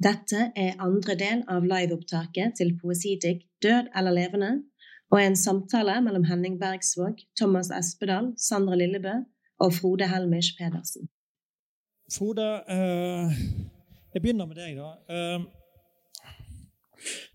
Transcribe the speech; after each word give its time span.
Dette 0.00 0.46
er 0.56 0.78
andre 0.80 1.12
del 1.20 1.42
av 1.52 1.66
liveopptaket 1.68 2.54
til 2.56 2.70
poesidikt 2.80 3.44
Død 3.60 3.90
eller 3.96 4.14
levende, 4.16 4.50
og 5.12 5.18
er 5.20 5.26
en 5.28 5.36
samtale 5.36 5.98
mellom 6.00 6.24
Henning 6.24 6.56
Bergsvåg, 6.60 7.20
Thomas 7.36 7.68
Espedal, 7.68 8.30
Sandra 8.38 8.78
Lillebø 8.80 9.12
og 9.60 9.74
Frode 9.76 10.08
Helmisch 10.08 10.54
Pedersen. 10.56 11.10
Frode, 12.16 12.46
eh, 12.68 13.36
jeg 14.14 14.22
begynner 14.22 14.46
med 14.46 14.56
deg, 14.56 14.80
da. 14.80 14.88
Eh, 15.12 15.40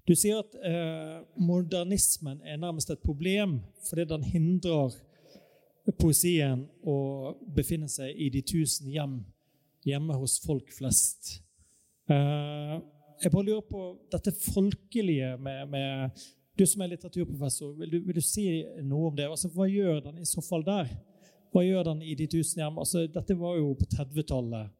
du 0.07 0.15
sier 0.15 0.41
at 0.41 0.57
eh, 0.65 1.21
modernismen 1.37 2.41
er 2.41 2.57
nærmest 2.57 2.89
et 2.89 3.05
problem 3.05 3.59
fordi 3.89 4.09
den 4.09 4.23
hindrer 4.23 4.97
poesien 6.01 6.65
å 6.81 6.97
befinne 7.55 7.89
seg 7.89 8.09
i 8.17 8.33
de 8.33 8.41
tusen 8.41 8.89
hjem 8.89 9.19
hjemme 9.85 10.17
hos 10.17 10.39
folk 10.41 10.73
flest. 10.73 11.44
Uh, 12.09 12.77
jeg 13.23 13.31
bare 13.31 13.45
lurer 13.47 13.63
på 13.65 13.83
dette 14.13 14.33
folkelige 14.37 15.35
med, 15.41 15.69
med 15.71 16.25
Du 16.57 16.63
som 16.67 16.83
er 16.83 16.91
litteraturprofessor, 16.93 17.73
vil 17.79 17.91
du, 17.91 17.97
vil 18.05 18.15
du, 18.15 18.21
si 18.23 18.45
noe 18.85 19.09
om 19.09 19.15
det? 19.15 19.25
Altså, 19.27 19.49
hva 19.51 19.65
gjør 19.67 20.03
den 20.05 20.21
i 20.21 20.27
så 20.29 20.43
fall 20.45 20.63
der? 20.63 20.91
Hva 21.51 21.63
gjør 21.65 21.89
den 21.89 22.03
i 22.03 22.15
De 22.15 22.27
tusen 22.31 22.61
hjem? 22.61 22.77
Altså, 22.79 23.05
dette 23.11 23.35
var 23.39 23.57
jo 23.57 23.73
på 23.79 23.87
30-tallet, 23.91 24.71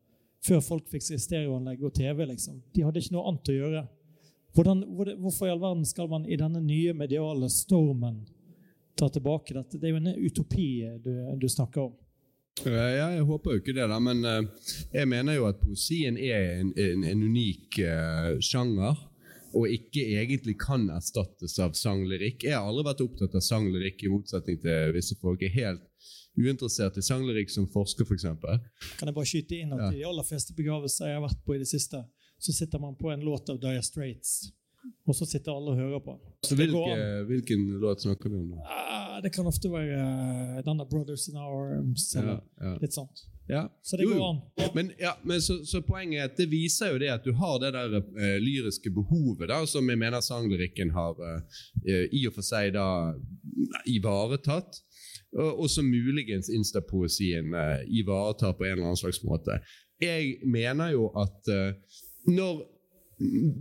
før 0.46 0.62
folk 0.64 0.88
fikk 0.92 1.04
seg 1.04 1.24
stereoanlegg 1.24 1.84
og 1.84 1.94
TV. 1.96 2.26
liksom. 2.30 2.62
De 2.76 2.86
hadde 2.86 3.02
ikke 3.02 3.16
noe 3.16 3.28
annet 3.32 3.52
å 3.52 3.58
gjøre. 3.58 3.84
Hvordan, 4.56 4.86
hvorfor 5.20 5.50
i 5.50 5.52
all 5.52 5.60
verden 5.60 5.84
skal 5.88 6.08
man 6.12 6.28
i 6.32 6.38
denne 6.40 6.62
nye 6.64 6.94
mediale 6.96 7.50
stormen 7.52 8.22
ta 8.96 9.10
tilbake 9.12 9.56
dette? 9.58 9.80
Det 9.80 9.90
er 9.90 9.96
jo 9.96 10.04
en 10.04 10.28
utopi 10.30 10.70
du, 11.04 11.12
du 11.42 11.48
snakker 11.52 11.90
om. 11.90 11.96
Ja, 12.64 13.10
jeg 13.12 13.26
håper 13.28 13.52
jo 13.52 13.60
ikke 13.60 13.76
det, 13.76 13.88
da, 13.92 13.98
men 14.00 14.24
uh, 14.24 14.70
jeg 14.96 15.10
mener 15.12 15.36
jo 15.36 15.50
at 15.50 15.60
poesien 15.60 16.16
er 16.16 16.62
en, 16.62 16.72
en, 16.80 17.04
en 17.04 17.26
unik 17.28 17.82
uh, 17.84 18.32
sjanger. 18.40 19.02
Og 19.56 19.72
ikke 19.72 20.02
egentlig 20.20 20.58
kan 20.60 20.90
erstattes 20.92 21.54
av 21.64 21.78
sanglyrikk. 21.80 22.44
Jeg 22.44 22.58
har 22.58 22.66
aldri 22.68 22.90
vært 22.90 23.04
opptatt 23.06 23.38
av 23.40 23.44
sanglyrikk, 23.44 24.02
i 24.04 24.12
motsetning 24.12 24.58
til 24.60 24.92
visse 24.92 25.16
folk. 25.22 25.44
Jeg 25.44 25.54
er 25.54 25.70
helt 25.70 25.86
uinteressert 26.36 26.98
i 27.00 27.04
sanglyrikk 27.06 27.54
som 27.54 27.68
forsker, 27.72 28.04
f.eks. 28.04 28.26
For 28.42 28.60
kan 29.00 29.12
jeg 29.12 29.16
bare 29.16 29.30
skyte 29.30 29.60
inn 29.62 29.72
at 29.76 29.86
ja. 29.86 29.94
de 29.96 30.04
aller 30.10 30.28
fleste 30.28 30.56
begravelser 30.58 31.12
jeg 31.12 31.20
har 31.20 31.24
vært 31.24 31.42
på 31.48 31.56
i 31.56 31.62
det 31.62 31.70
siste, 31.72 32.04
så 32.36 32.56
sitter 32.56 32.84
man 32.84 32.98
på 33.00 33.14
en 33.14 33.24
låt 33.24 33.48
av 33.54 33.62
Dire 33.64 33.84
Straits. 33.86 34.50
Og 35.06 35.14
så 35.14 35.26
sitter 35.30 35.54
alle 35.54 35.74
og 35.76 35.78
hører 35.78 36.02
på. 36.02 36.16
Så 36.46 36.56
hvilke, 36.58 36.96
hvilken 37.30 37.66
låt 37.82 38.02
snakker 38.02 38.30
vi 38.30 38.40
om? 38.40 38.48
nå? 38.56 38.58
Uh, 38.58 39.22
det 39.24 39.32
kan 39.36 39.46
ofte 39.46 39.70
være 39.70 40.00
uh, 40.02 40.64
denne 40.66 40.86
'Brothers 40.90 41.28
in 41.30 41.38
Our 41.38 41.78
Arms'. 41.78 42.08
Ja, 42.18 42.40
ja. 42.62 42.74
Litt 42.82 42.98
sånt. 42.98 43.22
Ja. 43.48 43.68
Så 43.84 43.98
det 43.98 44.08
jo, 44.08 44.16
går 44.18 44.30
an. 44.30 44.42
Men, 44.74 44.92
ja, 45.00 45.14
men 45.24 45.42
så, 45.42 45.60
så, 45.66 45.84
poenget 45.86 46.20
er 46.20 46.32
at 46.32 46.38
det 46.38 46.50
viser 46.50 46.96
jo 46.96 46.98
det 46.98 47.12
at 47.14 47.26
du 47.26 47.34
har 47.38 47.60
det 47.62 47.74
der 47.78 48.00
uh, 48.02 48.38
lyriske 48.42 48.90
behovet 48.90 49.50
da, 49.54 49.62
som 49.70 49.90
jeg 49.90 50.02
mener 50.02 50.26
sanglyrikken 50.26 50.96
har 50.98 51.22
i 51.86 52.26
og 52.26 52.34
for 52.34 52.46
seg 52.46 52.74
da 52.74 53.14
ivaretatt. 53.86 54.82
Og, 55.36 55.60
og 55.60 55.70
som 55.70 55.86
muligens 55.86 56.50
instapoesien 56.50 57.54
ivaretar 57.92 58.56
på 58.58 58.66
en 58.66 58.72
eller 58.72 58.90
annen 58.90 59.04
slags 59.04 59.22
måte. 59.24 59.60
Jeg 60.02 60.40
mener 60.50 60.96
jo 60.96 61.12
at 61.14 61.52
når 62.26 62.64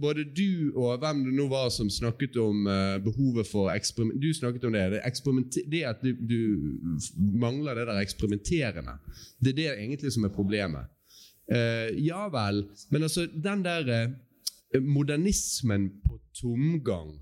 både 0.00 0.24
du 0.24 0.72
og 0.74 0.98
hvem 0.98 1.20
det 1.28 1.34
nå 1.36 1.46
var 1.50 1.68
som 1.70 1.90
snakket 1.90 2.36
om 2.42 2.66
uh, 2.66 2.98
behovet 3.02 3.46
for 3.46 3.70
eksperiment 3.70 4.18
Du 4.22 4.32
snakket 4.34 4.64
om 4.64 4.74
det. 4.74 4.90
Det, 4.90 5.64
det 5.70 5.82
at 5.86 6.02
du, 6.02 6.10
du, 6.18 6.40
mangler 7.38 7.74
det 7.74 7.86
der 7.86 8.00
eksperimenterende. 8.02 8.98
Det 9.38 9.54
er 9.54 9.60
det 9.60 9.68
egentlig 9.78 10.12
som 10.12 10.24
er 10.24 10.34
problemet. 10.34 10.90
Uh, 11.46 11.92
ja 12.00 12.26
vel, 12.32 12.64
men 12.90 13.02
altså 13.02 13.28
den 13.30 13.64
der 13.64 14.08
uh, 14.08 14.82
modernismen 14.82 15.90
på 16.06 16.20
tomgang 16.40 17.20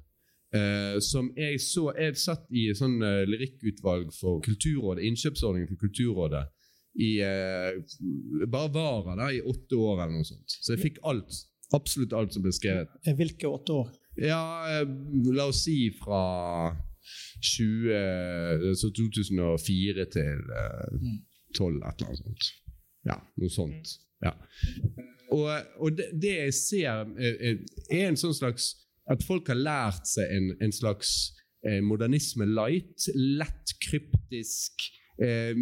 som 1.01 1.31
jeg 1.33 1.61
så 1.65 1.95
Jeg 1.97 2.19
satt 2.21 2.43
i 2.53 2.67
sånn 2.77 2.99
lyrikkutvalg 3.01 4.11
for 4.13 4.43
Kulturrådet, 4.45 5.07
innkjøpsordningen 5.09 5.71
for 5.71 5.81
Kulturrådet 5.81 6.43
i 7.01 7.15
bare 8.53 8.69
Vara 8.75 9.15
da, 9.17 9.31
i 9.33 9.41
åtte 9.41 9.79
år 9.81 10.03
eller 10.03 10.19
noe 10.19 10.29
sånt. 10.29 10.53
Så 10.61 10.75
jeg 10.75 10.83
fikk 10.83 11.01
alt 11.09 11.33
Absolutt 11.77 12.15
alt 12.17 12.35
som 12.35 12.45
ble 12.45 12.53
skrevet. 12.55 12.93
Hvilke 13.19 13.51
åtte 13.51 13.77
år? 13.83 13.93
Ja, 14.21 14.43
eh, 14.69 14.89
la 15.33 15.49
oss 15.49 15.65
si 15.65 15.77
fra 15.97 16.23
20, 17.43 18.75
2004 18.81 20.07
til 20.13 20.43
12, 21.57 21.77
et 21.77 21.81
eller 21.81 21.87
annet 21.87 22.21
sånt. 22.21 22.51
Ja, 23.09 23.19
noe 23.41 23.53
sånt. 23.53 23.97
Ja. 24.23 24.37
Og, 25.33 25.49
og 25.81 25.97
det, 25.99 26.11
det, 26.23 26.33
jeg 26.47 26.55
ser, 26.55 27.07
er, 27.19 27.61
en 28.05 28.19
sånn 28.21 28.37
slags 28.37 28.75
At 29.11 29.25
folk 29.27 29.49
har 29.51 29.59
lært 29.59 30.07
seg 30.07 30.31
en, 30.31 30.53
en 30.63 30.75
slags 30.75 31.33
eh, 31.67 31.81
modernisme 31.83 32.47
light. 32.47 33.09
Lett 33.17 33.73
kryptisk. 33.83 34.85
Eh, 35.21 35.53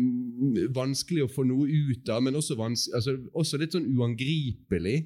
vanskelig 0.71 1.25
å 1.25 1.31
få 1.31 1.43
noe 1.45 1.67
ut 1.67 2.11
av, 2.13 2.23
men 2.23 2.39
også, 2.39 2.55
altså, 2.95 3.17
også 3.35 3.59
litt 3.59 3.75
sånn 3.75 3.89
uangripelig. 3.99 4.99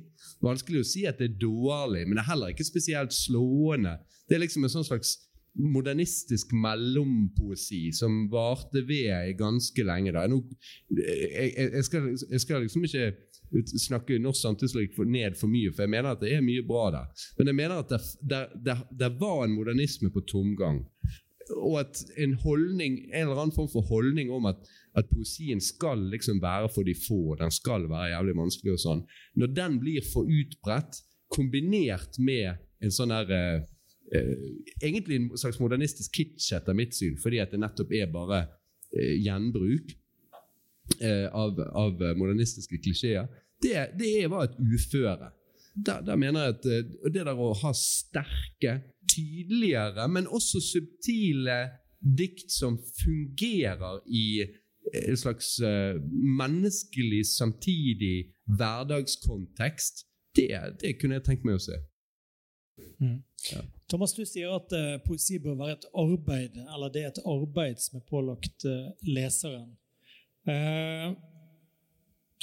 Vanskelig 0.44 0.82
å 0.82 0.88
si 0.88 1.06
at 1.08 1.20
det 1.20 1.30
er 1.30 1.38
dårlig, 1.46 2.04
men 2.04 2.18
det 2.18 2.24
er 2.24 2.32
heller 2.32 2.52
ikke 2.52 2.66
spesielt 2.68 3.14
slående. 3.16 3.96
Det 4.28 4.36
er 4.36 4.44
liksom 4.44 4.66
en 4.66 4.74
sånn 4.76 4.86
slags 4.86 5.16
modernistisk 5.54 6.50
mellompoesi 6.58 7.92
som 7.94 8.24
varte 8.30 8.82
ved 8.86 9.36
ganske 9.38 9.86
lenge. 9.86 10.12
Da. 10.14 10.26
Jeg, 10.98 11.52
jeg, 11.56 11.84
skal, 11.86 12.08
jeg, 12.10 12.40
skal, 12.42 12.64
liksom 12.64 12.86
ikke 12.88 13.12
snakke 13.78 14.18
norsk 14.18 14.40
samtidslyrik 14.40 14.98
ned 15.06 15.38
for 15.38 15.50
mye, 15.50 15.70
for 15.72 15.86
jeg 15.86 15.94
mener 15.94 16.10
at 16.10 16.24
det 16.24 16.32
er 16.34 16.44
mye 16.44 16.64
bra 16.66 16.88
der. 16.96 17.28
Men 17.38 17.52
jeg 17.52 17.60
mener 17.60 17.84
at 17.84 17.94
det, 17.94 18.02
det, 18.20 18.42
det, 18.66 18.76
det 19.04 19.12
var 19.20 19.44
en 19.44 19.54
modernisme 19.54 20.10
på 20.12 20.24
tomgang. 20.26 20.82
Og 21.54 21.80
at 21.82 22.00
en 22.20 22.34
holdning, 22.44 23.02
en 23.10 23.26
eller 23.26 23.42
annen 23.42 23.54
form 23.56 23.68
for 23.72 23.86
holdning 23.90 24.30
om 24.32 24.46
at 24.50 24.62
at 24.94 25.10
poesien 25.10 25.60
skal 25.62 25.98
liksom 26.12 26.40
være 26.42 26.68
for 26.70 26.86
de 26.86 26.94
få, 26.94 27.34
den 27.40 27.50
skal 27.50 27.88
være 27.90 28.12
jævlig 28.12 28.36
vanskelig 28.38 28.74
og 28.76 28.82
sånn. 28.82 29.02
Når 29.40 29.52
den 29.56 29.78
blir 29.82 30.06
for 30.06 30.30
utbredt, 30.30 31.00
kombinert 31.34 32.18
med 32.22 32.60
en 32.84 32.94
sånn 32.94 33.10
der 33.10 33.32
eh, 33.34 33.64
eh, 34.14 34.34
Egentlig 34.84 35.18
en 35.18 35.30
slags 35.40 35.58
modernistisk 35.62 36.14
kitsch, 36.14 36.52
etter 36.54 36.76
mitt 36.76 36.94
syn, 36.94 37.16
fordi 37.18 37.40
at 37.42 37.54
det 37.54 37.62
nettopp 37.62 37.94
er 37.96 38.10
bare 38.12 38.44
eh, 38.94 39.16
gjenbruk 39.24 39.94
eh, 41.00 41.26
av, 41.32 41.58
av, 41.58 42.04
modernistiske 42.20 42.78
klisjeer, 42.84 43.26
det, 43.64 43.88
det 43.98 44.28
var 44.30 44.46
et 44.46 44.60
uføre. 44.60 45.32
Der, 45.74 46.04
der, 46.06 46.18
mener 46.20 46.44
jeg 46.44 46.54
at 46.54 46.68
eh, 46.70 47.10
det 47.10 47.24
der 47.24 47.34
å 47.34 47.50
ha 47.64 47.74
sterke, 47.74 48.78
tydeligere, 49.10 50.08
men 50.08 50.26
også 50.26 50.60
subtile 50.62 51.58
dikt 52.18 52.52
som 52.52 52.78
fungerer 53.00 54.00
i 54.06 54.26
en 55.08 55.16
slags 55.16 55.60
uh, 55.62 55.96
menneskelig, 56.40 57.26
samtidig 57.26 58.34
hverdagskontekst, 58.44 60.04
det, 60.36 60.48
det, 60.80 60.96
kunne 61.00 61.18
jeg 61.18 61.24
tenkt 61.24 61.46
meg 61.46 61.56
å 61.56 61.62
se. 61.62 61.78
Mm. 63.00 63.20
Ja. 63.52 63.62
Thomas, 63.88 64.12
du 64.16 64.24
sier 64.28 64.52
at 64.56 64.74
uh, 64.76 64.96
poesi 65.06 65.38
bør 65.42 65.56
være 65.60 65.78
et 65.78 65.88
arbeid, 66.04 66.58
eller 66.64 66.92
det 66.92 67.04
er 67.04 67.12
et 67.12 67.22
arbeid 67.24 67.80
som 67.80 68.00
er 68.00 68.06
pålagt 68.10 68.68
uh, 68.68 68.90
leseren. 69.08 69.72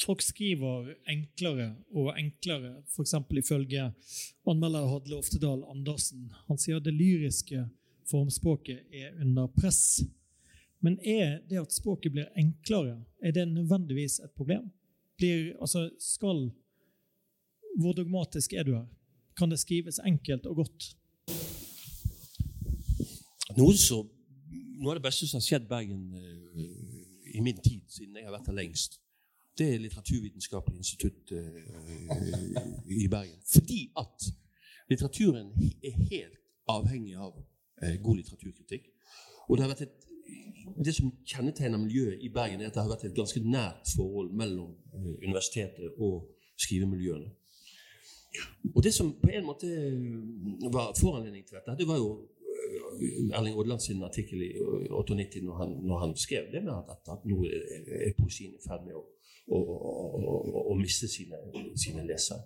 Folk 0.05 0.21
skriver 0.23 0.93
enklere 1.09 1.71
og 1.93 2.13
enklere, 2.19 2.77
f.eks. 2.89 3.13
ifølge 3.41 3.89
anmelder 4.47 4.87
Hadle 4.89 5.19
Oftedal 5.19 5.63
Andersen. 5.69 6.29
Han 6.47 6.59
sier 6.61 6.79
at 6.79 6.87
det 6.87 6.95
lyriske 6.95 7.65
formspråket 8.09 8.87
er 8.93 9.15
under 9.21 9.47
press. 9.55 10.01
Men 10.81 10.97
er 11.05 11.41
det 11.49 11.61
at 11.61 11.73
språket 11.73 12.13
blir 12.15 12.31
enklere, 12.37 12.97
er 13.21 13.35
det 13.35 13.47
nødvendigvis 13.47 14.19
et 14.19 14.33
problem? 14.37 14.71
Blir, 15.17 15.53
altså, 15.61 15.89
skal, 15.99 16.49
hvor 17.77 17.93
dogmatisk 17.93 18.53
er 18.53 18.65
du 18.65 18.73
her? 18.75 18.87
Kan 19.37 19.51
det 19.51 19.59
skrives 19.61 19.99
enkelt 20.05 20.45
og 20.49 20.63
godt? 20.63 20.89
Noe, 23.57 23.75
så, 23.77 24.01
noe 24.79 24.93
av 24.93 24.97
det 24.97 25.05
beste 25.05 25.27
som 25.27 25.41
har 25.41 25.45
skjedd 25.45 25.69
Bergen 25.69 26.07
uh, 26.15 26.61
i 27.35 27.43
min 27.43 27.57
tid, 27.61 27.83
siden 27.91 28.17
jeg 28.17 28.27
har 28.27 28.35
vært 28.35 28.49
her 28.49 28.57
lengst, 28.57 29.00
det 29.57 29.67
er 29.73 29.81
Litteraturvitenskapelig 29.83 30.77
institutt 30.77 31.31
uh, 31.31 32.87
i 32.87 33.07
Bergen. 33.11 33.39
Fordi 33.53 33.81
at 33.97 34.29
litteraturen 34.89 35.51
er 35.83 35.97
helt 36.11 36.39
avhengig 36.71 37.17
av 37.17 37.35
uh, 37.35 37.95
god 38.03 38.21
litteraturkritikk. 38.21 38.87
Og 39.49 39.57
det 39.57 39.65
har 39.65 39.73
vært 39.73 39.87
et 39.87 40.11
det 40.85 40.95
som 40.95 41.11
kjennetegner 41.25 41.77
miljøet 41.77 42.23
i 42.23 42.29
Bergen, 42.29 42.61
er 42.61 42.69
at 42.69 42.75
det 42.75 42.83
har 42.83 42.89
vært 42.91 43.05
et 43.09 43.15
ganske 43.17 43.41
nært 43.43 43.93
forhold 43.95 44.33
mellom 44.37 44.73
eh, 44.93 45.13
universitetet 45.27 45.93
og 45.97 46.27
skrivemiljøene. 46.57 47.31
Og 48.75 48.83
det 48.83 48.93
som 48.95 49.11
på 49.21 49.31
en 49.33 49.45
måte 49.45 49.67
eh, 49.67 50.67
var 50.73 50.93
foranledning 50.99 51.45
til 51.45 51.57
dette, 51.59 51.77
det 51.79 51.87
var 51.87 51.99
jo 52.01 52.11
eh, 52.21 53.37
Erling 53.37 53.57
Odland 53.57 53.83
sin 53.83 54.03
artikkel 54.03 54.43
i 54.45 54.51
98 54.89 55.43
når 55.43 55.63
han, 55.63 55.75
når 55.87 56.05
han 56.05 56.15
skrev 56.17 56.51
det 56.53 56.63
med 56.63 56.73
at, 56.73 57.11
at 57.11 57.25
nå 57.25 57.41
er 57.45 58.15
poesien 58.19 58.55
i 58.55 58.63
ferd 58.67 58.85
med 58.87 58.97
å, 58.99 59.05
å, 59.51 60.75
miste 60.79 61.07
sine, 61.07 61.37
sine 61.75 62.05
lesere. 62.07 62.39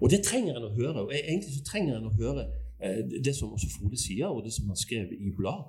Og 0.00 0.10
det 0.10 0.22
trenger 0.26 0.56
en 0.56 0.66
å 0.68 0.72
høre. 0.74 1.04
og 1.04 1.12
Egentlig 1.14 1.54
så 1.58 1.64
trenger 1.66 1.98
en 1.98 2.08
å 2.08 2.14
høre 2.16 2.46
eh, 2.82 3.00
det 3.24 3.34
som 3.36 3.52
også 3.52 3.68
Frode 3.74 4.00
sier, 4.00 4.26
og 4.26 4.44
det 4.46 4.52
som 4.56 4.70
han 4.70 4.80
skrev 4.80 5.12
i 5.12 5.30
Blad. 5.36 5.68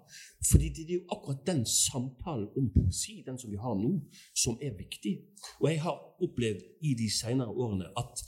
Fordi 0.51 0.71
det 0.75 0.87
er 0.87 0.97
jo 0.97 1.05
akkurat 1.15 1.45
den 1.47 1.65
samtalen 1.65 2.49
om 2.57 2.71
poesi, 2.75 3.19
den 3.27 3.39
som 3.41 3.51
vi 3.51 3.61
har 3.61 3.77
nå, 3.77 3.93
som 4.33 4.59
er 4.63 4.77
viktig. 4.77 5.15
Og 5.59 5.71
jeg 5.71 5.81
har 5.85 5.97
opplevd 6.25 6.65
i 6.81 6.95
de 6.99 7.09
senere 7.13 7.51
årene 7.51 7.91
at 7.99 8.25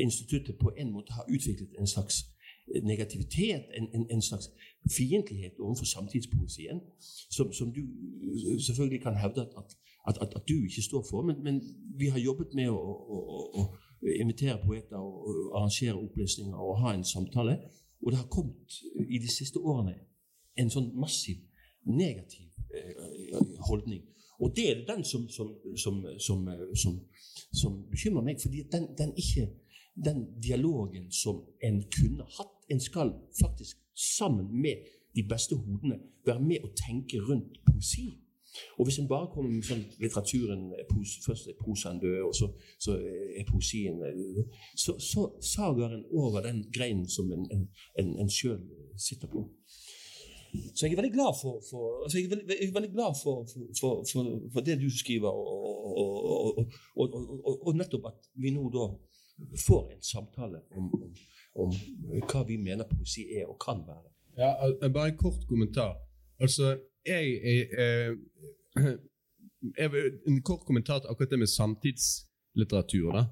instituttet 0.00 0.58
på 0.60 0.72
en 0.76 0.92
måte 0.92 1.12
har 1.16 1.24
utviklet 1.28 1.78
en 1.80 1.88
slags 1.88 2.24
negativitet, 2.82 3.64
en, 3.74 3.88
en, 3.94 4.06
en 4.10 4.22
slags 4.22 4.50
fiendtlighet 4.96 5.52
overfor 5.58 5.84
samtidspoesien, 5.84 6.80
som, 7.30 7.52
som, 7.52 7.72
du 7.72 7.80
selvfølgelig 8.66 9.02
kan 9.02 9.16
hevde 9.16 9.40
at, 9.40 9.52
at, 9.58 9.76
at, 10.08 10.18
at, 10.22 10.48
du 10.48 10.54
ikke 10.64 10.82
står 10.82 11.04
for. 11.10 11.22
Men, 11.22 11.42
men 11.42 11.60
vi 11.98 12.06
har 12.06 12.18
jobbet 12.18 12.54
med 12.54 12.70
å, 12.70 12.76
å, 12.76 13.18
å, 13.60 13.62
å 13.62 14.14
invitere 14.20 14.60
poeter 14.66 14.96
og 14.96 15.52
arrangere 15.56 15.98
opplesninger 15.98 16.56
og 16.56 16.80
ha 16.84 16.94
en 16.94 17.04
samtale. 17.04 17.58
Og 18.02 18.12
det 18.12 18.18
har 18.18 18.30
kommet 18.32 18.80
i 19.08 19.18
de 19.18 19.28
siste 19.28 19.60
årene 19.60 19.98
en 20.58 20.70
sånn 20.72 20.90
massiv 20.96 21.40
negativ 21.84 22.48
eh, 22.76 23.36
holdning. 23.68 24.04
Og 24.40 24.54
det 24.56 24.70
er 24.70 24.86
den 24.88 25.04
som, 25.04 25.28
som, 25.28 25.50
som, 25.76 26.96
som 27.52 27.74
bekymrer 27.90 28.24
meg, 28.24 28.40
fordi 28.40 28.64
den, 28.72 28.88
den, 28.98 29.12
den 30.04 30.22
dialogen 30.42 31.10
som 31.12 31.44
en 31.62 31.82
kunne 31.92 32.24
hatt 32.38 32.56
En 32.70 32.80
skal 32.80 33.10
faktisk 33.40 33.76
sammen 33.94 34.46
med 34.62 34.84
de 35.14 35.22
beste 35.28 35.56
hodene 35.56 35.96
være 36.26 36.40
med 36.40 36.62
å 36.62 36.70
tenke 36.78 37.18
rundt 37.18 37.56
poesi. 37.66 38.12
Og 38.78 38.86
hvis 38.86 38.98
en 38.98 39.08
bare 39.08 39.30
kommer 39.32 39.50
med 39.52 39.66
sånn 39.66 39.84
litteraturen 40.02 40.72
Først 41.26 41.48
er 41.48 41.58
prosaen 41.58 42.00
død, 42.02 42.20
og 42.26 42.34
så, 42.34 42.48
så, 42.82 42.96
er 42.98 43.46
poesien 43.48 44.00
Så, 44.74 44.96
så 44.98 45.28
sager 45.40 45.94
en 45.94 46.04
over 46.10 46.42
den 46.46 46.64
greinen 46.74 47.08
som 47.08 47.30
en, 47.32 47.46
en, 47.54 47.68
en, 47.98 48.16
en 48.24 48.30
sjøl 48.30 48.62
sitter 48.98 49.30
på. 49.30 49.46
Så 50.74 50.86
jeg 50.86 50.92
er 50.92 50.96
veldig 50.96 51.12
glad 51.14 51.36
for, 51.42 51.62
for, 51.70 52.02
altså 52.02 52.18
jeg 52.18 52.26
er 52.26 52.32
veldig, 52.34 52.46
jeg 52.48 52.68
er 52.68 52.72
veldig 52.74 52.92
glad 52.92 53.14
for, 53.22 53.46
for, 53.80 53.92
for, 54.52 54.60
det 54.66 54.80
du 54.80 54.88
skriver, 54.98 55.28
og, 55.30 55.98
og, 56.02 56.58
og, 56.96 57.66
og, 57.66 57.76
nettopp 57.76 58.08
at 58.10 58.30
vi 58.34 58.50
nå 58.54 58.64
da 58.74 58.88
får 59.66 59.92
en 59.94 60.02
samtale 60.02 60.62
om, 60.76 60.90
om, 61.02 61.12
om 61.62 61.76
hva 62.32 62.42
vi 62.48 62.58
mener 62.58 62.90
poesi 62.90 63.28
er 63.38 63.46
og 63.46 63.60
kan 63.62 63.84
være. 63.86 64.10
Ja, 64.40 64.50
Bare 64.88 65.12
en 65.12 65.16
kort 65.16 65.46
kommentar. 65.46 65.94
Altså, 66.40 66.78
jeg, 67.06 67.40
jeg, 67.44 68.16
jeg, 69.78 70.12
En 70.26 70.42
kort 70.42 70.66
kommentar 70.66 71.00
til 71.00 71.10
akkurat 71.10 71.30
det 71.30 71.38
med 71.38 71.52
samtidslitteratur. 71.52 73.12
da. 73.16 73.24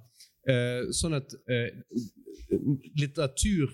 Eh, 0.49 0.89
sånn 0.97 1.17
at 1.19 1.35
eh, 1.51 1.71
litteratur, 2.97 3.73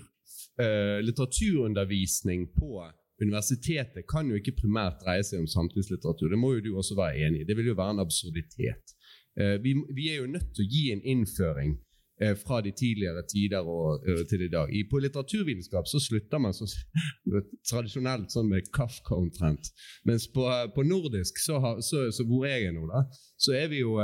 eh, 0.58 0.98
litteraturundervisning 1.04 2.48
på 2.56 2.82
universitetet 3.22 4.06
kan 4.10 4.28
jo 4.30 4.40
ikke 4.40 4.56
primært 4.58 5.00
dreie 5.04 5.22
seg 5.22 5.44
om 5.44 5.50
samtidslitteratur. 5.50 6.32
Det 6.32 6.40
må 6.40 6.56
jo 6.56 6.64
du 6.64 6.70
også 6.76 6.98
være 6.98 7.26
enig 7.28 7.44
i. 7.44 7.48
Det 7.48 7.56
vil 7.56 7.70
jo 7.70 7.78
være 7.78 7.96
en 7.96 8.04
absurditet. 8.04 8.96
Eh, 9.38 9.56
vi, 9.62 9.76
vi, 9.94 10.10
er 10.10 10.22
jo 10.22 10.30
nødt 10.30 10.50
til 10.54 10.66
å 10.66 10.70
gi 10.70 10.86
en 10.94 11.04
innføring 11.14 11.74
Eh, 11.74 11.93
fra 12.38 12.60
de 12.62 12.70
tidligere 12.70 13.24
tider 13.26 13.66
og, 13.66 14.04
uh, 14.06 14.22
til 14.30 14.44
i 14.46 14.48
dag. 14.48 14.70
På 14.90 15.00
litteraturvitenskap 15.02 15.88
så 15.90 15.98
slutter 15.98 16.38
man 16.38 16.54
så, 16.54 16.68
tradisjonelt 17.70 18.30
sånn 18.30 18.50
med 18.52 18.70
Kafka 18.74 19.16
omtrent. 19.18 19.72
Mens 20.06 20.28
på, 20.30 20.46
på 20.76 20.86
nordisk, 20.86 21.40
så, 21.42 21.58
har, 21.64 21.80
så, 21.82 22.06
så, 22.14 22.26
hvor 22.28 22.46
jeg 22.46 22.68
er 22.68 22.76
nå, 22.76 22.86
da, 22.90 23.02
så, 23.34 23.56
er 23.58 23.66
vi 23.72 23.82
jo, 23.82 23.96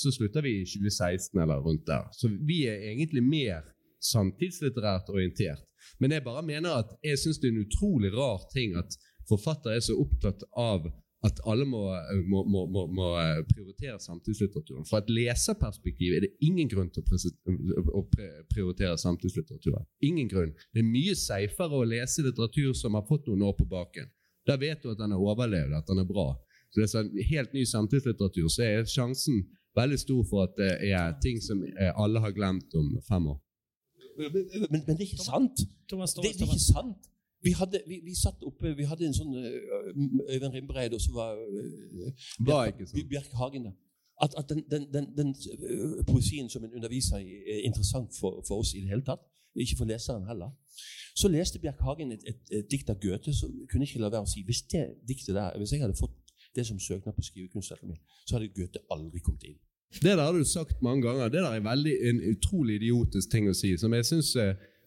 så 0.00 0.12
slutter 0.16 0.46
vi 0.46 0.58
i 0.62 0.68
2016 0.68 1.42
eller 1.44 1.60
rundt 1.64 1.84
der. 1.90 2.08
Så 2.16 2.32
vi 2.32 2.62
er 2.70 2.88
egentlig 2.92 3.24
mer 3.26 3.68
samtidslitterært 4.12 5.10
orientert. 5.12 5.64
Men 6.00 6.12
jeg 6.14 6.24
bare 6.24 6.44
mener 6.46 6.80
at 6.82 6.94
jeg 7.04 7.18
syns 7.20 7.40
det 7.42 7.50
er 7.50 7.56
en 7.56 7.66
utrolig 7.66 8.12
rar 8.14 8.44
ting 8.54 8.76
at 8.78 8.96
forfattere 9.28 9.78
er 9.78 9.84
så 9.84 9.96
opptatt 9.98 10.44
av 10.56 10.88
at 11.26 11.40
alle 11.50 11.64
må, 11.66 11.80
må, 12.30 12.44
må, 12.46 12.84
må, 12.86 13.06
prioritere 13.50 13.98
samtidslitteraturen. 13.98 14.86
Fra 14.86 15.00
et 15.02 15.10
leserperspektiv 15.10 16.14
er 16.14 16.26
det 16.26 16.30
ingen 16.46 16.70
grunn 16.70 16.92
til 16.94 17.02
å, 17.02 18.04
prioritere 18.52 18.94
samtidslitteraturen. 19.02 19.88
Ingen 20.06 20.30
grunn. 20.30 20.52
Det 20.70 20.84
er 20.84 20.86
mye 20.86 21.16
seifere 21.18 21.80
å 21.80 21.88
lese 21.88 22.22
litteratur 22.26 22.70
som 22.78 22.94
har 22.94 23.06
fått 23.08 23.26
noen 23.26 23.42
år 23.48 23.56
på 23.58 23.66
baken. 23.70 24.06
Da 24.46 24.56
vet 24.60 24.84
du 24.84 24.92
at 24.92 25.02
den 25.02 25.16
har 25.16 25.24
overlevd, 25.32 25.74
at 25.74 25.90
den 25.90 26.04
er 26.04 26.08
bra. 26.08 26.30
Så 26.70 26.80
det 26.80 26.86
er 26.86 26.94
sånn 26.94 27.10
helt 27.32 27.54
ny 27.56 27.66
samtidslitteratur, 27.66 28.48
så 28.52 28.64
er 28.68 28.88
sjansen 28.88 29.42
veldig 29.78 29.98
stor 30.00 30.24
for 30.28 30.46
at 30.46 30.56
det 30.58 30.72
er 30.92 31.18
ting 31.22 31.42
som 31.42 31.60
alle 31.98 32.22
har 32.22 32.34
glemt 32.36 32.74
om 32.78 32.94
fem 33.08 33.26
år. 33.34 33.38
Men, 34.18 34.32
men 34.70 34.82
det 34.86 34.96
er 34.96 35.06
ikke 35.06 35.22
sant. 35.22 35.62
Det, 35.88 35.98
det 35.98 36.34
er 36.34 36.46
ikke 36.46 36.62
sant. 36.62 37.10
Vi 37.42 37.52
hadde, 37.52 37.82
vi, 37.86 38.00
vi 38.04 38.14
satt 38.14 38.42
oppe, 38.42 38.72
vi 38.76 38.86
hadde 38.90 39.06
en 39.06 39.14
sånn 39.14 39.34
uh, 39.38 40.32
Øyvind 40.32 40.54
Rimbreid, 40.54 40.94
og 40.94 41.02
så 41.02 41.12
var 41.14 41.38
uh, 41.38 42.08
Bjerke 42.42 43.38
Hagen 43.38 43.68
der. 43.68 43.76
At, 44.18 44.34
at 44.40 44.48
den, 44.50 44.64
den, 44.70 44.88
den, 44.94 45.06
den 45.14 45.30
uh, 45.30 46.00
poesien 46.08 46.50
som 46.50 46.64
en 46.66 46.74
underviser 46.74 47.22
i, 47.22 47.36
er 47.46 47.60
interessant 47.68 48.16
for, 48.18 48.42
for, 48.48 48.64
oss 48.64 48.74
i 48.74 48.82
det 48.82 48.90
hele 48.90 49.06
tatt. 49.06 49.22
Ikke 49.58 49.78
for 49.78 49.90
leseren 49.90 50.26
heller. 50.26 50.50
Så 51.18 51.30
leste 51.30 51.62
Bjerke 51.62 51.86
Hagen 51.86 52.12
et, 52.14 52.26
et, 52.26 52.42
et, 52.50 52.66
dikt 52.70 52.90
av 52.90 52.98
Goethe, 53.02 53.34
så 53.34 53.46
kunne 53.70 53.86
jeg 53.86 53.94
ikke 53.94 54.02
la 54.02 54.10
være 54.16 54.26
å 54.26 54.30
si 54.30 54.42
hvis 54.46 54.64
det 54.74 54.84
diktet 55.06 55.38
der, 55.38 55.54
hvis 55.58 55.74
jeg 55.74 55.82
hadde 55.82 55.98
fått 55.98 56.34
det 56.58 56.66
som 56.66 56.78
søknad 56.82 57.14
på 57.14 57.26
Skrivekunstakademiet, 57.26 58.02
så 58.26 58.36
hadde 58.36 58.50
Goethe 58.54 58.82
aldri 58.94 59.22
kommet 59.22 59.46
inn. 59.46 59.58
Det 59.94 60.10
der 60.10 60.24
har 60.26 60.34
du 60.34 60.44
sagt 60.44 60.82
mange 60.82 61.06
ganger. 61.06 61.30
Det 61.30 61.42
der 61.42 61.54
er 61.54 61.64
veldig, 61.64 61.94
en 62.10 62.20
utrolig 62.34 62.80
idiotisk 62.82 63.30
ting 63.30 63.46
å 63.48 63.54
si, 63.56 63.76
som 63.80 63.94
jeg 63.94 64.06
syns 64.10 64.34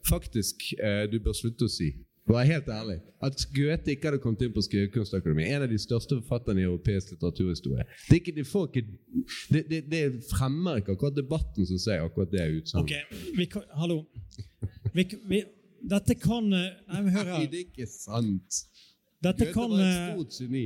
faktisk 0.07 0.67
du 1.11 1.19
bør 1.23 1.35
slutte 1.37 1.67
å 1.67 1.71
si. 1.71 1.89
Være 2.27 2.45
helt 2.45 2.67
ærlig, 2.69 2.99
At 3.21 3.45
Goethe 3.55 3.91
ikke 3.91 4.07
hadde 4.07 4.19
kommet 4.21 4.41
inn 4.45 4.53
på 4.53 4.61
Skrivekunstakademiet, 4.61 5.55
en 5.55 5.65
av 5.65 5.69
de 5.71 5.77
største 5.81 6.19
forfatterne 6.19 6.61
i 6.61 6.67
europeisk 6.67 7.15
litteraturhistorie 7.15 7.85
Det, 8.09 8.19
ikke, 8.19 8.33
det, 8.35 8.45
ikke, 8.45 8.83
det, 9.49 9.63
det, 9.69 9.79
det 9.91 10.03
fremmer 10.29 10.81
ikke 10.81 10.95
akkurat 10.95 11.17
debatten 11.17 11.65
som 11.65 11.79
sier 11.81 12.05
akkurat 12.05 12.31
det 12.31 12.45
utsagnet. 12.59 12.93
Okay. 13.09 13.45
Kan, 13.45 13.65
hallo. 13.73 14.03
Vi, 14.93 15.07
vi, 15.29 15.41
dette 15.81 16.15
kan 16.21 16.53
eh, 16.53 16.69
Nei, 16.91 17.01
men 17.01 17.09
hør 17.15 17.33
her. 17.33 17.47
Det 17.51 17.63
er 17.63 17.65
ikke 17.65 17.89
sant. 17.89 18.61
Dette 19.23 19.49
Goethe 19.49 19.57
kan, 19.57 19.73
var 19.73 19.81
et 19.81 19.97
eh, 19.97 20.13
stort 20.13 20.37
geni. 20.37 20.65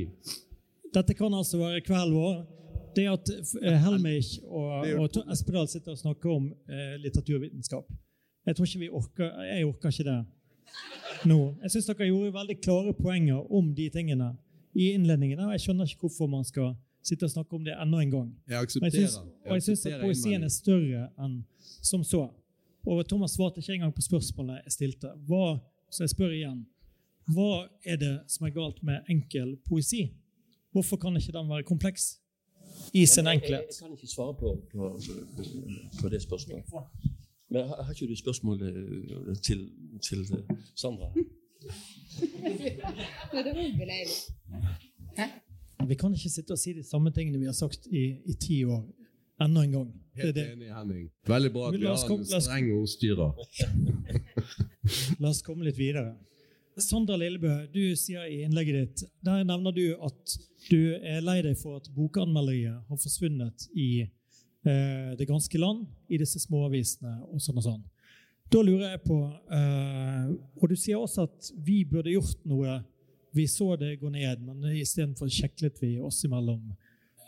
Dette 0.96 1.18
kan 1.18 1.40
altså 1.40 1.63
være 1.63 1.81
kvelden 1.88 2.19
vår. 2.19 2.38
Det 2.96 3.10
at 3.12 3.31
eh, 3.62 3.80
Helmich 3.84 4.38
og, 4.44 4.88
og 5.00 5.24
Espedal 5.31 5.68
sitter 5.72 5.96
og 5.96 6.00
snakker 6.00 6.31
om 6.31 6.52
eh, 6.72 6.96
litteraturvitenskap 7.04 7.90
Jeg 8.48 8.56
tror 8.56 8.66
ikke 8.69 8.80
vi 8.80 8.90
orker, 8.90 9.31
jeg 9.44 9.66
orker 9.68 9.92
ikke 9.92 10.06
det 10.07 10.19
nå. 11.26 11.40
Jeg 11.64 11.72
syns 11.76 11.90
dere 11.90 12.07
gjorde 12.10 12.34
veldig 12.36 12.57
klare 12.62 12.94
poenger 12.98 13.54
om 13.54 13.72
de 13.76 13.90
tingene 13.94 14.34
i 14.76 14.92
innledningene. 14.94 15.48
og 15.48 15.56
Jeg 15.56 15.66
skjønner 15.66 15.90
ikke 15.90 16.07
hvorfor 16.07 16.28
man 16.31 16.45
skal 16.48 16.74
sitte 17.06 17.28
og 17.28 17.31
snakke 17.31 17.56
om 17.56 17.64
det 17.66 17.76
enda 17.81 18.02
en 18.02 18.12
gang. 18.12 18.30
Jeg 18.50 18.68
aksepterer. 18.68 19.19
Og 19.45 19.54
jeg 19.54 19.64
syns 19.64 19.86
at 19.86 20.02
poesien 20.02 20.44
er 20.44 20.54
større 20.54 21.07
enn 21.22 21.40
som 21.81 22.04
så. 22.04 22.28
Og 22.86 23.07
Thomas 23.10 23.34
svarte 23.38 23.62
ikke 23.62 23.74
engang 23.80 23.94
på 23.95 24.04
spørsmålet 24.06 24.66
jeg 24.66 24.76
stilte. 24.76 25.14
Hva, 25.28 25.57
så 25.90 26.06
jeg 26.06 26.14
spør 26.14 26.36
igjen. 26.36 26.66
Hva 27.34 27.66
er 27.86 27.98
det 27.98 28.14
som 28.30 28.45
er 28.45 28.54
galt 28.54 28.84
med 28.86 29.07
enkel 29.10 29.56
poesi? 29.66 30.12
Hvorfor 30.74 31.00
kan 31.02 31.18
ikke 31.18 31.34
den 31.34 31.50
være 31.50 31.66
kompleks 31.66 32.19
i 32.94 33.06
sin 33.06 33.28
enkelhet? 33.28 33.66
Jeg, 33.66 33.72
jeg, 33.72 33.81
jeg 33.81 33.88
kan 33.88 33.98
ikke 33.98 34.12
svare 34.12 34.34
på, 34.38 34.57
på, 34.72 34.92
på 36.02 36.10
det 36.10 36.22
spørsmålet. 36.22 36.66
Men 37.49 37.68
har, 37.69 37.83
har 37.83 37.92
ikke 37.94 38.07
du 38.09 38.16
spørsmål 38.16 38.61
eh, 38.68 39.35
til, 39.44 39.69
til 40.02 40.19
eh, 40.19 40.57
Sandra? 40.75 41.11
Vi 45.90 45.95
kan 45.95 46.14
ikke 46.14 46.30
sitte 46.30 46.52
og 46.56 46.59
si 46.59 46.73
de 46.73 46.83
samme 46.83 47.11
tingene 47.14 47.37
vi 47.40 47.45
har 47.45 47.54
sagt 47.54 47.87
i, 47.92 48.06
i 48.25 48.33
ti 48.42 48.64
år. 48.66 48.85
Enda 49.42 49.61
en 49.64 49.71
gang. 49.71 49.90
Helt 50.16 50.37
enig, 50.37 50.69
Henning. 50.71 51.09
Veldig 51.28 51.52
bra 51.54 51.68
at 51.68 51.75
vi 51.80 51.85
har 51.85 52.11
en 52.11 52.25
streng 52.42 52.71
ordstyrer. 52.73 53.31
La 55.21 55.30
oss 55.30 55.44
komme 55.45 55.68
litt 55.68 55.78
videre. 55.78 56.16
Sandra 56.81 57.16
Lillebø, 57.19 57.68
du 57.71 57.95
sier 57.95 58.25
i 58.28 58.42
innlegget 58.44 58.75
ditt 58.75 59.04
der 59.23 59.44
nevner 59.47 59.75
du 59.75 59.85
at 60.04 60.35
du 60.69 60.95
er 60.95 61.21
lei 61.23 61.37
deg 61.45 61.56
for 61.59 61.80
at 61.80 61.87
bokanmelderiet 61.95 62.81
har 62.90 62.99
forsvunnet 62.99 63.68
i 63.71 64.07
det 64.66 65.28
ganske 65.30 65.60
land 65.62 65.86
i 66.10 66.18
disse 66.18 66.40
småavisene 66.42 67.19
og 67.30 67.44
sånn 67.44 67.60
og 67.62 67.66
sånn. 67.66 67.84
Da 68.52 68.62
lurer 68.62 68.94
jeg 68.94 69.02
på 69.06 69.18
eh, 69.57 70.28
Og 70.62 70.69
du 70.69 70.76
sier 70.78 71.02
også 71.02 71.26
at 71.26 71.52
vi 71.66 71.80
burde 71.90 72.14
gjort 72.14 72.44
noe. 72.48 72.80
Vi 73.36 73.48
så 73.52 73.74
det 73.80 73.98
gå 74.00 74.10
ned, 74.14 74.44
men 74.45 74.64
istedenfor 74.78 75.31
sjeklet 75.34 75.81
vi 75.81 75.98
oss 76.00 76.22
imellom. 76.28 76.62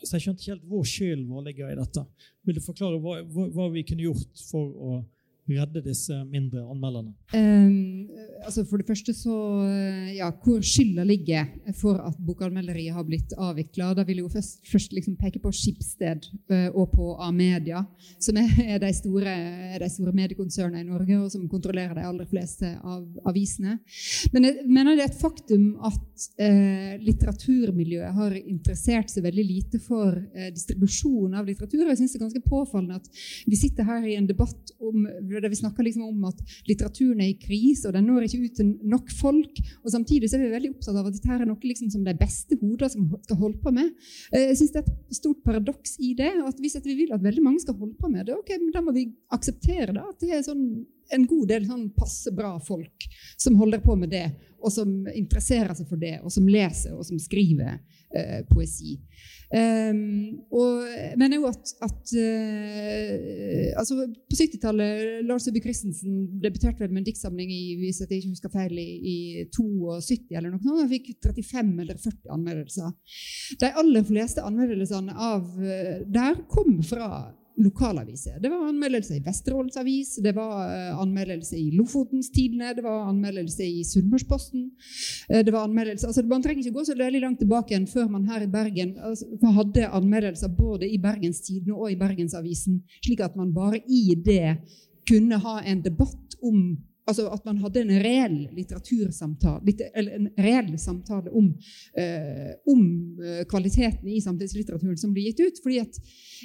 Så 0.06 0.16
jeg 0.16 0.28
skjønte 0.28 0.44
ikke 0.44 0.54
helt 0.54 0.68
hvor 0.70 0.86
skylden 0.88 1.32
vår 1.34 1.48
ligger 1.50 1.72
i 1.74 1.80
dette. 1.80 2.04
Vil 2.46 2.60
du 2.60 2.64
forklare 2.64 3.00
hva, 3.02 3.18
hva, 3.26 3.66
vi 3.74 3.84
kunne 3.88 4.06
gjort 4.06 4.44
for 4.48 4.70
å 4.72 5.00
redde 5.50 5.84
disse 5.86 6.16
mindre 6.28 6.64
anmelderne? 6.68 7.14
Um, 7.34 8.10
altså 8.44 8.66
For 8.68 8.82
det 8.82 8.88
første 8.90 9.14
så 9.16 9.38
eh, 9.68 10.16
Ja, 10.18 10.30
hvor 10.44 10.62
skylda 10.66 11.06
ligger 11.08 11.48
for 11.78 12.00
at 12.04 12.18
bokanmelderiet 12.28 12.96
har 12.96 13.06
blitt 13.08 13.34
avvikla. 13.38 13.94
Da 13.98 14.06
vil 14.08 14.22
jeg 14.22 14.28
jo 14.28 14.34
først, 14.34 14.62
først 14.68 14.96
liksom 14.96 15.18
peke 15.20 15.42
på 15.44 15.52
Skipsted 15.56 16.30
uh, 16.52 16.70
og 16.74 16.92
på 16.96 17.14
Amedia, 17.24 17.84
som 18.20 18.40
er, 18.42 18.78
de 18.82 18.92
store, 18.96 19.36
store 19.92 20.16
mediekonsernene 20.16 20.84
i 20.84 20.88
Norge, 20.88 21.20
og 21.22 21.32
som 21.32 21.48
kontrollerer 21.52 21.98
de 21.98 22.08
aller 22.08 22.28
fleste 22.30 22.74
av 22.84 23.06
avisene. 23.30 23.78
Men 24.34 24.48
jeg 24.48 24.68
mener 24.68 24.98
det 24.98 25.06
er 25.06 25.12
et 25.12 25.20
faktum 25.20 25.68
at 25.88 26.28
eh, 26.42 26.96
litteraturmiljøet 27.04 28.16
har 28.18 28.36
interessert 28.40 29.12
seg 29.12 29.26
veldig 29.28 29.46
lite 29.46 29.82
for 29.84 30.16
eh, 30.16 30.50
distribusjon 30.54 31.36
av 31.38 31.48
litteratur. 31.48 31.86
Jeg 31.88 32.00
synes 32.02 32.14
det 32.14 32.20
er 32.20 32.26
ganske 32.26 32.44
påfallende 32.48 33.00
at 33.02 33.22
vi 33.48 33.60
sitter 33.60 33.88
her 33.88 34.06
i 34.08 34.18
en 34.18 34.30
debatt 34.30 34.74
om, 34.80 35.08
der 35.44 35.54
vi 35.54 35.60
snakker 35.60 35.86
liksom 35.86 36.08
om 36.08 36.28
at 36.30 36.42
litteraturen 36.70 37.22
er 37.24 37.32
i 37.32 37.38
krise, 37.40 37.88
og 37.88 37.96
den 37.96 38.08
når 38.10 38.28
ikke 38.28 38.42
ut 38.46 38.58
til 38.60 38.74
nok 38.96 39.14
folk. 39.20 39.62
Og 39.84 39.94
samtidig 39.94 40.30
så 40.30 40.38
er 40.38 40.46
vi 40.46 40.54
veldig 40.56 40.74
opptatt 40.76 40.98
av 40.98 41.10
at 41.10 41.18
dette 41.18 41.38
er 41.38 41.46
noe 41.48 41.72
liksom 41.72 41.92
som 41.94 42.04
de 42.06 42.16
beste 42.18 42.60
hoder 42.62 42.92
skal 42.92 43.40
holde 43.40 43.62
på 43.64 43.74
med. 43.76 43.94
Eh, 44.32 44.50
jeg 44.52 44.60
synes 44.62 44.76
det 44.76 44.84
er 44.84 44.92
et 44.92 45.22
stort 45.22 45.42
paradoks 45.46 45.98
i 46.04 46.14
det. 46.18 46.34
at 46.48 46.62
Hvis 46.62 46.80
vi 46.86 47.00
vil 47.04 47.16
at 47.16 47.24
veldig 47.24 47.44
mange 47.44 47.64
skal 47.64 47.78
holde 47.80 47.96
på 48.00 48.12
med 48.12 48.28
det, 48.28 48.38
ok, 48.38 48.54
men 48.60 48.76
da 48.76 48.84
må 48.86 48.96
vi 48.96 49.10
akseptere 49.34 49.96
da, 49.96 50.08
at 50.12 50.22
det 50.24 50.36
er 50.36 50.46
sånn 50.46 50.68
en 51.10 51.26
god 51.28 51.48
del 51.48 51.66
sånn 51.68 51.90
passe 51.96 52.32
bra 52.36 52.58
folk 52.64 53.08
som 53.40 53.56
holder 53.60 53.80
på 53.84 53.96
med 54.00 54.12
det, 54.12 54.26
og 54.58 54.74
som 54.74 54.90
interesserer 55.14 55.76
seg 55.78 55.88
for 55.90 56.02
det, 56.02 56.18
og 56.24 56.34
som 56.34 56.48
leser 56.50 56.96
og 56.98 57.06
som 57.08 57.20
skriver 57.22 57.78
eh, 58.12 58.42
poesi. 58.50 58.98
Um, 59.48 60.42
og 60.52 60.82
mener 61.16 61.38
jo 61.38 61.46
at, 61.48 61.70
at 61.86 62.10
uh, 62.20 63.80
altså 63.80 63.96
På 64.28 64.36
70-tallet 64.36 65.22
Lars 65.24 65.48
Øby 65.48 65.62
Christensen 65.64 66.42
debuterte 66.44 66.84
vel 66.84 66.92
med 66.92 67.06
en 67.06 67.08
diktsamling 67.08 67.54
i 67.56 67.78
hvis 67.80 68.02
jeg 68.04 68.12
ikke 68.12 68.34
husker 68.34 68.52
feil, 68.52 68.76
i, 68.76 68.90
i 69.08 69.46
72 69.56 70.36
eller 70.36 70.52
noe 70.52 70.60
sånt. 70.60 70.82
Han 70.82 70.92
fikk 70.92 71.14
35 71.24 71.72
eller 71.86 72.04
40 72.04 72.36
anmeldelser. 72.36 72.92
De 73.64 73.72
aller 73.84 74.08
fleste 74.12 74.44
anmeldelsene 74.44 75.16
av 75.16 75.48
uh, 75.56 75.98
der 76.12 76.44
kom 76.52 76.82
fra 76.84 77.10
lokalaviser. 77.58 78.40
Det 78.40 78.50
var 78.50 78.68
anmeldelse 78.70 79.16
i 79.18 79.22
Vesterålens 79.26 79.78
Avis, 79.78 80.16
det 80.24 80.34
var 80.36 80.54
uh, 80.70 81.02
anmeldelse 81.02 81.58
i 81.58 81.72
Lofotens 81.74 82.30
Tidende, 82.32 82.74
det 82.78 82.84
var 82.86 83.08
anmeldelse 83.10 83.66
i 83.66 83.84
Sunnmørsposten. 83.84 84.70
Uh, 85.32 85.40
det 85.46 85.54
var 85.54 85.66
anmeldelse, 85.66 86.08
altså 86.08 86.24
Man 86.28 86.44
trenger 86.44 86.66
ikke 86.66 86.78
gå 86.78 86.86
så 86.86 86.98
veldig 86.98 87.22
langt 87.24 87.40
tilbake 87.40 87.74
igjen 87.74 87.88
før 87.90 88.10
man 88.14 88.28
her 88.30 88.46
i 88.46 88.52
Bergen 88.52 88.96
altså, 89.02 89.26
hadde 89.58 89.88
anmeldelser 89.88 90.54
både 90.58 90.90
i 90.90 91.00
Bergens 91.02 91.42
Tidende 91.42 91.76
og 91.76 91.92
i 91.92 92.00
Bergensavisen, 92.00 92.84
slik 93.06 93.24
at 93.26 93.36
man 93.36 93.54
bare 93.54 93.82
i 93.88 94.14
det 94.26 94.58
kunne 95.08 95.40
ha 95.40 95.60
en 95.66 95.82
debatt 95.82 96.38
om 96.44 96.78
Altså 97.08 97.28
at 97.32 97.46
man 97.48 97.62
hadde 97.64 97.82
en 97.86 97.94
reell 98.04 98.38
litteratursamtale, 98.56 99.76
eller 99.96 100.18
en 100.18 100.30
reell 100.44 100.74
samtale 100.80 101.32
om, 101.32 101.54
eh, 101.96 102.52
om 102.68 102.82
eh, 103.24 103.44
kvaliteten 103.48 104.10
i 104.12 104.20
samtidslitteraturen 104.22 104.98
som 105.00 105.14
blir 105.16 105.30
gitt 105.30 105.40
ut. 105.46 105.62
Fordi 105.64 105.80
at, 105.86 106.02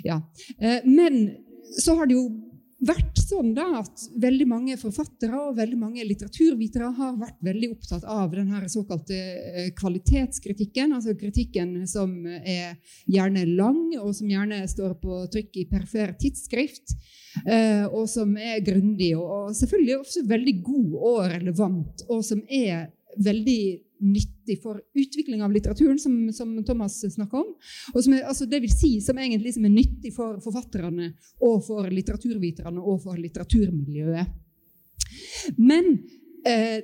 ja. 0.07 0.21
Eh, 0.59 0.87
men 0.87 1.25
så 1.83 1.97
har 1.99 2.07
det 2.07 2.15
jo 2.15 2.29
vært 2.83 3.21
sånn 3.23 3.53
da 3.55 3.65
at 3.81 4.05
veldig 4.21 4.47
mange 4.51 4.77
forfattere 4.81 5.39
og 5.39 5.57
veldig 5.59 5.79
mange 5.79 6.05
litteraturvitere 6.07 6.91
har 6.97 7.19
vært 7.21 7.39
veldig 7.47 7.71
opptatt 7.77 8.07
av 8.11 8.35
den 8.35 8.51
såkalte 8.73 9.19
eh, 9.19 9.69
kvalitetskritikken. 9.79 10.95
Altså 10.97 11.15
kritikken 11.19 11.75
som 11.91 12.15
er 12.27 12.79
gjerne 13.07 13.45
lang, 13.53 13.85
og 14.01 14.11
som 14.19 14.31
gjerne 14.31 14.63
står 14.71 14.97
på 15.03 15.21
trykk 15.33 15.63
i 15.63 15.69
perifer 15.71 16.17
tidsskrift. 16.19 16.97
Eh, 17.47 17.87
og 17.87 18.09
som 18.11 18.35
er 18.37 18.65
grundig, 18.67 19.15
og 19.17 19.55
selvfølgelig 19.57 20.01
også 20.01 20.27
veldig 20.29 20.59
god 20.67 20.99
og 20.99 21.23
relevant, 21.37 22.05
og 22.11 22.27
som 22.27 22.43
er 22.51 22.91
veldig 23.23 23.63
nyttig 24.03 24.59
for 24.63 24.81
utvikling 24.99 25.43
av 25.43 25.53
litteraturen, 25.55 25.99
som, 25.99 26.15
som 26.35 26.55
Thomas 26.67 27.01
snakker 27.15 27.43
om. 27.43 27.53
Som 27.95 28.17
er, 28.17 28.25
altså 28.29 28.47
det 28.51 28.63
vil 28.65 28.73
si 28.73 28.95
som 29.05 29.19
egentlig 29.19 29.55
som 29.57 29.67
er 29.69 29.75
nyttig 29.75 30.15
for 30.17 30.41
forfatterne 30.45 31.13
og 31.43 31.63
for 31.67 31.91
litteraturviterne 31.91 32.83
og 32.83 33.03
for 33.05 33.21
litteraturmiljøet. 33.21 34.41
Men 35.59 35.95
eh, 36.49 36.83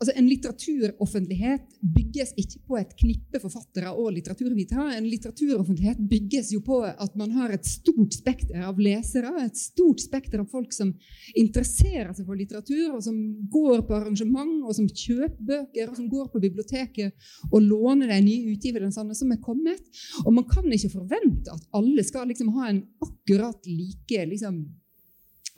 Altså, 0.00 0.14
En 0.16 0.28
litteraturoffentlighet 0.30 1.74
bygges 1.84 2.30
ikke 2.40 2.60
på 2.70 2.76
et 2.80 2.92
knippe 2.96 3.40
forfattere 3.42 3.90
og 3.92 4.14
litteraturvitere. 4.16 4.94
En 4.96 5.04
litteraturoffentlighet 5.04 6.00
bygges 6.08 6.54
jo 6.54 6.62
på 6.64 6.78
at 6.88 7.18
man 7.20 7.34
har 7.36 7.52
et 7.52 7.68
stort 7.68 8.16
spekter 8.16 8.64
av 8.64 8.80
lesere, 8.80 9.34
et 9.44 9.60
stort 9.60 10.00
spekter 10.00 10.40
av 10.40 10.48
folk 10.48 10.72
som 10.72 10.94
interesserer 11.36 12.14
seg 12.16 12.24
for 12.24 12.40
litteratur, 12.40 12.94
og 12.94 13.04
som 13.04 13.18
går 13.52 13.84
på 13.84 13.98
arrangement, 13.98 14.62
og 14.64 14.72
som 14.78 14.88
kjøper 14.88 15.50
bøker, 15.50 15.90
og 15.90 16.00
som 16.00 16.08
går 16.08 16.32
på 16.32 16.42
biblioteket 16.46 17.30
og 17.50 17.60
låner 17.64 18.14
de 18.14 18.20
nye 18.24 18.54
utgivelsene 18.54 19.16
som 19.16 19.36
er 19.36 19.42
kommet. 19.44 19.84
Og 20.24 20.32
man 20.32 20.48
kan 20.48 20.64
ikke 20.72 20.94
forvente 20.96 21.52
at 21.52 21.68
alle 21.76 22.04
skal 22.08 22.30
liksom 22.30 22.54
ha 22.56 22.70
en 22.70 22.82
akkurat 23.04 23.68
like 23.68 24.24
liksom, 24.32 24.62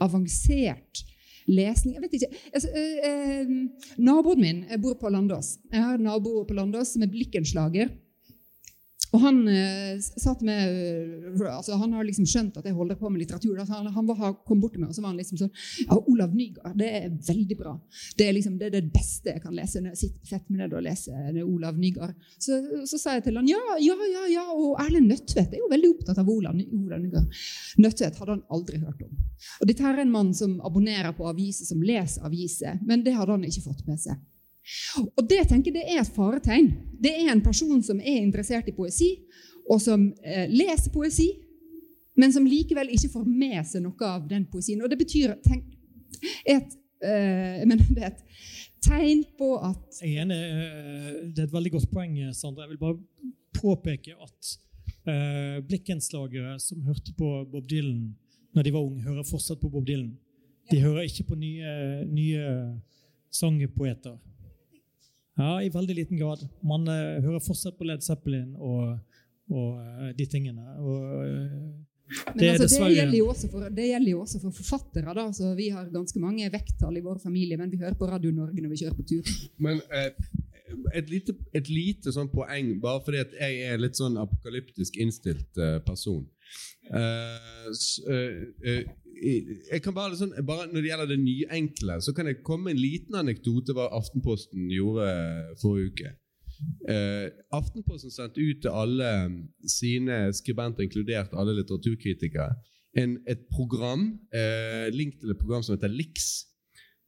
avansert 0.03 1.07
lesning 1.51 1.97
Jeg 1.97 2.05
vet 2.05 2.17
ikke. 2.19 2.31
Altså, 2.53 2.69
eh, 2.77 3.09
eh, 3.09 3.53
naboen 3.99 4.41
min 4.41 4.65
bor 4.83 4.97
på 5.01 5.11
Landås. 5.13 5.57
Jeg 5.73 5.83
har 5.83 5.99
en 5.99 6.07
nabo 6.09 6.45
på 6.49 6.57
Landås 6.57 6.95
som 6.95 7.05
er 7.05 7.13
blikkenslager. 7.13 7.93
Og 9.12 9.21
han 9.21 9.40
eh, 9.50 10.00
satt 10.00 10.40
med 10.47 10.61
eh, 10.73 11.49
altså 11.52 11.76
Han 11.81 11.92
har 11.97 12.07
liksom 12.09 12.26
skjønt 12.28 12.57
at 12.57 12.66
jeg 12.69 12.76
holder 12.76 12.97
på 12.97 13.11
med 13.12 13.21
litteratur. 13.23 13.59
Altså 13.59 13.76
han, 13.76 13.90
han 13.92 14.09
var, 14.09 14.37
kom 14.49 14.62
bort 14.62 14.75
til 14.76 14.83
meg 14.83 14.92
og 14.92 14.97
så 14.97 15.04
var 15.04 15.12
han 15.12 15.21
liksom 15.21 15.40
sånn 15.40 15.52
Ja, 15.85 15.99
Olav 16.00 16.33
Nygaard, 16.37 16.78
det 16.81 16.88
er 16.97 17.11
veldig 17.28 17.59
bra. 17.59 17.75
Det 18.16 18.28
er 18.28 18.37
liksom 18.37 18.57
det, 18.61 18.71
er 18.71 18.78
det 18.78 18.92
beste 18.95 19.35
jeg 19.35 19.45
kan 19.45 19.57
lese 19.57 19.83
når 19.83 19.95
jeg 19.95 20.00
sitter 20.04 20.33
fett 20.33 20.49
med 20.49 20.62
ned 20.62 20.76
og 20.78 20.85
leser 20.87 21.40
Olav 21.45 21.78
Nygaard. 21.81 22.16
Så, 22.38 22.59
så, 22.88 23.00
sa 23.02 23.16
jeg 23.19 23.26
til 23.26 23.38
han 23.38 23.50
ja, 23.50 23.61
ja, 23.83 23.97
ja, 24.14 24.26
ja, 24.33 24.47
og 24.57 24.81
Erlend 24.83 25.11
Nødtvedt 25.12 25.52
er 25.52 25.61
jo 25.61 25.71
veldig 25.73 25.92
opptatt 25.92 26.21
av 26.23 26.33
Olav, 26.33 26.57
Olav 26.78 27.02
Nygaard. 27.02 27.42
Nødtvedt 27.83 28.21
hadde 28.23 28.37
han 28.38 28.45
aldri 28.54 28.81
hørt 28.83 29.04
om. 29.04 29.16
Og 29.61 29.69
Dette 29.69 29.88
er 29.88 30.02
en 30.02 30.12
mann 30.14 30.33
som 30.37 30.57
abonnerer 30.64 31.12
på 31.16 31.28
aviser, 31.28 31.69
som 31.69 31.83
leser 31.85 32.25
aviser, 32.26 32.78
men 32.87 33.04
det 33.04 33.16
hadde 33.19 33.37
han 33.37 33.49
ikke 33.49 33.66
fått 33.66 33.85
med 33.88 34.00
seg. 34.00 34.21
Og 35.16 35.23
Det 35.28 35.42
tenker 35.50 35.75
jeg 35.75 35.97
er 35.97 36.02
et 36.02 36.14
faretegn. 36.14 36.71
Det 37.02 37.12
er 37.12 37.33
en 37.33 37.42
person 37.42 37.83
som 37.83 38.00
er 38.00 38.23
interessert 38.23 38.69
i 38.71 38.76
poesi, 38.76 39.16
og 39.71 39.81
som 39.83 40.09
eh, 40.25 40.47
leser 40.50 40.92
poesi, 40.95 41.28
men 42.19 42.33
som 42.33 42.47
likevel 42.47 42.92
ikke 42.92 43.12
får 43.14 43.26
med 43.26 43.61
seg 43.66 43.85
noe 43.85 44.09
av 44.09 44.26
den 44.28 44.45
poesien. 44.50 44.83
Og 44.83 44.90
det 44.90 44.99
betyr 45.00 45.37
tenk, 45.45 45.64
et, 46.47 46.75
eh, 47.02 47.62
men 47.66 47.81
det 47.95 48.02
er 48.02 48.11
et 48.12 48.25
tegn 48.83 49.23
på 49.38 49.54
at 49.62 50.02
Jeg 50.02 50.16
er 50.16 50.26
enig. 50.26 50.40
Eh, 50.40 51.12
det 51.33 51.45
er 51.45 51.49
et 51.49 51.57
veldig 51.57 51.76
godt 51.78 51.90
poeng, 51.92 52.19
Sandra. 52.35 52.66
Jeg 52.66 52.75
vil 52.75 52.83
bare 52.83 52.99
påpeke 53.59 54.16
at 54.19 54.52
eh, 55.07 55.62
blikkenslagere 55.66 56.59
som 56.62 56.83
hørte 56.87 57.14
på 57.19 57.31
Bob 57.50 57.69
Dylan 57.71 58.12
når 58.52 58.66
de 58.66 58.73
var 58.75 58.85
unge, 58.85 59.02
hører 59.07 59.25
fortsatt 59.25 59.61
på 59.62 59.71
Bob 59.73 59.87
Dylan. 59.88 60.12
De 60.71 60.81
hører 60.81 61.07
ikke 61.09 61.25
på 61.31 61.38
nye, 61.40 62.04
nye 62.04 62.42
sangpoeter. 63.33 64.19
Ja, 65.39 65.62
i 65.62 65.71
veldig 65.73 65.95
liten 65.97 66.21
grad. 66.21 66.45
Man 66.61 66.85
uh, 66.89 67.23
hører 67.25 67.41
fortsatt 67.41 67.79
på 67.79 67.87
Led 67.89 68.05
Zeppelin 68.05 68.53
og, 68.59 68.99
og 69.53 69.81
uh, 69.81 70.11
de 70.17 70.27
tingene. 70.29 70.77
Og, 70.83 71.07
uh, 71.25 72.35
det, 72.37 72.51
altså, 72.53 72.69
det, 72.69 72.93
gjelder 72.99 73.49
for, 73.49 73.69
det, 73.73 73.87
gjelder 73.89 74.11
jo 74.12 74.21
også 74.27 74.43
for, 74.43 74.57
forfattere. 74.59 75.15
Da. 75.17 75.27
Så 75.33 75.55
vi 75.57 75.71
har 75.73 75.89
ganske 75.93 76.21
mange 76.21 76.51
vekttall 76.53 77.01
i 77.01 77.05
vår 77.05 77.23
familie, 77.23 77.57
men 77.57 77.73
vi 77.73 77.81
hører 77.81 77.97
på 77.97 78.11
Radio 78.11 78.35
Norge 78.37 78.61
når 78.61 78.75
vi 78.75 78.83
kjører 78.83 78.99
på 78.99 79.07
tur. 79.09 79.33
Men 79.65 79.81
et 80.93 81.09
lite, 81.09 81.35
et 81.57 81.69
lite 81.73 82.12
sånn 82.12 82.29
poeng, 82.33 82.75
bare 82.81 83.01
fordi 83.05 83.23
at 83.25 83.33
jeg 83.41 83.73
er 83.73 83.81
litt 83.81 83.97
sånn 83.97 84.19
apokalyptisk 84.21 85.01
innstilt 85.01 85.61
person. 85.87 86.27
Så, 87.73 88.05
jeg 89.23 89.83
kan 89.85 89.95
bare, 89.95 90.17
sånn, 90.19 90.33
bare 90.47 90.67
Når 90.71 90.81
det 90.81 90.88
gjelder 90.91 91.11
det 91.12 91.21
nyenkle, 91.23 92.00
så 92.02 92.14
kan 92.17 92.26
jeg 92.26 92.43
komme 92.47 92.71
med 92.71 92.76
en 92.76 92.83
liten 92.83 93.19
anekdote 93.21 93.75
hva 93.76 93.88
Aftenposten 93.95 94.67
gjorde 94.73 95.07
forrige 95.62 95.93
uke. 95.93 96.12
Uh, 96.83 97.31
Aftenposten 97.55 98.11
sendte 98.11 98.43
ut 98.43 98.62
til 98.62 98.75
alle 98.75 99.11
sine 99.71 100.29
skribenter, 100.35 100.87
inkludert 100.87 101.35
alle 101.38 101.57
litteraturkritikere, 101.59 102.52
en, 102.99 103.17
et 103.31 103.45
program, 103.50 104.09
uh, 104.35 104.87
link 104.95 105.19
til 105.21 105.33
et 105.33 105.41
program 105.41 105.64
som 105.64 105.76
heter 105.76 105.93
Lix, 105.93 106.31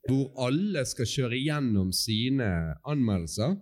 hvor 0.08 0.30
alle 0.46 0.84
skal 0.86 1.08
kjøre 1.08 1.40
gjennom 1.40 1.92
sine 1.96 2.48
anmeldelser 2.86 3.56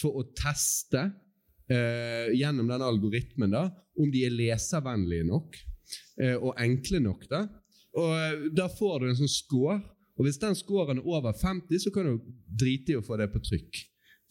for 0.00 0.20
å 0.20 0.26
teste 0.36 1.04
uh, 1.08 2.28
gjennom 2.34 2.68
den 2.72 2.84
algoritmen 2.84 3.56
da, 3.56 3.68
om 3.96 4.12
de 4.12 4.26
er 4.26 4.34
leservennlige 4.34 5.28
nok 5.28 5.56
og 6.42 6.56
enkle 6.58 6.98
nok. 6.98 7.20
da, 7.30 7.44
og 7.96 8.12
eh, 8.14 8.46
Da 8.56 8.68
får 8.72 9.00
du 9.00 9.10
en 9.10 9.18
sånn 9.18 9.32
score. 9.32 9.80
Og 10.16 10.24
Hvis 10.24 10.40
den 10.40 10.56
scoren 10.56 11.00
er 11.00 11.08
over 11.08 11.36
50, 11.36 11.82
så 11.82 11.92
kan 11.92 12.08
du 12.08 12.30
drite 12.48 12.94
i 12.94 12.98
å 12.98 13.04
få 13.04 13.18
det 13.20 13.28
på 13.32 13.42
trykk. 13.44 13.82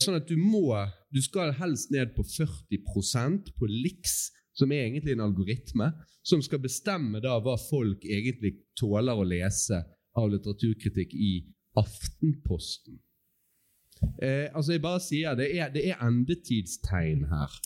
Sånn 0.02 0.18
at 0.18 0.28
du 0.28 0.36
må 0.40 0.74
Du 1.14 1.22
skal 1.24 1.54
helst 1.56 1.94
ned 1.94 2.16
på 2.18 2.26
40% 2.28 3.54
på 3.56 3.70
LIX, 3.70 4.16
som 4.56 4.72
er 4.72 4.88
egentlig 4.88 5.16
en 5.16 5.24
algoritme, 5.24 5.92
som 6.26 6.42
skal 6.44 6.60
bestemme 6.64 7.22
da 7.24 7.38
hva 7.40 7.56
folk 7.60 8.04
egentlig 8.04 8.56
tåler 8.80 9.16
å 9.16 9.28
lese 9.28 9.84
av 10.18 10.32
litteraturkritikk 10.32 11.14
i 11.16 11.32
Aftenposten. 11.80 12.98
Eh, 14.22 14.48
altså 14.56 14.76
Jeg 14.76 14.82
bare 14.84 15.02
sier 15.04 15.36
det 15.38 15.50
er, 15.58 15.70
det 15.74 15.84
er 15.90 16.02
endetidstegn 16.06 17.26
her. 17.32 17.60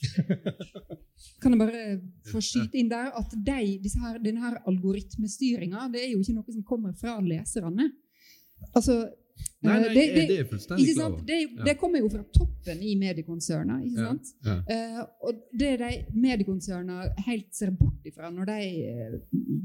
Kan 1.41 1.55
jeg 1.55 1.59
bare 1.59 1.85
få 2.31 2.41
skyte 2.43 2.79
inn 2.79 2.91
der 2.91 3.11
at 3.19 3.33
de, 3.35 3.79
disse 3.83 3.99
her, 3.99 4.19
denne 4.23 4.43
her 4.43 4.59
algoritmestyringa 4.67 5.89
det 5.93 6.05
er 6.05 6.13
jo 6.13 6.21
ikke 6.23 6.37
noe 6.37 6.55
som 6.55 6.65
kommer 6.67 6.95
fra 6.99 7.17
leserne. 7.23 7.91
Altså, 8.75 9.05
Nei, 9.63 9.75
eh, 9.75 9.81
nei, 9.81 9.89
det, 9.93 9.95
det, 9.95 10.15
det, 10.15 10.23
det 10.29 10.39
er 10.39 10.47
fullstendig 10.49 10.93
klar 10.95 11.11
over. 11.13 11.21
Det, 11.27 11.39
det 11.67 11.75
kommer 11.79 12.03
jo 12.03 12.09
fra 12.11 12.23
toppen 12.59 12.81
i 12.83 12.95
mediekonsernet. 12.99 13.85
ikke 13.85 14.05
sant? 14.05 14.31
ja. 14.43 14.57
Eh, 14.67 14.99
og 15.23 15.43
det 15.51 15.71
de 15.79 15.91
mediekonsernene 16.13 17.25
helt 17.27 17.53
ser 17.55 17.71
bort 17.71 18.05
ifra 18.05 18.29
når 18.31 18.49
de 18.49 18.57
eh, 18.89 19.15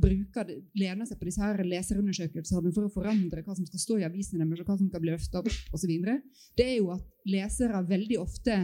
bruker 0.00 0.52
lener 0.74 1.06
seg 1.06 1.18
på 1.18 1.28
disse 1.28 1.42
her 1.42 1.64
leserundersøkelsene 1.64 2.72
for 2.74 2.86
å 2.86 2.92
forandre 2.92 3.42
hva 3.42 3.56
som 3.56 3.66
skal 3.66 3.82
stå 3.82 3.98
i 3.98 4.06
avisene 4.06 4.44
deres, 4.44 4.62
og 4.62 4.70
hva 4.70 4.78
som 4.78 4.88
skal 4.88 5.02
bli 5.02 5.14
løfta 5.14 5.42
opp, 5.42 5.50
osv., 5.74 5.92
det 6.56 6.64
er 6.64 6.78
jo 6.78 6.92
at 6.94 7.04
lesere 7.28 7.80
veldig 7.88 8.16
ofte 8.20 8.54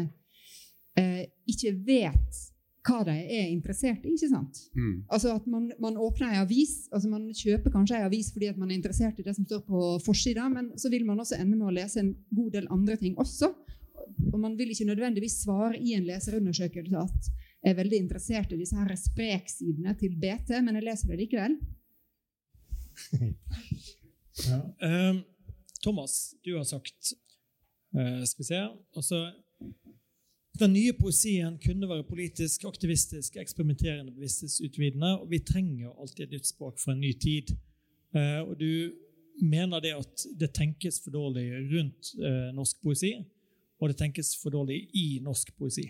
uh, 1.01 1.23
ikke 1.49 1.73
vet 1.87 2.41
hva 2.87 3.03
de 3.05 3.13
er 3.13 3.49
interessert 3.51 4.05
i. 4.09 4.15
ikke 4.15 4.31
sant? 4.31 4.61
Mm. 4.77 5.05
Altså 5.13 5.35
at 5.37 5.47
man, 5.51 5.69
man 5.83 5.99
åpner 6.01 6.31
en 6.31 6.45
avis, 6.45 6.89
altså 6.93 7.11
man 7.13 7.27
kjøper 7.37 7.73
kanskje 7.75 7.99
en 7.99 8.07
avis 8.09 8.31
fordi 8.33 8.49
at 8.51 8.61
man 8.61 8.71
er 8.71 8.79
interessert 8.79 9.21
i 9.21 9.27
det 9.27 9.35
som 9.37 9.47
står 9.47 9.63
på 9.69 9.83
forsida, 10.05 10.49
men 10.53 10.73
så 10.81 10.93
vil 10.93 11.05
man 11.09 11.21
også 11.21 11.39
ende 11.41 11.59
med 11.59 11.69
å 11.69 11.75
lese 11.77 12.01
en 12.03 12.15
god 12.37 12.51
del 12.57 12.71
andre 12.73 12.97
ting 13.01 13.19
også. 13.21 13.53
Og 14.33 14.39
man 14.41 14.57
vil 14.59 14.73
ikke 14.73 14.89
nødvendigvis 14.89 15.43
svare 15.45 15.79
i 15.79 15.95
en 15.97 16.07
leserundersøkelse 16.09 16.97
at 17.01 17.31
jeg 17.61 17.75
er 17.75 17.77
veldig 17.77 17.99
interessert 18.01 18.53
i 18.53 18.59
disse 18.61 18.77
her 18.77 18.97
spreksidene 18.97 19.93
til 20.01 20.15
BT, 20.17 20.55
men 20.65 20.79
jeg 20.79 20.87
leser 20.87 21.13
det 21.13 21.21
likevel. 21.25 21.59
Ja. 24.41 25.11
um, 25.11 25.19
Thomas, 25.83 26.35
du 26.45 26.55
har 26.57 26.65
sagt 26.65 27.13
uh, 27.97 28.23
Skal 28.25 28.39
vi 28.39 28.45
se 28.47 28.61
altså, 28.97 29.19
Den 30.61 30.73
nye 30.73 30.93
poesien 30.97 31.59
kunne 31.61 31.89
være 31.89 32.07
politisk, 32.09 32.65
aktivistisk, 32.65 33.37
eksperimenterende, 33.37 34.13
bevissthetsutvidende. 34.13 35.11
Og 35.21 35.31
vi 35.31 35.43
trenger 35.45 35.93
alltid 35.93 36.25
et 36.25 36.37
nytt 36.37 36.47
språk 36.47 36.79
for 36.81 36.93
en 36.93 37.01
ny 37.01 37.13
tid. 37.21 37.53
Uh, 38.17 38.49
og 38.49 38.55
du 38.61 38.93
mener 39.43 39.81
det 39.81 39.93
at 39.99 40.27
det 40.41 40.53
tenkes 40.57 41.01
for 41.05 41.11
dårlig 41.11 41.47
rundt 41.75 42.15
uh, 42.21 42.49
norsk 42.57 42.81
poesi, 42.83 43.15
og 43.81 43.89
det 43.89 43.97
tenkes 43.97 44.35
for 44.43 44.51
dårlig 44.51 44.83
i 44.95 45.21
norsk 45.25 45.55
poesi. 45.59 45.87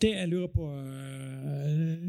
Det 0.00 0.12
jeg 0.12 0.28
lurer 0.28 0.50
på 0.52 0.66
eh, 0.76 2.02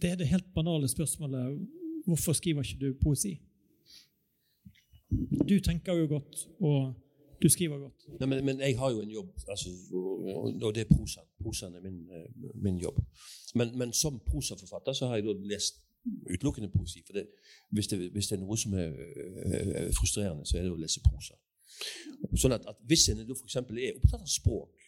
Det 0.00 0.10
er 0.10 0.16
det 0.16 0.30
helt 0.30 0.54
banale 0.54 0.88
spørsmålet 0.88 1.58
hvorfor 2.06 2.32
skriver 2.32 2.62
ikke 2.62 2.86
du 2.86 2.94
poesi? 3.02 3.40
Du 5.48 5.60
tenker 5.60 5.94
jo 5.94 6.06
godt, 6.06 6.48
og 6.60 6.94
du 7.42 7.48
skriver 7.48 7.78
godt. 7.78 8.06
Nei, 8.20 8.26
men, 8.28 8.44
men 8.44 8.60
jeg 8.60 8.78
har 8.78 8.90
jo 8.90 9.00
en 9.00 9.10
jobb, 9.10 9.28
altså, 9.48 9.70
og, 10.62 10.74
det 10.74 10.80
er 10.80 10.96
prosaen. 10.96 11.28
Prosaen 11.42 11.74
er 11.74 11.80
min, 11.80 12.00
eh, 12.10 12.52
min 12.54 12.78
jobb. 12.78 13.00
Men, 13.54 13.78
men 13.78 13.92
som 13.92 14.20
prosaforfatter 14.26 14.92
så 14.92 15.06
har 15.06 15.16
jeg 15.16 15.24
da 15.24 15.34
lest 15.54 15.82
utelukkende 16.34 16.68
poesi. 16.68 17.02
For 17.06 17.12
det, 17.12 17.26
hvis, 17.70 17.86
det, 17.86 18.10
hvis 18.12 18.26
det 18.26 18.36
er 18.38 18.42
noe 18.42 18.56
som 18.56 18.74
er 18.74 18.88
øh, 18.88 19.92
frustrerende, 19.98 20.46
så 20.46 20.58
er 20.58 20.66
det 20.66 20.72
å 20.72 20.80
lese 20.80 21.04
prosa. 21.04 21.38
Sånn 22.36 22.56
at, 22.56 22.66
at 22.70 22.80
Hvis 22.88 23.08
en 23.12 23.22
f.eks. 23.24 23.56
er 23.56 23.98
opptatt 23.98 24.24
av 24.24 24.30
språk 24.30 24.86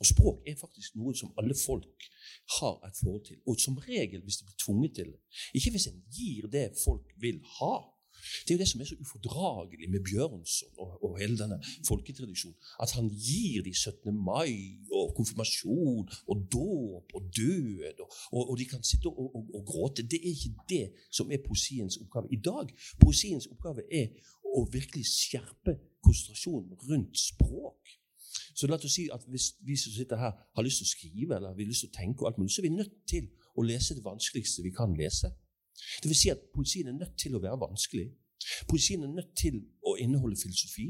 Og 0.00 0.08
språk 0.08 0.48
er 0.48 0.58
faktisk 0.60 0.96
noe 1.00 1.14
som 1.16 1.32
alle 1.40 1.56
folk 1.56 2.10
har 2.58 2.76
et 2.88 2.96
forhold 2.96 3.24
til. 3.26 3.40
Og 3.46 3.60
som 3.60 3.76
regel 3.84 4.22
hvis 4.24 4.40
de 4.40 4.46
blir 4.48 4.56
tvunget 4.64 4.94
til 4.96 5.10
det. 5.12 5.18
Ikke 5.58 5.74
hvis 5.74 5.90
en 5.90 5.98
gir 6.16 6.48
det 6.48 6.70
folk 6.80 7.12
vil 7.20 7.42
ha. 7.58 7.74
Det 8.44 8.50
er 8.50 8.56
jo 8.56 8.62
det 8.62 8.68
som 8.68 8.80
er 8.80 8.88
så 8.88 8.96
ufordragelig 9.00 9.90
med 9.90 10.00
Bjørnson 10.08 10.68
og, 10.82 11.04
og 11.04 11.18
hele 11.20 11.38
denne 11.38 11.58
folketradisjonen. 11.88 12.56
At 12.82 12.90
han 12.96 13.08
gir 13.08 13.62
de 13.66 13.74
17. 13.74 14.14
mai 14.30 14.52
og 14.92 15.14
konfirmasjon 15.16 16.08
og 16.30 16.36
dåp 16.52 17.14
og 17.16 17.22
død, 17.36 18.00
og, 18.04 18.08
og, 18.32 18.42
og 18.50 18.58
de 18.58 18.64
kan 18.72 18.84
sitte 18.84 19.08
og, 19.08 19.36
og 19.56 19.62
gråte. 19.70 20.02
Det 20.02 20.20
er 20.20 20.32
ikke 20.34 20.54
det 20.74 20.86
som 21.12 21.30
er 21.30 21.44
poesiens 21.48 21.96
oppgave 22.02 22.28
i 22.36 22.40
dag. 22.50 22.66
Poesiens 23.00 23.46
oppgave 23.46 23.82
er 24.00 24.06
å 24.56 24.66
virkelig 24.72 25.06
skjerpe 25.06 25.76
konsentrasjonen 26.04 26.78
rundt 26.88 27.18
språk. 27.18 27.96
Så 28.54 28.66
la 28.66 28.76
oss 28.76 28.94
si 28.94 29.08
at 29.12 29.24
hvis 29.30 29.52
vi 29.66 29.76
som 29.78 29.92
sitter 29.94 30.20
her 30.20 30.32
har 30.56 30.64
lyst 30.64 30.82
til 30.82 30.88
å 30.88 30.94
skrive 30.94 31.36
eller 31.36 31.54
vi 31.56 31.64
har 31.64 31.70
lyst 31.72 31.86
til 31.86 31.92
å 31.92 31.98
tenke, 31.98 32.22
og 32.22 32.30
alt 32.30 32.38
mulig, 32.38 32.52
så 32.54 32.62
er 32.62 32.68
vi 32.68 32.74
nødt 32.76 32.96
til 33.08 33.30
å 33.56 33.64
lese 33.66 33.96
det 33.96 34.04
vanskeligste 34.04 34.64
vi 34.66 34.72
kan 34.74 34.94
lese. 34.96 35.32
Det 36.02 36.10
vil 36.10 36.18
si 36.18 36.30
at 36.32 36.42
Poesien 36.54 36.88
er 36.88 36.98
nødt 36.98 37.16
til 37.18 37.36
å 37.36 37.42
være 37.42 37.60
vanskelig. 37.60 38.08
Poesien 38.68 39.04
er 39.04 39.12
nødt 39.12 39.32
til 39.36 39.60
å 39.86 39.96
inneholde 40.00 40.36
filosofi. 40.36 40.88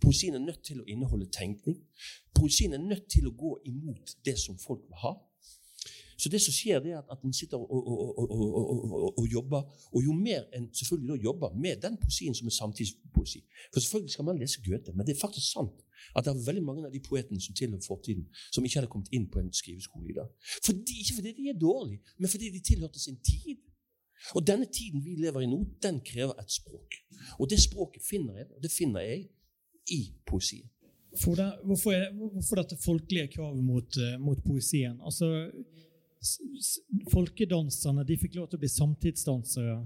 Poesien 0.00 0.34
er 0.34 0.44
nødt 0.44 0.62
til 0.64 0.80
å 0.80 0.86
inneholde 0.88 1.28
tenkning. 1.34 1.78
Poesien 2.34 2.72
er 2.72 2.82
nødt 2.82 3.08
til 3.12 3.28
å 3.28 3.34
gå 3.36 3.56
imot 3.70 4.16
det 4.24 4.38
som 4.38 4.58
folk 4.58 4.86
vil 4.88 5.02
ha. 5.04 5.14
Så 6.20 6.28
det 6.28 6.40
som 6.44 6.52
skjer, 6.52 6.82
det 6.84 6.92
er 6.92 6.98
at, 7.00 7.08
at 7.14 7.22
en 7.24 7.32
sitter 7.32 7.56
og, 7.56 7.68
og, 7.70 8.18
og, 8.20 9.18
og, 9.18 9.24
jobber, 9.32 9.62
og 9.94 10.04
jo 10.04 10.12
mer 10.12 10.42
en 10.56 10.66
selvfølgelig 10.74 11.14
da 11.14 11.22
jobber 11.28 11.54
med 11.64 11.80
den 11.84 11.96
poesien 12.02 12.34
som 12.36 12.50
er 12.50 12.56
samtidspoesi 12.56 13.40
For 13.72 13.80
selvfølgelig 13.80 14.12
skal 14.16 14.28
man 14.28 14.40
lese 14.42 14.60
Goethe, 14.66 14.92
men 14.96 15.06
det 15.06 15.16
er 15.16 15.20
faktisk 15.20 15.52
sant 15.52 15.80
at 16.16 16.24
det 16.24 16.32
er 16.32 16.46
veldig 16.46 16.64
mange 16.64 16.86
av 16.86 16.92
de 16.92 17.00
poetene 17.08 17.40
som 17.40 17.54
tilhører 17.54 17.84
fortiden, 17.86 18.24
som 18.52 18.64
ikke 18.64 18.80
hadde 18.80 18.92
kommet 18.92 19.12
inn 19.16 19.26
på 19.32 19.40
en 19.40 19.50
skriveskole 19.52 20.08
i 20.12 20.16
dag. 20.16 20.28
Fordi, 20.66 20.94
ikke 21.02 21.16
fordi 21.18 21.32
de 21.38 21.48
er 21.52 21.58
dårlige, 21.60 22.00
men 22.18 22.32
fordi 22.32 22.50
de 22.54 22.60
tilhørte 22.70 23.00
sin 23.00 23.18
tid. 23.30 23.60
Og 24.36 24.46
denne 24.46 24.66
tiden 24.78 25.04
vi 25.04 25.16
lever 25.20 25.44
i 25.44 25.50
nå, 25.50 25.60
den 25.82 26.00
krever 26.04 26.40
et 26.40 26.52
språk. 26.52 26.96
Og 27.38 27.50
det 27.52 27.60
språket 27.62 28.02
finner 28.10 28.40
jeg, 28.40 28.48
og 28.56 28.62
det 28.64 28.72
finner 28.72 29.00
jeg 29.00 29.28
i 29.92 30.00
poesien. 30.26 30.68
For 31.22 31.34
det, 31.34 31.48
hvorfor, 31.66 31.92
er, 31.92 32.12
hvorfor 32.14 32.60
dette 32.60 32.76
folkelige 32.84 33.28
kravet 33.34 33.64
mot, 33.64 33.96
eh, 33.98 34.18
mot 34.20 34.42
poesien? 34.46 35.00
Altså, 35.04 35.50
Folkedanserne 37.10 38.04
de 38.04 38.16
fikk 38.20 38.36
lov 38.36 38.50
til 38.50 38.58
å 38.58 38.62
bli 38.62 38.70
samtidsdansere. 38.70 39.76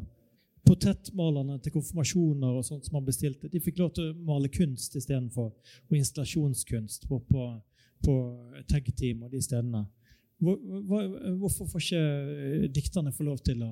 Portrettmalerne 0.65 1.59
til 1.63 1.75
konfirmasjoner 1.75 2.57
og 2.57 2.65
sånt 2.67 2.87
som 2.87 2.97
man 2.97 3.07
bestilte, 3.07 3.51
de 3.53 3.61
fikk 3.63 3.83
lov 3.83 3.93
til 3.95 4.11
å 4.11 4.17
male 4.27 4.49
kunst 4.53 4.97
istedenfor. 4.97 5.53
Og 5.91 5.99
installasjonskunst 5.99 7.07
på, 7.11 7.21
på, 7.29 7.49
på 8.05 8.15
Tag-team 8.71 9.27
og 9.27 9.35
de 9.35 9.43
stedene. 9.45 9.85
Hvor, 10.43 10.57
hvor, 10.89 11.11
hvorfor 11.41 11.69
får 11.71 11.85
ikke 11.85 12.71
dikterne 12.75 13.13
få 13.15 13.29
lov 13.29 13.39
til 13.47 13.63
å, 13.65 13.71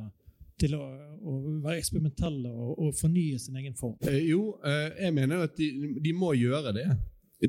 til 0.60 0.76
å, 0.78 0.84
å 1.18 1.38
være 1.64 1.80
eksperimentelle 1.80 2.52
og, 2.52 2.76
og 2.78 2.94
fornye 3.00 3.40
sin 3.40 3.58
egen 3.58 3.74
form? 3.78 3.96
Eh, 4.06 4.20
jo, 4.30 4.52
eh, 4.64 4.92
jeg 5.02 5.16
mener 5.16 5.48
at 5.48 5.56
de, 5.58 5.72
de 6.04 6.14
må 6.16 6.32
gjøre 6.38 6.74
det. 6.76 6.86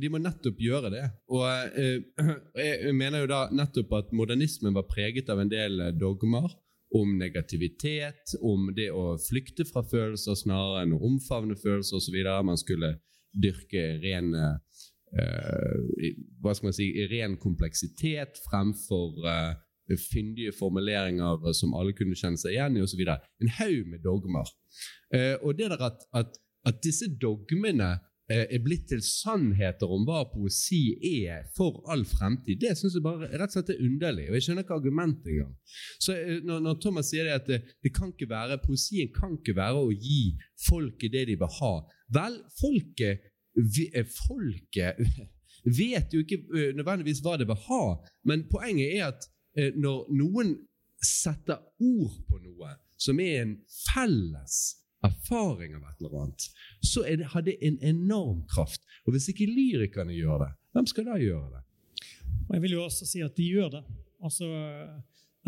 De 0.02 0.10
må 0.10 0.20
nettopp 0.22 0.62
gjøre 0.62 0.90
det. 0.94 1.04
Og 1.34 1.46
eh, 1.78 2.02
jeg 2.60 2.94
mener 2.98 3.24
jo 3.24 3.30
da 3.30 3.46
nettopp 3.54 3.94
at 4.00 4.14
modernismen 4.16 4.74
var 4.76 4.88
preget 4.90 5.30
av 5.30 5.44
en 5.44 5.52
del 5.52 5.80
eh, 5.80 5.94
dogmer 5.94 6.50
om 6.94 7.16
negativitet, 7.18 8.36
om 8.46 8.68
det 8.74 8.90
å 8.94 9.16
flykte 9.22 9.66
fra 9.66 9.82
følelser 9.86 10.38
snarere 10.38 10.84
enn 10.86 10.96
å 10.98 11.02
omfavne 11.10 11.58
følelser 11.58 11.98
osv. 11.98 12.18
Man 12.46 12.60
skulle 12.62 12.96
dyrke 13.34 13.98
ren 14.04 14.34
eh, 14.38 14.58
hva 16.42 16.54
skal 16.54 16.70
man 16.70 16.76
si, 16.78 16.88
ren 17.10 17.36
kompleksitet 17.42 18.40
fremfor 18.48 19.20
fyndige 20.10 20.54
formuleringer 20.58 21.52
som 21.54 21.76
alle 21.78 21.94
kunne 21.94 22.18
kjenne 22.18 22.40
seg 22.42 22.56
igjen 22.56 22.80
i 22.80 22.82
osv. 22.82 23.04
En 23.06 23.52
haug 23.60 23.92
med 23.92 24.02
dogmer. 24.02 24.50
Og 25.44 25.52
det 25.60 25.70
der 25.70 25.86
at, 25.86 26.02
at, 26.18 26.40
at 26.66 26.82
disse 26.82 27.12
dogmene 27.22 27.92
er 28.32 28.62
blitt 28.64 28.86
til 28.88 29.02
sannheter 29.04 29.92
om 29.92 30.06
hva 30.08 30.22
poesi 30.32 30.96
er 31.24 31.44
for 31.58 31.82
all 31.92 32.06
fremtid, 32.08 32.62
det 32.62 32.78
syns 32.80 32.96
jeg 32.96 33.04
bare 33.04 33.28
rett 33.28 33.52
og 33.52 33.58
slett 33.58 33.74
er 33.74 33.84
underlig. 33.84 34.30
Og 34.30 34.38
jeg 34.38 34.46
skjønner 34.46 34.66
ikke 34.66 34.78
argumentet 34.78 35.28
engang. 35.34 35.52
Så 36.00 36.16
eh, 36.16 36.40
når, 36.46 36.64
når 36.64 36.80
Thomas 36.84 37.12
sier 37.12 37.28
det 37.28 37.36
at 37.36 37.50
det, 37.52 37.60
det 37.84 37.94
kan 37.96 38.14
ikke 38.14 38.30
være, 38.32 38.62
poesien 38.64 39.12
kan 39.16 39.36
ikke 39.40 39.58
være 39.60 39.84
å 39.84 39.92
gi 39.92 40.24
folket 40.68 41.14
det 41.14 41.28
de 41.32 41.38
vil 41.42 41.56
ha 41.60 41.74
Vel, 42.14 42.36
folket, 42.60 43.24
eh, 43.58 44.06
folket 44.06 45.00
vet 45.80 46.14
jo 46.14 46.24
ikke 46.24 46.40
eh, 46.54 46.72
nødvendigvis 46.78 47.24
hva 47.26 47.38
det 47.40 47.48
vil 47.50 47.60
ha, 47.68 47.84
men 48.30 48.48
poenget 48.52 48.96
er 48.98 49.10
at 49.10 49.28
eh, 49.58 49.74
når 49.76 50.08
noen 50.16 50.56
setter 51.04 51.60
ord 51.84 52.16
på 52.30 52.40
noe 52.44 52.76
som 53.00 53.20
er 53.20 53.42
en 53.42 53.58
felles 53.92 54.60
erfaring 55.04 55.76
av 55.78 55.88
et 55.90 56.02
eller 56.02 56.20
annet, 56.24 56.48
så 56.82 57.04
det, 57.04 57.30
har 57.34 57.46
det 57.46 57.58
en 57.66 57.80
enorm 57.94 58.44
kraft. 58.52 58.84
Og 59.06 59.16
hvis 59.16 59.30
ikke 59.32 59.50
lyrikerne 59.50 60.16
gjør 60.16 60.46
det, 60.46 60.52
hvem 60.74 60.88
skal 60.90 61.10
da 61.10 61.20
gjøre 61.22 61.50
det? 61.58 61.64
Jeg 62.54 62.64
vil 62.64 62.78
jo 62.78 62.86
også 62.86 63.08
si 63.08 63.24
at 63.24 63.36
de 63.38 63.50
gjør 63.50 63.70
det. 63.78 63.84
Altså, 64.24 64.48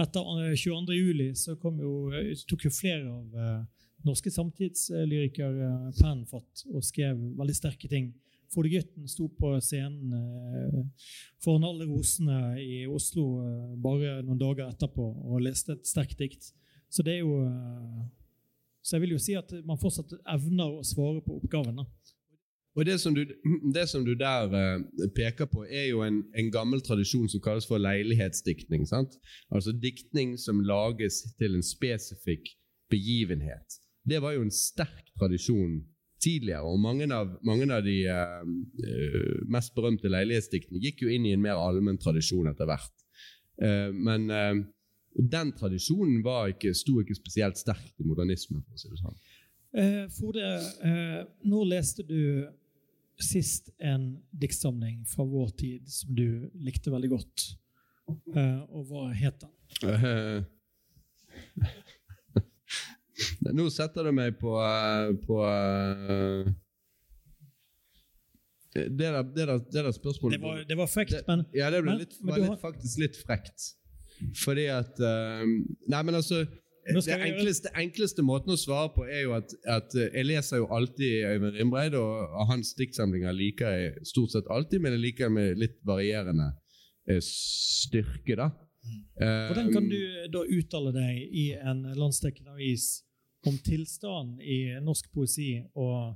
etter 0.02 0.30
eh, 0.44 0.58
22. 0.60 0.96
juli 0.98 1.30
så 1.40 1.56
kom 1.60 1.80
jo, 1.80 1.96
eh, 2.12 2.34
tok 2.50 2.68
jo 2.68 2.74
flere 2.74 3.08
av 3.12 3.40
eh, 3.40 3.64
norske 4.06 4.32
samtidslyrikere 4.32 5.70
eh, 5.70 5.90
pennen 6.00 6.26
fatt 6.30 6.66
og 6.72 6.86
skrev 6.86 7.20
veldig 7.40 7.58
sterke 7.58 7.90
ting. 7.92 8.12
Frode 8.54 8.70
Gytten 8.72 9.08
sto 9.10 9.28
på 9.40 9.54
scenen 9.64 10.14
eh, 10.20 11.08
foran 11.44 11.66
alle 11.68 11.88
rosene 11.90 12.56
i 12.62 12.84
Oslo 12.88 13.26
eh, 13.42 13.74
bare 13.82 14.20
noen 14.22 14.42
dager 14.42 14.70
etterpå 14.70 15.08
og 15.26 15.42
leste 15.44 15.76
et 15.76 15.90
sterkt 15.90 16.20
dikt. 16.22 16.52
Så 16.90 17.04
det 17.04 17.18
er 17.18 17.26
jo 17.26 17.40
Så 18.86 18.96
jeg 18.96 19.02
vil 19.06 19.16
jo 19.16 19.22
si 19.22 19.34
at 19.34 19.50
man 19.66 19.80
fortsatt 19.82 20.14
evner 20.30 20.78
å 20.78 20.84
svare 20.86 21.24
på 21.26 21.40
oppgaven. 21.40 21.82
Og 22.76 22.84
det 22.86 23.00
som 23.00 23.16
du, 23.16 23.24
det 23.74 23.86
som 23.90 24.04
du 24.06 24.14
der 24.20 24.52
uh, 24.52 25.08
peker 25.16 25.48
på, 25.50 25.64
er 25.66 25.88
jo 25.90 26.04
en, 26.06 26.20
en 26.38 26.52
gammel 26.54 26.84
tradisjon 26.86 27.30
som 27.32 27.42
kalles 27.42 27.66
for 27.70 27.82
leilighetsdiktning. 27.82 28.84
sant? 28.86 29.16
Altså 29.50 29.74
diktning 29.74 30.36
som 30.38 30.62
lages 30.62 31.24
til 31.40 31.56
en 31.56 31.66
spesifikk 31.66 32.52
begivenhet. 32.92 33.80
Det 34.06 34.22
var 34.22 34.36
jo 34.36 34.44
en 34.46 34.54
sterk 34.54 35.08
tradisjon 35.18 35.80
tidligere, 36.22 36.68
og 36.68 36.82
mange 36.82 37.08
av, 37.14 37.32
mange 37.48 37.66
av 37.74 37.82
de 37.86 37.96
uh, 38.12 38.44
mest 39.50 39.74
berømte 39.78 40.12
leilighetsdiktene 40.12 40.84
gikk 40.84 41.08
jo 41.08 41.16
inn 41.16 41.26
i 41.26 41.34
en 41.34 41.42
mer 41.42 41.58
allmenn 41.58 42.02
tradisjon 42.02 42.52
etter 42.52 42.70
hvert. 42.70 42.94
Uh, 43.56 43.90
men 43.96 44.30
eh, 45.16 45.24
den 45.36 45.52
tradisjonen 45.58 46.24
var 46.26 46.48
ikke, 46.52 46.74
sto 46.76 47.00
ikke 47.02 47.16
spesielt 47.16 47.58
sterkt 47.58 48.00
i 48.00 48.04
modernismen. 48.08 48.62
for 48.64 48.74
å 48.76 48.78
si 48.80 48.90
det 48.90 48.98
sånn. 49.02 49.16
Eh, 49.76 50.08
Frode, 50.16 50.46
eh, 50.88 51.24
nå 51.44 51.64
leste 51.68 52.04
du 52.08 52.48
sist 53.20 53.70
en 53.80 54.22
diktsamling 54.32 55.06
fra 55.08 55.24
vår 55.24 55.50
tid 55.58 55.88
som 55.92 56.16
du 56.16 56.50
likte 56.56 56.92
veldig 56.92 57.10
godt? 57.14 57.56
Eh, 58.36 58.60
og 58.70 58.86
hva 58.92 59.10
het 59.16 59.40
den? 59.42 59.50
Eh, 59.90 60.44
Nå 63.56 63.70
setter 63.72 64.04
du 64.04 64.12
meg 64.16 64.36
på, 64.40 64.58
eh, 64.60 65.14
på 65.24 65.38
uh, 65.40 66.44
det, 68.76 68.90
der, 69.00 69.22
det, 69.24 69.46
der, 69.48 69.60
det 69.72 69.84
der 69.86 69.92
spørsmålet 69.96 70.36
Det 70.36 70.42
var, 70.44 70.64
det 70.68 70.76
var 70.78 70.88
frekt, 70.92 71.14
men 71.30 71.46
Ja, 71.56 71.70
det 71.72 71.80
ble 71.86 71.92
Men- 71.94 72.00
litt, 72.04 72.14
var 72.20 72.26
men 72.34 72.40
litt, 72.42 72.50
har- 72.50 72.58
faktisk 72.60 72.98
litt 73.00 73.16
frekt. 73.24 73.70
Fordi 74.44 74.70
at 74.72 75.00
eh, 75.04 75.44
Nei, 75.92 76.02
men 76.08 76.16
altså 76.16 76.46
det 76.86 77.16
enkleste, 77.18 77.72
enkleste 77.74 78.24
måten 78.26 78.54
å 78.54 78.58
svare 78.60 78.92
på 78.94 79.06
er 79.10 79.24
jo 79.24 79.34
at, 79.38 79.54
at 79.66 79.96
eh, 79.98 80.12
jeg 80.14 80.28
leser 80.30 80.62
jo 80.62 80.68
alltid 80.74 81.26
Øyvind 81.32 81.58
Rimbreid, 81.58 81.96
og, 81.98 82.36
hans 82.50 82.76
diktsamlinger 82.78 83.34
liker 83.34 83.74
jeg 83.74 84.06
stort 84.06 84.36
sett 84.36 84.52
alltid, 84.54 84.84
men 84.84 84.94
jeg 84.94 85.06
liker 85.08 85.34
med 85.34 85.58
litt 85.62 85.80
varierende 85.88 86.52
eh, 87.10 87.22
styrke, 87.26 88.38
da. 88.38 88.52
Hvordan 89.18 89.72
kan 89.74 89.88
du 89.90 89.98
da 90.30 90.44
uttale 90.46 90.92
deg 90.94 91.34
i 91.34 91.48
en 91.58 91.80
landsdekkende 91.98 92.54
avis 92.54 93.02
om 93.50 93.58
tilstanden 93.66 94.38
i 94.46 94.76
norsk 94.86 95.10
poesi, 95.14 95.56
og, 95.74 96.14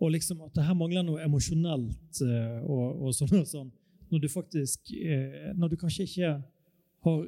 og 0.00 0.14
liksom 0.14 0.40
at 0.46 0.56
det 0.56 0.64
her 0.64 0.78
mangler 0.80 1.04
noe 1.04 1.20
emosjonelt 1.26 2.22
eh, 2.24 2.62
og, 2.64 3.04
og 3.04 3.16
sånn 3.18 3.42
og 3.42 3.50
sånn, 3.50 3.68
når 4.06 4.22
du 4.22 4.28
faktisk 4.30 4.92
Når 5.58 5.72
du 5.72 5.74
kanskje 5.80 6.04
ikke 6.06 6.28
har 7.06 7.22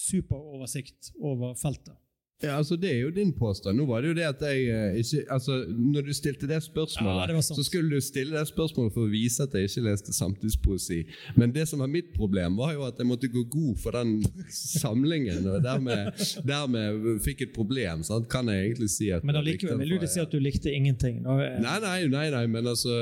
superoversikt 0.00 1.12
over 1.20 1.54
feltet? 1.58 1.98
Ja, 2.40 2.56
altså 2.56 2.76
Det 2.76 2.88
er 2.88 3.00
jo 3.00 3.10
din 3.12 3.32
påstand. 3.36 3.76
Nå 3.76 3.84
var 3.84 4.00
det 4.00 4.08
jo 4.08 4.14
det 4.16 4.24
at 4.24 4.40
jeg 4.40 4.68
eh, 4.72 4.98
ikke 5.02 5.24
altså 5.28 5.58
Når 5.68 6.06
du 6.06 6.12
stilte 6.16 6.48
det 6.48 6.62
spørsmålet, 6.64 7.28
Ja, 7.28 7.36
det 7.36 7.44
så 7.44 7.64
skulle 7.64 7.90
du 7.94 8.00
stille 8.00 8.38
det 8.38 8.48
spørsmålet 8.48 8.94
for 8.94 9.04
å 9.04 9.10
vise 9.12 9.44
at 9.44 9.54
jeg 9.54 9.68
ikke 9.68 9.84
leste 9.84 10.14
samtidspoesi. 10.16 11.02
Men 11.36 11.52
det 11.52 11.66
som 11.68 11.84
var 11.84 11.90
mitt 11.92 12.14
problem, 12.16 12.56
var 12.56 12.72
jo 12.72 12.86
at 12.86 12.98
jeg 12.98 13.06
måtte 13.10 13.28
gå 13.28 13.44
god 13.44 13.76
for 13.82 13.98
den 13.98 14.14
samlingen, 14.48 15.46
og 15.52 15.60
dermed, 15.64 16.24
dermed 16.48 17.20
fikk 17.24 17.44
et 17.44 17.52
problem. 17.52 18.04
Sant? 18.08 18.28
Kan 18.32 18.48
jeg 18.48 18.70
egentlig 18.70 18.90
si 18.94 19.10
at 19.12 19.24
Men 19.24 19.36
jeg 19.36 19.44
allikevel 19.44 19.84
vil 19.84 20.00
du 20.00 20.08
si 20.08 20.24
at 20.24 20.32
du 20.32 20.40
likte 20.40 20.72
ingenting? 20.72 21.20
Da, 21.26 21.36
eh, 21.44 21.60
Nei, 21.60 21.76
nei, 21.84 22.00
nei, 22.08 22.26
nei, 22.32 22.46
men 22.48 22.66
altså 22.66 22.96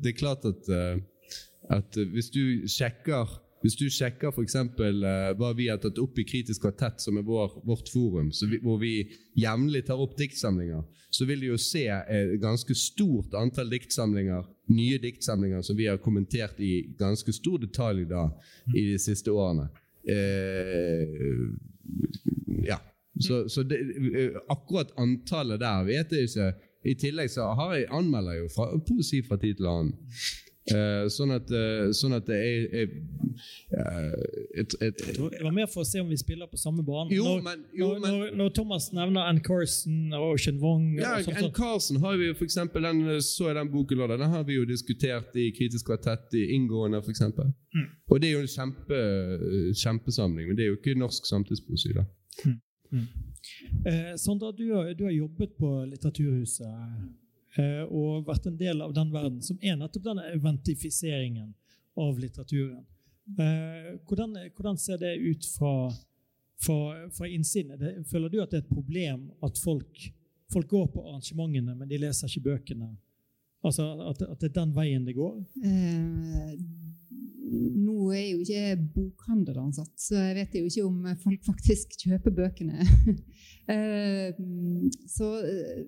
Det 0.00 0.14
er 0.14 0.16
klart 0.16 0.48
at, 0.48 0.72
eh, 0.72 0.96
at 1.76 2.00
eh, 2.00 2.08
hvis 2.16 2.32
du 2.32 2.42
sjekker 2.64 3.28
hvis 3.60 3.76
du 3.76 3.90
sjekker 3.92 4.32
eksempel, 4.40 5.02
eh, 5.04 5.32
hva 5.36 5.50
vi 5.56 5.68
har 5.68 5.80
tatt 5.82 5.98
opp 6.00 6.18
i 6.18 6.24
Kritisk 6.24 6.62
kvartett, 6.64 7.00
som 7.02 7.18
er 7.20 7.26
vår, 7.26 7.58
vårt 7.68 7.90
forum, 7.92 8.30
vi, 8.32 8.60
hvor 8.64 8.78
vi 8.80 8.94
jevnlig 9.36 9.84
tar 9.86 10.00
opp 10.00 10.16
diktsamlinger, 10.16 10.82
så 11.10 11.26
vil 11.28 11.42
du 11.42 11.50
jo 11.50 11.58
se 11.60 11.84
et 11.90 12.40
ganske 12.40 12.74
stort 12.78 13.34
antall 13.36 13.70
diktsamlinger, 13.72 14.46
nye 14.72 14.98
diktsamlinger 15.02 15.62
som 15.66 15.76
vi 15.76 15.90
har 15.90 16.00
kommentert 16.00 16.60
i 16.62 16.94
ganske 16.98 17.32
stor 17.36 17.58
detalj 17.60 18.06
da, 18.08 18.28
i 18.72 18.86
de 18.92 18.98
siste 19.02 19.32
årene. 19.34 19.68
Eh, 20.08 21.08
ja. 22.64 22.80
Så, 23.20 23.48
så 23.52 23.62
det, 23.62 23.80
eh, 24.16 24.36
akkurat 24.48 24.94
antallet 24.96 25.60
der 25.60 25.84
vet 25.84 26.12
jeg 26.16 26.30
ikke. 26.30 26.52
I 26.88 26.94
tillegg 26.96 27.28
så 27.28 27.50
har 27.58 27.74
jeg 27.76 27.90
anmelder 27.92 28.38
jeg 28.38 28.46
jo 28.46 28.52
fra, 28.54 28.70
poesi 28.88 29.20
fra 29.26 29.36
tid 29.36 29.58
til 29.58 29.68
annen. 29.68 29.92
Eh, 30.76 31.06
sånn 31.12 31.32
at, 31.34 31.50
uh, 31.50 31.90
sånn 31.96 32.14
at 32.16 32.26
det 32.28 32.36
er, 32.36 32.64
er 32.82 32.90
eh, 33.74 34.62
et, 34.62 34.74
et, 34.80 35.02
Jeg 35.06 35.16
Det 35.18 35.42
var 35.44 35.54
mer 35.54 35.68
for 35.70 35.82
å 35.82 35.88
se 35.88 36.02
om 36.02 36.10
vi 36.10 36.18
spiller 36.20 36.50
på 36.50 36.60
samme 36.60 36.84
bane. 36.86 37.10
Jo, 37.14 37.24
når, 37.26 37.42
men, 37.46 37.64
jo, 37.76 37.90
når, 38.02 38.16
men 38.16 38.38
når, 38.40 38.52
Thomas 38.56 38.90
nevner 38.96 39.28
Ann 39.30 39.40
Carson 39.44 40.14
og 40.16 40.34
Ocean 40.34 40.60
Wong 40.62 40.86
ja, 40.98 41.16
og 41.18 41.28
sånt, 41.28 41.40
Ann 41.40 41.54
Carson 41.56 42.00
har 42.04 42.18
vi 42.20 42.30
jo 42.30 42.36
for 42.38 42.48
eksempel, 42.48 42.86
den, 42.86 43.22
så 43.24 43.54
den 43.56 43.72
boken. 43.72 44.04
Den 44.14 44.34
har 44.34 44.44
vi 44.48 44.58
jo 44.58 44.66
diskutert 44.68 45.36
i 45.38 45.50
Kritisk 45.56 45.90
kvartett 45.90 46.36
i 46.38 46.46
inngående, 46.56 47.02
eksempel. 47.10 47.50
Mm. 47.74 47.88
Og 48.10 48.20
det 48.20 48.30
er 48.30 48.36
jo 48.38 48.44
en 48.44 48.52
kjempe, 48.54 49.00
kjempesamling, 49.78 50.50
men 50.50 50.58
det 50.58 50.66
er 50.66 50.72
jo 50.72 50.78
ikke 50.78 50.98
norsk 50.98 51.26
samtidspoesi, 51.28 51.94
da. 51.96 52.06
Eh, 53.86 54.14
Sondra, 54.18 54.50
du 54.52 54.66
du 54.94 55.04
har 55.04 55.14
jobbet 55.14 55.56
på 55.58 55.68
Litteraturhuset 55.88 56.66
og 57.90 58.28
vært 58.28 58.46
en 58.46 58.56
del 58.56 58.82
av 58.84 58.92
den 58.94 59.10
verden 59.10 59.40
som 59.42 59.58
er 59.62 59.74
nettopp 59.76 60.04
denne 60.04 60.28
eventifiseringen 60.30 61.50
av 61.98 62.18
litteraturen. 62.18 62.84
Eh, 63.38 63.98
hvordan, 64.06 64.36
hvordan 64.56 64.78
ser 64.78 64.98
det 64.98 65.16
ut 65.16 65.46
fra, 65.58 65.90
fra, 66.62 67.08
fra 67.10 67.28
innsiden? 67.28 67.74
Er 67.76 68.02
føler 68.04 68.28
du 68.28 68.40
at 68.42 68.50
det 68.50 68.60
er 68.60 68.64
et 68.64 68.72
problem 68.72 69.28
at 69.44 69.58
folk, 69.58 70.10
folk 70.52 70.68
går 70.70 70.90
på 70.94 71.04
arrangementene, 71.06 71.76
men 71.76 71.90
de 71.90 72.00
leser 72.00 72.30
ikke 72.30 72.48
bøkene? 72.50 72.90
Altså 73.66 73.86
at, 74.08 74.22
at 74.24 74.40
det 74.40 74.50
er 74.50 74.56
den 74.62 74.74
veien 74.74 75.04
det 75.04 75.14
går? 75.18 75.36
Nå 77.50 78.12
er 78.14 78.26
jo 78.28 78.42
ikke 78.44 78.76
bokhandel 78.94 79.56
ansatt, 79.58 79.90
så 79.98 80.14
jeg 80.14 80.36
vet 80.36 80.54
jo 80.54 80.68
ikke 80.68 80.84
om 80.86 81.08
folk 81.18 81.46
faktisk 81.48 81.96
kjøper 81.98 82.34
bøkene. 82.36 82.84
eh, 83.74 84.38
så 85.10 85.30
eh, 85.42 85.80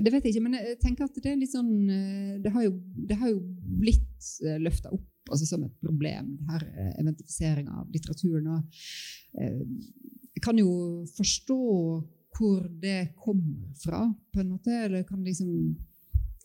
det 0.00 0.12
vet 0.14 0.24
jeg 0.24 0.32
ikke, 0.32 0.44
men 0.46 0.56
jeg 0.56 0.78
tenker 0.80 1.04
at 1.04 1.18
det 1.18 1.32
er 1.32 1.40
litt 1.40 1.52
sånn 1.52 1.72
eh, 1.92 2.34
Det 2.40 2.52
har 2.54 2.64
jo, 2.64 2.72
det 3.10 3.18
har 3.20 3.34
jo 3.34 3.42
blitt 3.82 4.30
løfta 4.64 4.92
opp 4.96 5.06
altså 5.28 5.44
som 5.44 5.66
et 5.66 5.74
problem, 5.84 6.38
her 6.48 6.64
eventifiseringa 7.02 7.82
av 7.82 7.90
litteraturen. 7.92 8.48
Og, 8.54 8.86
jeg 9.36 10.44
kan 10.44 10.56
jo 10.56 10.70
forstå 11.18 11.58
hvor 12.38 12.62
det 12.80 13.10
kommer 13.18 13.66
fra, 13.82 14.06
på 14.32 14.40
en 14.40 14.54
måte. 14.54 14.72
Eller 14.86 15.04
kan 15.04 15.20
liksom 15.26 15.50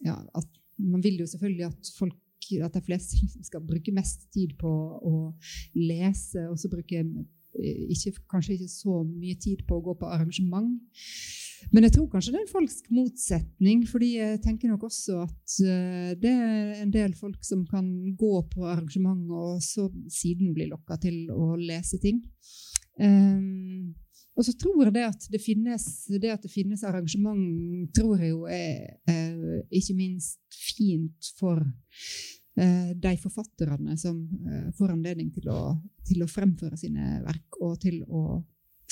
ja, 0.04 0.18
at 0.34 0.60
Man 0.84 1.04
vil 1.04 1.20
jo 1.22 1.28
selvfølgelig 1.30 1.68
at 1.68 1.90
folk 2.00 2.16
at 2.64 2.76
de 2.76 2.82
fleste 2.86 3.20
liksom 3.20 3.46
skal 3.50 3.64
bruke 3.66 3.94
mest 3.96 4.28
tid 4.34 4.56
på 4.60 4.72
å 5.00 5.16
lese, 5.78 6.48
og 6.50 6.60
så 6.60 6.72
bruke 6.72 7.04
eh, 7.04 7.86
ikke, 7.94 8.16
kanskje 8.32 8.58
ikke 8.58 8.72
så 8.72 9.02
mye 9.08 9.40
tid 9.42 9.66
på 9.68 9.80
å 9.80 9.86
gå 9.88 9.98
på 10.02 10.12
arrangement. 10.12 10.76
Men 11.72 11.88
jeg 11.88 11.96
tror 11.96 12.10
kanskje 12.12 12.34
det 12.34 12.42
er 12.42 12.46
en 12.46 12.52
falsk 12.52 12.90
motsetning, 12.92 13.84
fordi 13.88 14.10
jeg 14.18 14.42
tenker 14.44 14.72
nok 14.72 14.88
også 14.90 15.24
at 15.24 15.58
eh, 15.64 16.12
det 16.20 16.34
er 16.34 16.84
en 16.84 16.94
del 16.94 17.16
folk 17.18 17.44
som 17.46 17.64
kan 17.70 17.88
gå 18.20 18.34
på 18.52 18.68
arrangement 18.68 19.32
og 19.32 19.64
så 19.64 19.88
siden 20.12 20.54
bli 20.56 20.68
lokka 20.72 21.00
til 21.06 21.32
å 21.32 21.54
lese 21.60 22.02
ting. 22.04 22.24
Um, 23.00 23.94
og 24.34 24.46
så 24.48 24.54
tror 24.58 24.86
jeg 24.86 24.96
det 24.96 25.06
at 25.06 25.28
det 25.30 25.42
finnes, 25.42 25.84
det 26.10 26.32
at 26.34 26.46
det 26.46 26.52
finnes 26.52 26.84
arrangement, 26.88 27.92
tror 27.96 28.22
jeg 28.22 28.34
jo 28.34 28.48
er 28.50 28.98
er 29.10 29.62
ikke 29.70 29.96
minst 29.98 30.40
fint 30.74 31.30
for 31.38 31.62
eh, 32.58 32.94
de 32.98 33.14
forfatterne 33.22 33.98
som 34.00 34.24
eh, 34.50 34.72
får 34.78 34.96
anledning 34.96 35.30
til 35.36 35.52
å, 35.54 35.76
til 36.08 36.26
å 36.26 36.32
fremføre 36.32 36.80
sine 36.80 37.20
verk 37.26 37.62
og 37.62 37.78
til 37.86 38.02
å 38.10 38.42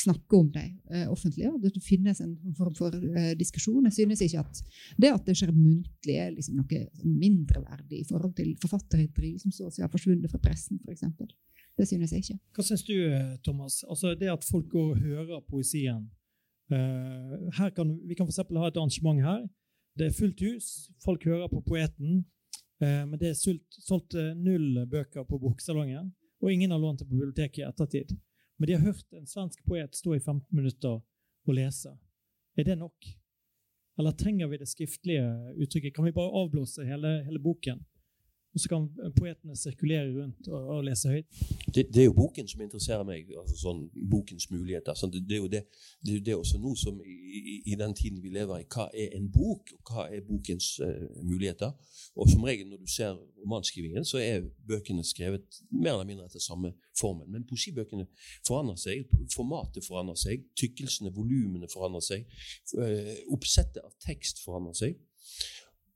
snakke 0.02 0.38
om 0.38 0.50
dem 0.52 0.78
eh, 0.92 1.08
offentlig. 1.12 1.48
og 1.50 1.62
det 1.62 1.74
finnes 1.84 2.22
en 2.24 2.34
form 2.58 2.74
for 2.78 2.96
eh, 2.96 3.34
diskusjon. 3.38 3.86
Jeg 3.90 3.98
synes 4.00 4.24
ikke 4.26 4.44
at 4.44 4.62
det 4.98 5.12
at 5.14 5.28
det 5.28 5.36
skjer 5.38 5.54
muntlig, 5.56 6.18
er 6.18 6.34
liksom 6.36 6.58
noe 6.60 6.84
mindreverdig 7.06 8.02
i 8.02 8.08
forhold 8.08 8.36
til 8.38 8.54
forfatterhitteri 8.62 9.36
som 9.42 9.54
så 9.56 9.70
å 9.70 9.74
si 9.74 9.84
har 9.84 9.92
forsvunnet 9.94 10.32
fra 10.32 10.42
pressen, 10.42 10.82
f.eks. 10.86 11.06
Det 11.82 11.88
synes 11.90 12.12
jeg 12.14 12.22
ikke. 12.22 12.38
Hva 12.54 12.64
syns 12.64 12.84
du, 12.86 12.94
Thomas? 13.42 13.80
Altså 13.90 14.12
det 14.14 14.28
at 14.30 14.44
folk 14.46 14.68
går 14.70 14.92
og 14.92 15.00
hører 15.02 15.40
poesien. 15.50 16.04
uh, 16.70 17.72
kan, 17.76 17.96
vi 18.08 18.14
kan 18.14 18.28
f.eks. 18.28 18.38
ha 18.38 18.68
et 18.70 18.78
arrangement 18.78 19.22
her. 19.26 19.48
Det 19.98 20.06
er 20.08 20.14
fullt 20.14 20.44
hus. 20.46 20.68
Folk 21.06 21.26
hører 21.26 21.48
på 21.50 21.64
poeten. 21.66 22.22
Uh, 22.84 23.02
men 23.10 23.18
det 23.18 23.32
er 23.32 23.40
solgt, 23.40 23.80
solgt 23.88 24.14
eh, 24.14 24.36
null 24.38 24.86
bøker 24.90 25.26
på 25.26 25.38
boksalongen, 25.42 26.14
og 26.42 26.54
ingen 26.54 26.72
har 26.72 26.80
lånt 26.82 27.02
det 27.02 27.08
på 27.10 27.18
biblioteket 27.18 27.64
i 27.64 27.66
ettertid. 27.66 28.14
Men 28.60 28.68
de 28.68 28.78
har 28.78 28.86
hørt 28.86 29.18
en 29.18 29.28
svensk 29.30 29.66
poet 29.66 29.98
stå 29.98 30.16
i 30.16 30.20
15 30.20 30.46
minutter 30.54 31.02
og 31.02 31.54
lese. 31.58 31.96
Er 32.58 32.70
det 32.70 32.78
nok? 32.78 33.10
Eller 33.98 34.18
trenger 34.18 34.50
vi 34.54 34.62
det 34.62 34.70
skriftlige 34.70 35.26
uttrykket? 35.58 35.96
Kan 35.96 36.06
vi 36.06 36.14
bare 36.14 36.34
avblåse 36.44 36.86
hele, 36.86 37.24
hele 37.26 37.42
boken? 37.42 37.82
Og 38.54 38.60
så 38.60 38.70
kan 38.70 38.88
poetene 39.16 39.56
sirkulere 39.56 40.12
rundt 40.12 40.48
og, 40.52 40.68
og 40.76 40.84
lese 40.84 41.10
høyt. 41.10 41.42
Det, 41.76 41.86
det, 41.94 42.02
er 42.02 42.08
jo 42.10 42.16
boken 42.18 42.48
som 42.52 42.64
interesserer 42.66 43.06
meg. 43.08 43.30
altså 43.40 43.56
sånn 43.56 43.86
Bokens 44.12 44.50
muligheter. 44.52 44.98
Sånn, 45.00 45.14
det, 45.14 45.22
det, 45.30 45.38
er 45.38 45.40
jo 45.40 45.52
det, 45.52 45.62
det, 46.04 46.34
er 46.34 46.40
også 46.40 46.60
nå 46.60 46.74
som 46.80 46.98
i, 47.06 47.62
i, 47.64 47.78
den 47.80 47.96
tiden 47.96 48.20
vi 48.24 48.34
lever 48.34 48.60
i. 48.60 48.68
Hva 48.68 48.90
er 48.92 49.16
en 49.16 49.30
bok, 49.32 49.72
og 49.78 49.94
hva 49.94 50.08
er 50.12 50.26
bokens 50.28 50.74
uh, 50.84 51.06
muligheter? 51.24 51.72
Og 52.20 52.28
som 52.32 52.44
regel 52.44 52.68
når 52.68 52.82
du 52.84 52.92
ser 52.92 53.16
romanskrivingen, 53.40 54.08
så 54.08 54.20
er 54.20 54.50
bøkene 54.68 55.06
skrevet 55.08 55.62
mer 55.70 55.94
eller 55.94 56.10
mindre 56.10 56.28
etter 56.28 56.44
samme 56.44 56.74
formen. 57.00 57.30
Men 57.32 57.48
poesibøkene 57.48 58.10
forandrer 58.48 58.82
seg. 58.84 59.08
Formatet 59.32 59.88
forandrer 59.88 60.20
seg. 60.20 60.44
Tykkelsene, 60.60 61.14
volumene 61.16 61.72
forandrer 61.72 62.04
seg. 62.04 62.28
Uh, 62.76 63.16
oppsettet 63.32 63.80
av 63.86 63.96
tekst 64.04 64.44
forandrer 64.44 64.76
seg. 64.84 65.00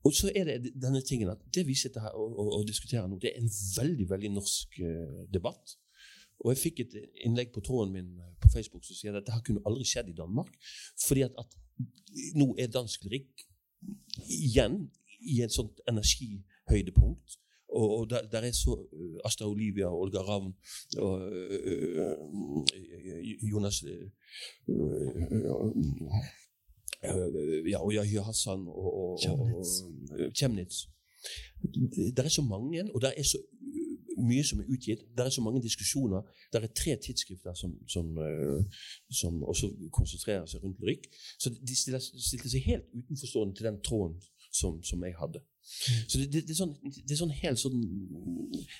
Og 0.06 0.14
så 0.14 0.30
er 0.38 0.44
det 0.46 0.74
denne 0.78 1.02
tingen 1.02 1.32
at 1.32 1.40
det 1.54 1.64
vi 1.66 1.74
sitter 1.74 2.04
her 2.04 2.14
og, 2.14 2.38
og, 2.38 2.52
og 2.58 2.68
diskuterer 2.68 3.08
nå, 3.10 3.18
det 3.22 3.32
er 3.32 3.40
en 3.42 3.50
veldig 3.80 4.06
veldig 4.10 4.30
norsk 4.36 4.78
uh, 4.86 5.24
debatt. 5.34 5.74
Og 6.44 6.52
jeg 6.52 6.62
fikk 6.62 6.82
et 6.84 6.94
innlegg 7.24 7.52
på 7.54 7.62
tråden 7.64 7.94
min 7.94 8.10
eh, 8.20 8.34
på 8.42 8.50
Facebook 8.52 8.84
som 8.84 8.96
sier 8.98 9.14
at 9.16 9.24
dette 9.24 9.40
kunne 9.46 9.64
aldri 9.66 9.86
skjedd 9.88 10.10
i 10.12 10.18
Danmark. 10.18 10.52
Fordi 11.06 11.24
at, 11.24 11.38
at 11.40 11.56
nå 12.36 12.50
er 12.60 12.68
dansk 12.72 13.06
lyrikk 13.06 13.46
igjen 14.28 14.82
i 15.32 15.40
et 15.46 15.54
sånt 15.56 15.80
energihøydepunkt. 15.88 17.38
Og, 17.72 17.86
og 17.96 18.04
der, 18.10 18.28
der, 18.32 18.44
er 18.46 18.54
så 18.54 18.76
uh, 18.76 19.16
Asta 19.24 19.48
Olivia, 19.48 19.88
Olga 19.90 20.22
Ravn 20.28 20.52
og 21.02 21.24
uh, 21.24 22.62
Jonas 23.50 23.82
ja, 27.02 27.78
og 27.78 27.92
Yahya 27.94 28.22
Hassan 28.22 28.68
og, 28.68 28.90
og, 29.00 29.18
Chemnitz. 30.34 30.86
Det 32.16 32.24
er 32.24 32.28
så 32.28 32.42
mange, 32.42 32.84
og 32.94 33.02
det 33.02 33.12
er 33.16 33.22
så 33.22 33.38
mye 34.16 34.44
som 34.44 34.60
er 34.60 34.70
utgitt. 34.72 35.02
Det 35.16 35.24
er 35.24 35.30
så 35.30 35.42
mange 35.44 35.62
diskusjoner. 35.62 36.22
Det 36.52 36.62
er 36.62 36.66
tre 36.66 36.96
tidsskrifter 37.04 37.54
som, 37.54 37.74
som, 37.88 38.18
eh, 38.18 38.64
som 39.10 39.42
også 39.44 39.70
konsentrerer 39.92 40.46
seg 40.46 40.64
rundt 40.64 40.80
lyrikk. 40.80 41.08
Så 41.38 41.52
de 41.52 41.76
stilte 41.76 42.50
seg 42.50 42.64
helt 42.64 42.88
utenforstående 42.94 43.56
til 43.56 43.68
den 43.68 43.80
tråden 43.84 44.16
som, 44.52 44.82
som 44.82 45.04
jeg 45.04 45.14
hadde. 45.20 45.42
Så 46.08 46.18
det, 46.18 46.32
det, 46.32 46.46
det, 46.48 46.54
er 46.54 46.60
sånn, 46.62 46.74
det, 46.84 47.12
er 47.12 47.20
sånn, 47.20 47.34
helt 47.42 47.60
sånn 47.60 47.80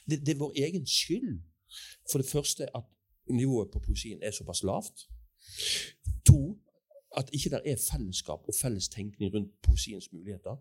det, 0.09 0.21
er 0.23 0.41
vår 0.41 0.57
egen 0.67 0.87
skyld. 0.89 1.41
For 2.11 2.23
det 2.23 2.31
første 2.31 2.69
at 2.79 2.87
nivået 3.29 3.73
på 3.73 3.83
poesien 3.83 4.23
er 4.23 4.35
såpass 4.35 4.63
lavt. 4.65 5.09
To, 6.29 6.55
at 7.17 7.31
ikke 7.33 7.51
det 7.51 7.61
er 7.65 7.77
fellesskap 7.91 8.49
og 8.49 8.55
felles 8.63 8.89
tenkning 8.89 9.35
rundt 9.35 9.53
poesiens 9.63 10.13
muligheter. 10.13 10.57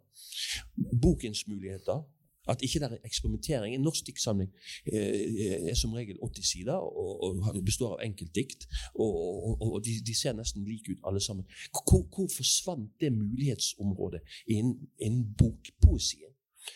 Bokens 1.02 1.48
muligheter. 1.48 2.04
At 2.48 2.62
ikke 2.62 2.80
det 2.80 2.92
er 2.92 2.98
eksperimentering. 3.06 3.76
En 3.76 3.82
norsk 3.82 4.06
diktsamling 4.06 4.52
eh, 4.94 5.70
er 5.70 5.74
som 5.74 5.94
regel 5.94 6.18
80 6.24 6.46
sider 6.46 6.74
og, 6.74 7.24
og 7.24 7.64
består 7.66 7.96
av 7.96 8.06
enkeltdikt. 8.06 8.68
Og, 8.96 9.16
og, 9.62 9.74
og 9.74 9.86
de, 9.86 9.92
de, 10.06 10.16
ser 10.16 10.34
nesten 10.34 10.66
like 10.66 10.92
ut, 10.92 11.02
alle 11.08 11.20
sammen. 11.20 11.46
Hvor, 11.72 12.06
hvor 12.16 12.30
forsvant 12.38 12.92
det 13.02 13.14
mulighetsområdet 13.14 14.22
innen, 14.48 14.90
innen 15.00 15.34
bokpoesien? 15.38 16.32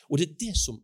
Og 0.10 0.18
det 0.18 0.30
er 0.30 0.34
det 0.39 0.58
som, 0.58 0.82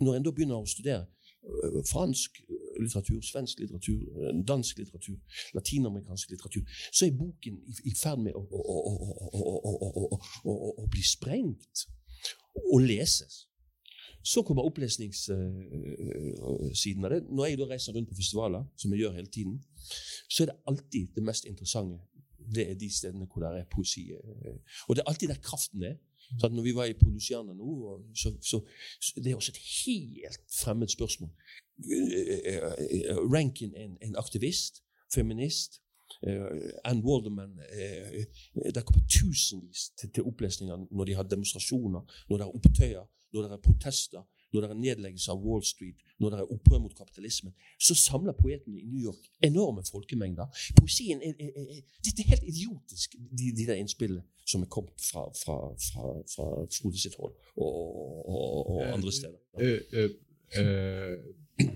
når 0.00 0.16
en 0.16 0.26
da 0.26 0.34
begynner 0.34 0.58
å 0.58 0.66
studere 0.66 1.06
øh, 1.46 1.80
fransk 1.86 2.42
litteratur, 2.82 3.20
svensk 3.24 3.58
litteratur, 3.62 4.00
eh, 4.02 4.44
dansk 4.48 4.78
litteratur, 4.78 5.18
latinamerikansk 5.54 6.30
litteratur, 6.30 6.62
så 6.92 7.06
er 7.06 7.18
boken 7.18 7.58
i, 7.84 7.94
ferd 7.96 8.18
med 8.24 8.32
å, 8.38 8.42
å, 8.42 8.48
å, 10.52 10.86
bli 10.90 11.02
sprengt 11.06 11.86
og 12.72 12.80
leses. 12.82 13.44
Så 14.24 14.42
kommer 14.44 14.66
opplesningssiden 14.66 17.04
av 17.06 17.10
det. 17.14 17.22
Når 17.30 17.46
jeg 17.46 17.58
da 17.60 17.66
reiser 17.70 17.92
rundt 17.96 18.10
på 18.10 18.18
festivaler, 18.18 18.62
som 18.76 18.92
jeg 18.92 19.00
gjør 19.04 19.16
hele 19.16 19.32
tiden, 19.32 19.54
så 20.28 20.42
er 20.42 20.46
det 20.50 20.62
alltid 20.68 21.04
det 21.14 21.24
mest 21.24 21.44
interessante. 21.48 21.96
Det 22.38 22.70
er 22.70 22.74
de 22.80 22.88
stedene 22.92 23.26
hvor 23.28 23.40
det 23.44 23.50
er 23.60 23.66
poesi. 23.72 24.04
Og 24.88 24.92
det 24.96 25.02
er 25.02 25.10
alltid 25.10 25.28
der 25.32 25.44
kraften 25.44 25.80
er. 25.84 25.96
Så 26.40 26.48
når 26.48 26.62
vi 26.62 26.74
var 26.74 26.84
i 26.84 26.96
Polusiana 26.98 27.54
nå, 27.56 27.70
så, 28.14 28.32
så, 28.40 28.60
så 29.00 29.20
det 29.24 29.32
er 29.32 29.36
også 29.36 29.52
et 29.52 29.62
helt 29.84 30.40
fremmed 30.62 30.88
spørsmål. 30.88 31.30
Rankin 33.34 33.74
er 33.76 33.84
en, 33.84 33.96
en 34.02 34.16
aktivist, 34.16 34.82
feminist. 35.14 35.80
Uh, 36.26 36.72
Ann 36.84 37.02
Walderman 37.04 37.52
uh, 37.52 38.22
Det 38.74 38.84
kommer 38.84 39.02
tusenvis 39.08 39.90
til, 40.00 40.10
til 40.12 40.24
opplesninger 40.24 40.86
når 40.90 41.04
de 41.04 41.14
har 41.14 41.22
demonstrasjoner, 41.22 42.00
når 42.28 42.36
det 42.36 42.44
er 42.44 42.54
opptøyer, 42.56 43.04
når 43.32 43.42
det 43.42 43.52
er 43.52 43.62
protester, 43.62 44.22
når 44.52 44.64
det 44.64 44.70
er 44.70 44.80
nedleggelse 44.82 45.32
av 45.32 45.42
Wall 45.44 45.64
Street, 45.64 45.98
når 46.18 46.30
det 46.30 46.38
er 46.40 46.52
opprør 46.54 46.82
mot 46.84 46.94
kapitalismen. 46.96 47.54
Så 47.80 47.94
samler 47.98 48.36
poetene 48.38 48.80
i 48.80 48.86
New 48.86 49.02
York 49.10 49.28
enorme 49.44 49.84
folkemengder. 49.90 50.46
Poesien 50.80 51.22
er, 51.22 51.34
er, 51.40 51.52
er, 51.56 51.82
det 52.04 52.24
er 52.24 52.30
helt 52.32 52.48
idiotisk, 52.54 53.18
de, 53.18 53.52
de 53.56 53.66
der 53.66 53.80
innspillene 53.80 54.24
som 54.48 54.64
er 54.64 54.70
kommet 54.72 54.96
fra, 55.10 55.26
fra, 55.36 55.58
fra, 55.76 56.14
fra 56.32 56.46
Frode 56.72 57.00
sitt 57.00 57.18
hold 57.20 57.34
og, 57.56 57.76
og, 58.28 58.70
og, 58.70 58.80
andre 58.94 59.12
steder. 59.12 59.36
Uh, 59.60 60.08
uh, 60.56 61.14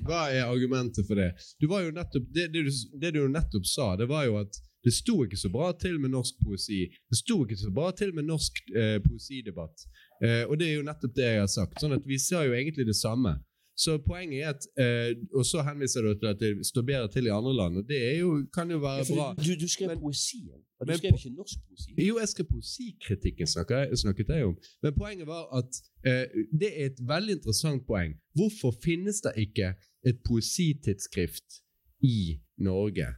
hva 0.07 0.27
er 0.31 0.47
argumentet 0.47 1.07
for 1.07 1.19
det? 1.19 1.33
Nettopp, 1.61 2.29
det, 2.35 2.49
det, 2.55 2.67
du, 2.67 2.71
det, 3.03 3.15
du, 3.15 3.25
nettopp 3.29 3.67
sa, 3.69 3.93
det 3.99 4.09
var 4.09 4.29
jo 4.29 4.39
at 4.41 4.61
det 4.83 4.93
sto 4.95 5.21
ikke 5.23 5.39
så 5.39 5.51
bra 5.53 5.71
til 5.79 5.99
med 6.03 6.11
norsk 6.11 6.41
poesi. 6.43 6.85
Det 7.11 7.19
sto 7.19 7.43
ikke 7.45 7.59
så 7.59 7.71
bra 7.75 7.93
til 7.95 8.11
med 8.15 8.27
norsk 8.27 8.63
eh, 8.75 8.97
poesidebatt. 9.05 9.85
Eh, 10.23 10.45
og 10.49 10.59
det 10.59 10.69
er 10.69 10.77
jo 10.79 10.85
nettopp 10.87 11.17
det 11.17 11.31
jeg 11.31 11.41
har 11.43 11.51
sagt. 11.51 11.81
sånn 11.83 11.97
at 11.97 12.05
vi 12.07 12.19
ser 12.23 12.47
jo 12.47 12.55
egentlig 12.55 12.87
det 12.87 12.99
samme. 12.99 13.37
Så 13.83 13.97
poenget 14.05 14.43
er 14.45 14.51
at 14.53 14.67
eh, 14.83 15.15
Og 15.33 15.47
så 15.49 15.63
henviser 15.65 16.05
du 16.05 16.13
til 16.21 16.29
at 16.29 16.41
det 16.41 16.51
står 16.67 16.85
bedre 16.87 17.09
til 17.09 17.27
i 17.27 17.33
andre 17.33 17.55
land, 17.57 17.79
og 17.81 17.89
det 17.89 18.01
jo, 18.21 18.35
kan 18.55 18.71
jo 18.71 18.79
være 18.83 19.07
ja, 19.09 19.15
bra. 19.15 19.29
Du, 19.41 19.55
du 19.63 19.69
skrev 19.69 19.89
men, 19.95 20.01
poesien. 20.01 20.61
Du 20.81 20.87
men, 20.87 20.99
skrev 20.99 21.17
ikke 21.17 21.33
norsk 21.39 21.65
poesi. 21.69 21.95
Jo, 22.09 22.19
jeg 22.21 22.29
skrev 22.29 22.47
poesikritikken, 22.51 23.47
snakket, 23.47 23.99
snakket 23.99 24.29
jeg 24.35 24.51
om. 24.51 24.57
Men 24.83 24.95
poenget 24.99 25.27
var 25.27 25.49
at 25.59 25.81
eh, 26.07 26.27
det 26.61 26.71
er 26.71 26.93
et 26.93 27.03
veldig 27.09 27.39
interessant 27.41 27.87
poeng. 27.89 28.15
Hvorfor 28.39 28.77
finnes 28.85 29.23
det 29.25 29.35
ikke 29.47 29.75
et 30.07 30.23
poesitidsskrift 30.29 31.63
i 32.03 32.39
Norge? 32.59 33.09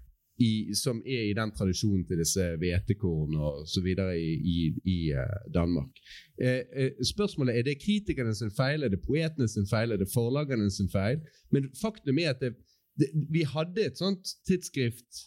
I, 0.43 0.75
som 0.75 0.99
er 1.07 1.29
i 1.29 1.35
den 1.37 1.53
tradisjonen 1.55 2.05
til 2.09 2.19
disse 2.19 2.47
hvetekorn 2.59 3.37
videre 3.85 4.17
i, 4.19 4.33
i, 4.35 4.57
i 4.91 4.97
uh, 5.15 5.37
Danmark. 5.55 5.93
Eh, 6.41 6.65
eh, 6.75 7.05
spørsmålet 7.07 7.59
er 7.59 7.67
det 7.69 7.79
kritikerne 7.83 8.35
sin 8.35 8.51
feil, 8.51 8.83
er 8.83 8.91
det 8.91 9.03
poetene 9.07 9.49
sin 9.49 9.69
feil, 9.71 9.93
er 9.93 10.01
det 10.03 10.11
forlagene 10.15 10.71
sin 10.71 10.91
feil? 10.91 11.23
Men 11.55 11.71
faktum 11.83 12.19
er 12.19 12.35
at 12.35 12.43
det, 12.43 12.55
det, 12.99 13.13
vi 13.31 13.45
hadde 13.47 13.87
et 13.87 13.99
sånt 13.99 14.35
tidsskrift 14.49 15.23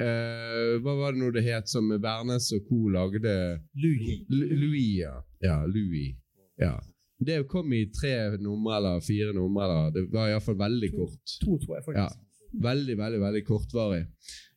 eh, 0.00 0.76
Hva 0.80 0.96
var 0.96 1.12
det 1.12 1.20
nå 1.20 1.30
det 1.36 1.44
het, 1.44 1.68
som 1.68 1.92
Værnes 1.92 2.48
og 2.56 2.64
co. 2.68 2.86
lagde? 2.96 3.36
Louis. 3.76 4.24
Louis, 4.32 4.92
ja. 5.02 5.18
ja 5.44 5.60
Louis. 5.68 6.16
Ja. 6.60 6.78
Det 7.18 7.42
kom 7.48 7.72
i 7.72 7.86
tre 7.92 8.36
numre 8.40 8.76
eller 8.76 9.04
fire 9.04 9.32
numre. 9.36 9.90
Det 9.92 10.08
var 10.12 10.32
iallfall 10.32 10.58
veldig 10.60 10.90
kort. 10.96 11.20
To, 11.40 11.44
to 11.44 11.58
tror 11.64 11.78
jeg 11.78 11.86
faktisk. 11.86 12.16
Ja. 12.16 12.22
Veldig, 12.62 12.96
veldig 12.98 13.20
veldig 13.20 13.44
kortvarig. 13.44 14.04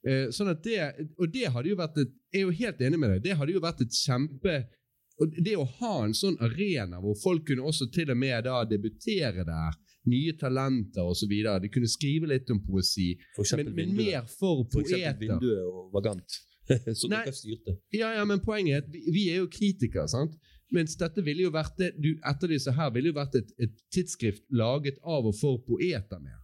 Eh, 0.07 0.29
sånn 0.31 0.51
at 0.53 0.61
det, 0.63 0.77
og 1.19 1.31
det 1.33 1.49
hadde 1.51 1.73
jo 1.73 1.75
vært 1.79 1.97
et, 1.99 2.11
Jeg 2.31 2.43
er 2.43 2.45
jo 2.45 2.55
helt 2.55 2.81
enig 2.87 2.99
med 3.01 3.09
deg. 3.13 3.23
Det 3.25 3.37
hadde 3.39 3.55
jo 3.55 3.63
vært 3.63 3.81
et 3.83 3.95
kjempe 3.95 4.59
og 5.19 5.33
Det 5.35 5.55
å 5.59 5.65
ha 5.81 5.95
en 6.05 6.13
sånn 6.15 6.37
arena 6.45 7.01
hvor 7.03 7.17
folk 7.19 7.49
kunne 7.49 7.65
også 7.67 7.89
til 7.91 8.13
og 8.13 8.19
med 8.21 8.45
da 8.45 8.61
debutere 8.63 9.43
der, 9.43 9.73
nye 10.07 10.35
talenter 10.39 11.03
osv. 11.03 11.33
De 11.59 11.71
kunne 11.73 11.89
skrive 11.91 12.29
litt 12.31 12.47
om 12.53 12.61
poesi, 12.63 13.09
men, 13.57 13.73
men 13.75 13.97
mer 13.97 14.21
for, 14.31 14.63
poeter. 14.63 14.71
For 14.71 14.85
eksempel 14.85 15.33
Vinduet 15.33 15.65
og 15.67 15.89
Vagant. 15.97 16.39
som 17.01 17.11
Nei, 17.11 17.25
styrte. 17.33 17.75
Ja, 17.91 18.13
ja, 18.15 18.23
men 18.29 18.39
poenget 18.45 18.77
er 18.77 18.85
at 18.85 18.89
vi, 18.93 19.03
vi 19.11 19.25
er 19.33 19.41
jo 19.41 19.49
kritikere. 19.51 20.07
sant? 20.07 20.37
Mens 20.71 20.95
dette 21.01 21.23
ville 21.25 21.47
jo 21.47 21.51
vært 21.53 21.75
det, 21.81 21.93
du, 21.97 22.13
etter 22.29 22.53
disse 22.53 22.73
her 22.77 22.91
ville 22.93 23.11
jo 23.11 23.17
vært 23.17 23.39
et, 23.39 23.51
et 23.57 23.73
tidsskrift 23.93 24.45
laget 24.53 24.99
av 25.01 25.25
og 25.25 25.35
for 25.35 25.61
poeter 25.65 26.21
mer 26.21 26.37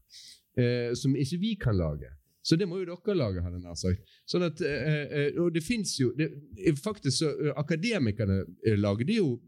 eh, 0.58 0.92
som 0.98 1.14
ikke 1.16 1.42
vi 1.42 1.54
kan 1.62 1.78
lage. 1.78 2.10
Så 2.46 2.58
det 2.62 2.68
må 2.70 2.78
jo 2.78 2.86
dere 2.86 3.16
lage, 3.18 3.42
hadde 3.42 3.58
jeg 3.58 3.66
nær 3.66 3.78
sagt. 3.80 4.16
Sånn 4.30 4.46
at, 4.46 4.62
eh, 4.62 5.04
eh 5.20 5.40
og 5.42 5.50
det 5.56 5.64
fins 5.66 5.96
jo 5.98 6.12
det, 6.18 6.30
Faktisk 6.78 7.18
så 7.24 7.32
Akademikerne 7.58 8.44
lagde 8.78 9.14
jo 9.14 9.40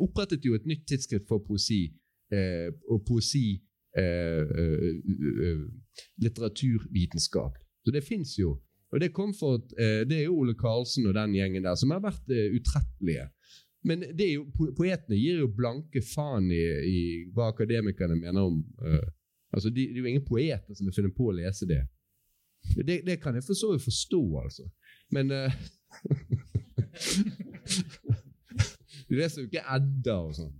opprettet 0.00 0.44
jo 0.44 0.54
et 0.56 0.64
nytt 0.64 0.86
tidsskritt 0.88 1.26
for 1.28 1.44
poesi 1.44 1.82
og 2.88 3.02
poesi 3.04 3.60
litteraturvitenskap. 6.24 7.58
Så 7.84 7.92
det 7.92 8.02
fins 8.04 8.38
jo. 8.38 8.56
Og 8.92 9.00
det 9.00 9.12
kom 9.12 9.34
for 9.36 9.60
Det 9.76 10.16
er 10.16 10.24
jo 10.24 10.38
Ole 10.40 10.54
Karlsen 10.56 11.06
og 11.06 11.14
den 11.14 11.36
gjengen 11.36 11.68
der 11.68 11.76
som 11.76 11.92
har 11.92 12.00
vært 12.00 12.24
utrettelige. 12.56 13.28
Men 13.86 14.02
jo, 14.18 14.46
poetene 14.76 15.18
gir 15.18 15.42
jo 15.44 15.52
blanke 15.52 16.02
faen 16.02 16.48
i, 16.50 16.64
i 16.90 16.98
hva 17.34 17.52
akademikerne 17.52 18.18
mener 18.18 18.48
om 18.48 18.62
uh, 18.82 19.04
Altså, 19.54 19.70
de, 19.70 19.86
det 19.88 19.94
er 19.94 20.02
jo 20.02 20.08
ingen 20.10 20.24
poeter 20.26 20.74
som 20.74 20.88
vil 20.88 20.92
finne 20.92 21.12
på 21.16 21.28
å 21.30 21.34
lese 21.38 21.64
det. 21.70 21.78
Det, 22.74 23.00
det 23.06 23.20
kan 23.22 23.34
jeg 23.34 23.44
for 23.46 23.58
så 23.58 23.72
vidt 23.72 23.86
forstå, 23.86 24.22
altså. 24.42 24.64
Men 25.14 25.30
uh, 25.30 25.46
Du 29.06 29.14
leser 29.14 29.42
jo 29.42 29.46
ikke 29.46 29.62
Edda 29.76 30.16
og 30.26 30.32
sånn. 30.34 30.54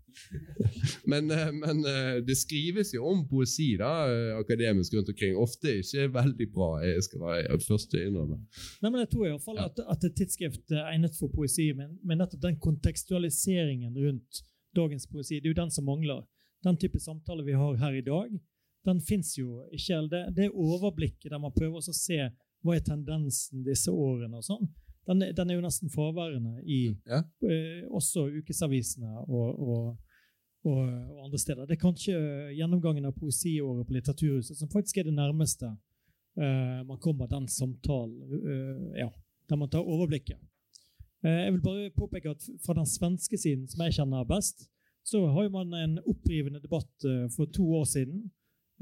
men, 1.10 1.30
uh, 1.34 1.50
men 1.54 1.80
uh, 1.82 2.16
det 2.26 2.36
skrives 2.38 2.92
jo 2.94 3.06
om 3.10 3.24
poesi 3.28 3.72
da, 3.80 3.90
eh, 4.10 4.38
akademisk 4.38 4.94
rundt 4.94 5.10
omkring. 5.12 5.34
Ofte 5.42 5.78
ikke 5.80 6.06
veldig 6.14 6.48
bra. 6.54 6.70
Jeg 6.84 7.02
skal 7.08 7.24
være 7.24 7.58
først 7.66 7.90
til 7.92 8.06
innrømme. 8.06 8.38
Nei, 8.82 8.90
men 8.90 9.00
Jeg 9.02 9.10
tror 9.14 9.26
i 9.26 9.32
hvert 9.34 9.48
fall 9.48 9.62
at, 9.64 9.82
at 9.82 10.06
et 10.06 10.16
tidsskrift 10.20 10.66
er 10.74 10.86
egnet 10.92 11.14
for 11.18 11.32
poesi, 11.34 11.72
men, 11.76 11.98
men 12.06 12.22
nettopp 12.22 12.42
den 12.46 12.60
kontekstualiseringen 12.62 13.98
rundt 13.98 14.44
dagens 14.76 15.08
poesi, 15.10 15.40
det 15.40 15.50
er 15.50 15.54
jo 15.54 15.62
den 15.62 15.74
som 15.74 15.88
mangler. 15.88 16.22
Den 16.64 16.78
type 16.80 17.00
samtale 17.02 17.44
vi 17.46 17.56
har 17.56 17.78
her 17.80 17.98
i 17.98 18.04
dag, 18.04 18.30
den 18.86 19.00
fins 19.04 19.34
jo 19.38 19.62
ikke. 19.74 20.00
Det, 20.12 20.22
det 20.36 20.50
overblikket 20.54 21.30
der 21.32 21.42
man 21.42 21.54
prøver 21.54 21.78
å 21.80 21.94
se 21.94 22.18
hva 22.64 22.74
er 22.76 22.82
tendensen 22.86 23.62
disse 23.66 23.92
årene 23.92 24.40
og 24.40 24.44
sånn, 24.46 24.66
den, 25.06 25.22
den 25.36 25.50
er 25.50 25.58
jo 25.58 25.62
nesten 25.62 25.90
fraværende 25.92 26.62
i 26.64 26.80
Ja. 27.06 27.20
eh, 27.46 27.84
også 27.94 28.24
ukesavisene 28.40 29.12
og, 29.22 29.60
og, 29.60 29.84
og, 30.66 30.80
og 30.82 31.20
andre 31.28 31.38
steder. 31.38 31.66
Det 31.66 31.76
er 31.76 31.84
kanskje 31.84 32.16
gjennomgangen 32.56 33.06
av 33.06 33.14
poesiåret 33.14 33.86
på 33.86 33.94
Litteraturhuset 33.94 34.58
som 34.58 34.72
faktisk 34.72 34.98
er 34.98 35.06
det 35.06 35.14
nærmeste 35.14 35.70
eh, 36.40 36.82
man 36.88 36.98
kommer 36.98 37.30
den 37.30 37.46
samtalen, 37.48 38.18
eh, 38.40 39.00
ja, 39.04 39.10
der 39.48 39.56
man 39.60 39.70
tar 39.70 39.86
overblikket. 39.86 40.40
Eh, 41.24 41.44
jeg 41.46 41.52
vil 41.54 41.62
bare 41.62 41.90
påpeke 41.94 42.34
at 42.34 42.42
fra 42.66 42.74
den 42.74 42.86
svenske 42.90 43.38
siden, 43.38 43.68
som 43.70 43.84
jeg 43.86 44.00
kjenner 44.00 44.26
best, 44.26 44.66
så 45.06 45.22
har 45.30 45.48
man 45.54 45.70
en 45.74 45.98
opprivende 46.02 46.58
debatt 46.62 47.06
eh, 47.06 47.28
for 47.36 47.46
to 47.54 47.62
år 47.78 47.86
siden. 47.86 48.26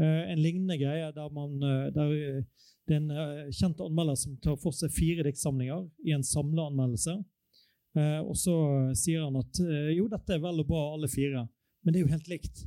Eh, 0.00 0.30
en 0.32 0.42
lignende 0.42 0.76
greie 0.78 1.10
der, 1.14 1.30
man, 1.30 1.54
eh, 1.62 1.90
der 1.94 2.14
eh, 2.14 2.42
det 2.84 2.96
er 2.96 3.00
en 3.00 3.52
kjent 3.54 3.78
anmelder 3.80 4.16
som 4.18 4.34
tar 4.42 4.58
for 4.60 4.74
seg 4.76 4.90
fire 4.92 5.24
diktsamlinger 5.24 5.86
i 6.04 6.12
en 6.12 6.24
samleanmeldelse. 6.26 7.14
anmeldelse 7.94 8.26
og 8.26 8.34
så 8.36 8.54
sier 8.98 9.22
han 9.22 9.38
at 9.38 9.60
jo, 9.94 10.04
dette 10.10 10.34
er 10.34 10.42
vel 10.42 10.60
og 10.60 10.66
bra, 10.68 10.82
alle 10.92 11.08
fire, 11.08 11.46
men 11.80 11.94
det 11.94 12.00
er 12.00 12.04
jo 12.04 12.10
helt 12.10 12.28
likt. 12.28 12.64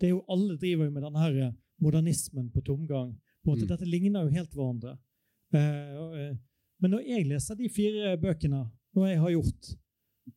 Det 0.00 0.06
er 0.08 0.12
jo, 0.14 0.22
alle 0.30 0.56
driver 0.56 0.86
jo 0.86 0.94
med 0.94 1.04
denne 1.04 1.50
modernismen 1.84 2.48
på 2.54 2.62
tomgang. 2.64 3.10
På 3.44 3.58
Mm. 3.58 3.66
Dette 3.74 3.90
ligner 3.90 4.24
jo 4.24 4.36
helt 4.38 4.54
hverandre. 4.54 4.94
Men 5.52 6.94
når 6.94 7.04
jeg 7.10 7.28
leser 7.28 7.58
de 7.58 7.68
fire 7.68 8.16
bøkene, 8.22 8.64
noe 8.96 9.10
jeg 9.10 9.20
har 9.20 9.34
gjort, 9.34 9.72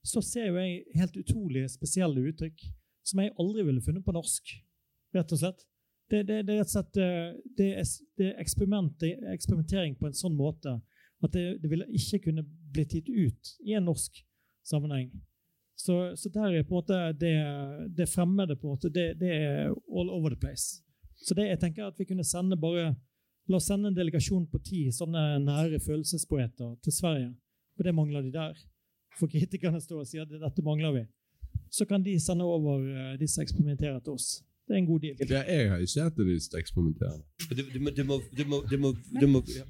så 0.04 0.25
ser 0.25 0.49
jo 0.49 0.60
jeg 0.60 0.84
helt 0.97 1.21
utrolig 1.23 1.69
spesielle 1.71 2.25
uttrykk 2.34 2.67
som 3.08 3.23
jeg 3.23 3.36
aldri 3.39 3.63
ville 3.63 3.86
funnet 3.86 4.04
på 4.04 4.12
norsk. 4.17 4.58
rett 5.15 5.32
og 5.32 5.39
slett. 5.39 5.63
Det, 6.12 6.24
det, 6.28 6.41
det 6.47 6.54
er 6.54 6.60
rett 6.60 6.69
og 6.69 6.76
slett 6.76 6.97
eh, 7.00 7.28
det 7.58 7.67
det 8.19 8.26
er 8.28 8.36
er 8.36 9.34
eksperimentering 9.34 9.95
på 9.95 10.10
en 10.10 10.17
sånn 10.17 10.36
måte 10.36 10.82
at 11.21 11.34
det, 11.34 11.62
det 11.62 11.69
ville 11.71 11.88
ikke 11.95 12.26
kunne 12.26 12.43
blitt 12.74 12.95
gitt 12.97 13.10
ut 13.10 13.52
i 13.63 13.76
en 13.78 13.86
norsk 13.86 14.17
sammenheng. 14.67 15.12
Så, 15.78 16.15
så 16.15 16.30
der 16.34 16.58
er 16.58 16.65
på 16.65 16.76
en 16.76 16.82
måte 16.82 16.97
det, 17.17 17.36
det 17.97 18.10
fremmede 18.10 18.58
på 18.58 18.67
en 18.67 18.76
måte, 18.76 18.89
det, 18.89 19.13
det 19.21 19.32
er 19.32 19.69
all 19.69 20.12
over 20.13 20.34
the 20.34 20.39
place. 20.41 20.82
Så 21.21 21.38
det 21.38 21.47
jeg 21.47 21.62
tenker 21.62 21.88
at 21.88 22.00
vi 22.00 22.10
kunne 22.10 22.26
sende 22.28 22.60
bare 22.60 22.91
La 23.50 23.58
oss 23.58 23.65
sende 23.67 23.89
en 23.89 23.95
delegasjon 23.97 24.43
på 24.47 24.60
ti 24.63 24.84
sånne 24.93 25.41
nære 25.41 25.80
følelsespoeter 25.82 26.76
til 26.86 26.93
Sverige. 26.93 27.32
For 27.76 27.84
det 27.84 27.95
mangler 27.97 28.21
de 28.24 28.30
der. 28.32 28.60
For 29.17 29.28
kritikerne 29.28 29.82
står 29.82 30.04
og 30.04 30.08
sier 30.08 30.28
at 30.28 30.32
dette 30.43 30.63
mangler 30.63 30.93
vi. 30.95 31.02
Så 31.74 31.88
kan 31.89 32.06
de 32.06 32.13
sende 32.21 32.45
over 32.45 32.86
disse 33.17 33.17
de 33.19 33.28
som 33.34 33.43
eksperimenterer 33.43 34.00
til 34.06 34.13
oss. 34.13 34.28
Det 34.71 34.77
er 34.77 34.84
en 34.86 34.89
god 34.93 34.99
deal. 35.03 35.15
Jeg 35.29 35.69
har 35.71 35.77
ikke 35.84 36.01
etterlyst 36.07 36.51
eksperimenterende. 36.62 37.23
Det, 37.57 37.63
du, 37.75 37.79
må- 37.86 37.93
du 37.99 38.03
må, 38.10 38.15
du 38.39 38.43
må, 38.51 38.57
du 38.71 38.77
må, 38.84 38.89
du 39.21 39.27
må 39.34 39.39
ja. 39.60 39.63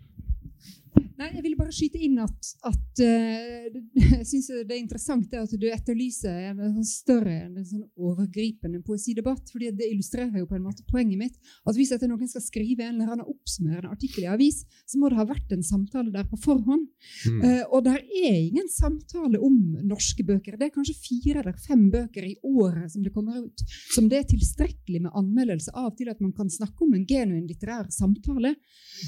Nei, 1.22 1.28
jeg 1.36 1.44
ville 1.46 1.58
bare 1.60 1.74
skyte 1.76 2.00
inn 2.02 2.16
at, 2.22 2.48
at 2.66 3.02
uh, 3.06 3.76
jeg 4.18 4.24
syns 4.26 4.48
det 4.66 4.74
er 4.74 4.80
interessant 4.80 5.28
det 5.30 5.42
at 5.44 5.52
du 5.54 5.68
etterlyser 5.70 6.48
en 6.50 6.62
sånn 6.64 6.88
større, 6.88 7.36
en 7.46 7.68
sånn 7.68 7.84
overgripende 8.02 8.82
poesidebatt. 8.86 9.52
fordi 9.54 9.70
det 9.78 9.90
illustrerer 9.92 10.42
jo 10.42 10.48
på 10.50 10.58
en 10.58 10.66
måte 10.66 10.86
poenget 10.90 11.20
mitt. 11.20 11.38
At 11.68 11.78
hvis 11.78 11.92
etter 11.94 12.10
noen 12.10 12.30
skal 12.32 12.42
skrive 12.42 12.88
en 12.88 12.96
eller 12.96 13.14
annen 13.14 13.30
oppsummerende 13.30 13.92
artikkel 13.94 14.26
i 14.26 14.32
avis, 14.34 14.64
så 14.90 14.98
må 14.98 15.12
det 15.12 15.20
ha 15.20 15.28
vært 15.30 15.54
en 15.54 15.62
samtale 15.66 16.14
der 16.16 16.26
på 16.32 16.40
forhånd. 16.42 16.88
Mm. 17.30 17.44
Uh, 17.46 17.64
og 17.70 17.86
der 17.86 18.02
er 18.02 18.40
ingen 18.40 18.72
samtale 18.74 19.38
om 19.46 19.60
norske 19.86 20.26
bøker. 20.26 20.58
Det 20.58 20.72
er 20.72 20.74
kanskje 20.74 20.98
fire 21.04 21.44
eller 21.44 21.62
fem 21.68 21.86
bøker 21.94 22.32
i 22.32 22.34
året 22.42 22.96
som 22.96 23.06
det 23.06 23.14
kommer 23.14 23.46
ut, 23.46 23.66
som 23.94 24.10
det 24.10 24.24
er 24.24 24.30
tilstrekkelig 24.34 25.04
med 25.06 25.14
anmeldelse 25.22 25.76
av 25.78 25.94
til 26.00 26.10
at 26.10 26.24
man 26.24 26.34
kan 26.34 26.50
snakke 26.50 26.82
om 26.88 26.98
en 26.98 27.06
genuin 27.06 27.46
litterær 27.46 27.92
samtale. 27.94 28.56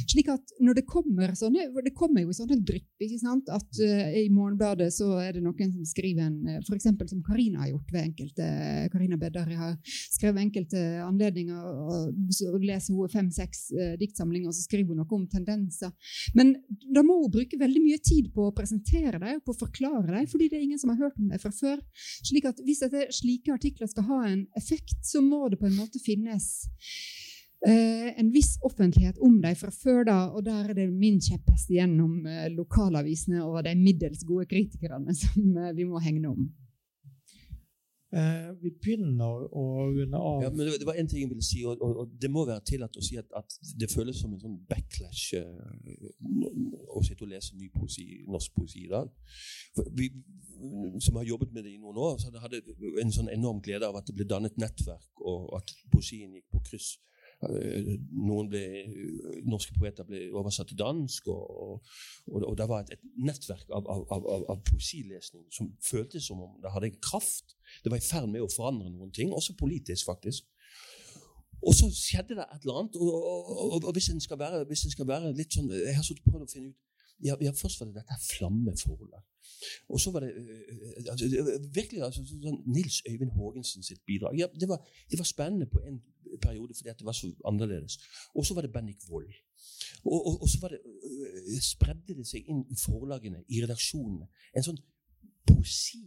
Slik 0.06 0.30
at 0.34 0.56
når 0.62 0.78
det 0.78 0.88
kommer 0.90 1.34
sånne 1.38 1.70
Det 1.84 1.92
kommer 1.94 2.03
jo 2.12 2.32
i 2.32 2.36
sånne 2.38 2.58
drypp. 2.66 2.90
ikke 3.04 3.20
sant? 3.22 3.50
At 3.54 3.80
uh, 3.80 4.10
I 4.20 4.28
Morgenbladet 4.34 4.90
så 4.96 5.10
er 5.22 5.36
det 5.36 5.44
noen 5.44 5.72
som 5.76 5.88
skriver 5.88 6.28
en 6.28 6.40
uh, 6.48 6.60
F.eks. 6.62 6.90
som 7.10 7.24
Karina 7.26 7.64
har 7.64 7.72
gjort 7.74 7.94
ved 7.94 8.08
enkelte 8.08 8.48
Karina 8.94 9.18
Bedari 9.20 9.58
har 9.60 9.76
skrevet 9.86 10.44
enkelte 10.44 10.82
anledninger. 11.04 11.58
og 11.58 12.34
Så 12.34 12.52
leser 12.58 12.96
hun 12.98 13.12
fem-seks 13.12 13.66
uh, 13.76 13.94
diktsamlinger, 14.02 14.52
og 14.52 14.58
så 14.58 14.66
skriver 14.68 14.94
hun 14.94 15.02
noe 15.04 15.18
om 15.18 15.26
tendenser. 15.30 15.94
Men 16.38 16.56
da 16.94 17.04
må 17.06 17.20
hun 17.24 17.34
bruke 17.34 17.60
veldig 17.60 17.84
mye 17.84 18.02
tid 18.04 18.32
på 18.34 18.50
å 18.50 18.56
presentere 18.56 19.20
dem 19.20 19.40
og 19.40 19.46
på 19.48 19.56
å 19.56 19.62
forklare 19.66 20.10
dem, 20.12 20.30
fordi 20.30 20.50
det 20.50 20.60
er 20.60 20.68
ingen 20.68 20.82
som 20.82 20.94
har 20.94 21.08
hørt 21.08 21.20
om 21.20 21.32
dem 21.32 21.42
fra 21.42 21.54
før. 21.54 21.82
Slik 22.24 22.50
at 22.50 22.62
Hvis 22.64 22.84
dette, 22.84 23.08
slike 23.14 23.54
artikler 23.54 23.90
skal 23.92 24.08
ha 24.08 24.22
en 24.30 24.46
effekt, 24.60 25.00
så 25.06 25.22
må 25.24 25.48
det 25.52 25.60
på 25.62 25.68
en 25.68 25.78
måte 25.78 26.02
finnes 26.04 26.50
eh, 26.68 27.23
en 27.64 28.32
viss 28.34 28.58
offentlighet 28.68 29.20
om 29.24 29.38
dem 29.44 29.56
fra 29.56 29.72
før 29.72 30.04
da, 30.10 30.18
og 30.36 30.44
der 30.46 30.72
er 30.72 30.76
det 30.76 30.90
min 30.92 31.22
kjepphest 31.24 31.72
gjennom 31.72 32.26
eh, 32.28 32.50
lokalavisene 32.52 33.44
og 33.46 33.64
de 33.64 33.76
middels 33.80 34.26
gode 34.28 34.50
kritikerne 34.52 35.16
som 35.22 35.58
eh, 35.58 35.72
vi 35.78 35.88
må 35.88 36.02
hegne 36.04 36.34
om. 36.34 36.50
Eh, 38.14 38.50
vi 38.62 38.70
begynner 38.78 39.48
å 39.58 39.64
runde 39.90 40.20
av. 40.20 40.44
Ja, 40.44 40.52
men 40.54 40.68
det, 40.68 40.76
det 40.84 40.86
var 40.86 41.00
en 41.02 41.08
ting 41.10 41.24
jeg 41.24 41.32
ville 41.32 41.46
si, 41.46 41.64
og, 41.66 41.80
og, 41.82 42.04
og 42.04 42.12
det 42.22 42.30
må 42.30 42.44
være 42.46 42.62
tillatt 42.68 43.00
å 43.00 43.02
si 43.02 43.18
at, 43.18 43.32
at 43.34 43.56
det 43.80 43.90
føles 43.90 44.20
som 44.22 44.36
en 44.36 44.44
sånn 44.44 44.60
backlash 44.70 45.40
eh, 45.40 46.12
å 46.94 47.02
sitte 47.02 47.26
og 47.26 47.32
lese 47.32 47.58
ny 47.58 47.72
poesi, 47.74 48.06
norsk 48.30 48.54
poesi 48.60 48.84
i 48.84 48.92
dag. 48.92 49.10
For 49.74 49.90
vi 49.98 50.12
som 51.02 51.18
har 51.18 51.26
jobbet 51.26 51.56
med 51.56 51.66
det 51.66 51.74
i 51.74 51.80
noen 51.82 51.98
år, 52.00 52.20
så 52.22 52.30
hadde 52.44 52.62
en 53.02 53.16
sånn 53.16 53.32
enorm 53.34 53.64
glede 53.66 53.90
av 53.90 53.98
at 53.98 54.06
det 54.08 54.14
ble 54.20 54.28
dannet 54.30 54.62
nettverk, 54.62 55.10
og 55.26 55.50
at 55.58 55.74
poesien 55.92 56.36
gikk 56.38 56.54
på 56.54 56.62
kryss. 56.70 56.94
Eh, 57.50 57.98
Noen 58.14 58.50
ble, 58.52 58.62
norske 59.50 59.76
poeter 59.78 60.06
ble 60.08 60.22
oversatt 60.36 60.70
til 60.72 60.80
dansk, 60.80 61.28
og, 61.34 61.82
og, 62.28 62.46
og 62.52 62.56
det 62.60 62.68
var 62.70 62.84
et, 62.86 62.94
et 62.98 63.04
nettverk 63.28 63.68
av, 63.70 63.88
av, 63.90 64.06
av, 64.16 64.28
av- 64.54 64.64
poesilesning 64.70 65.46
som 65.54 65.72
føltes 65.84 66.28
som 66.30 66.42
om 66.46 66.56
det 66.64 66.72
hadde 66.74 66.94
kraft. 67.04 67.56
Det 67.84 67.92
var 67.94 68.02
i 68.02 68.06
ferd 68.06 68.30
med 68.32 68.46
å 68.46 68.52
forandre 68.54 68.92
noen 68.94 69.12
ting, 69.16 69.34
også 69.34 69.58
politisk, 69.60 70.06
faktisk. 70.10 70.48
Og 71.64 71.76
så 71.78 71.88
skjedde 71.96 72.36
det 72.36 72.44
et 72.52 72.66
eller 72.66 72.82
annet. 72.82 72.98
Og, 73.00 73.84
og, 73.84 73.92
hvis 73.96 74.10
en 74.12 74.20
være- 74.40 74.66
hvis 74.68 74.86
en 74.86 74.92
skal 74.92 75.08
være 75.08 75.36
litt 75.38 75.54
sånn 75.56 75.70
Jeg 75.72 75.96
har 75.96 76.04
sittet 76.04 76.26
prøvd 76.28 76.44
å 76.44 76.52
finne 76.52 76.74
ut 76.74 76.80
ja, 77.24 77.38
ja, 77.40 77.52
Først 77.56 77.80
var 77.80 77.88
det 77.88 78.02
dette 78.02 78.18
flammeforholdet. 78.26 79.22
Og 79.88 80.00
så 80.02 80.12
var 80.12 80.26
det 80.26 80.34
øh, 80.36 81.12
altså, 81.12 81.28
virkelig 81.76 82.02
altså, 82.04 82.24
sånn 82.28 82.60
Nils 82.68 83.02
Øyvind 83.08 83.32
Haagensen 83.38 83.86
sitt 83.86 84.02
bidrag. 84.08 84.36
Ja, 84.40 84.50
det, 84.60 84.68
var, 84.68 84.82
det 85.12 85.20
var 85.20 85.30
spennende 85.30 85.70
på 85.72 85.80
en 85.88 86.02
periode 86.42 86.74
fordi 86.78 86.90
det 87.00 87.06
var 87.06 87.16
så 87.18 87.30
annerledes. 87.46 88.00
Og 88.36 88.46
så 88.46 88.54
var 88.54 88.62
det 88.66 88.72
Bendik 88.74 89.04
Wold. 89.10 89.34
Og, 90.06 90.20
og, 90.28 90.42
og 90.42 90.50
så 90.50 90.68
det, 90.72 90.80
øh, 90.84 91.62
spredde 91.62 92.18
det 92.18 92.28
seg 92.28 92.48
inn 92.52 92.66
i 92.70 92.76
forlagene, 92.80 93.44
i 93.48 93.62
redaksjonene, 93.64 94.28
en 94.58 94.66
sånn 94.66 94.80
poesi 95.48 96.04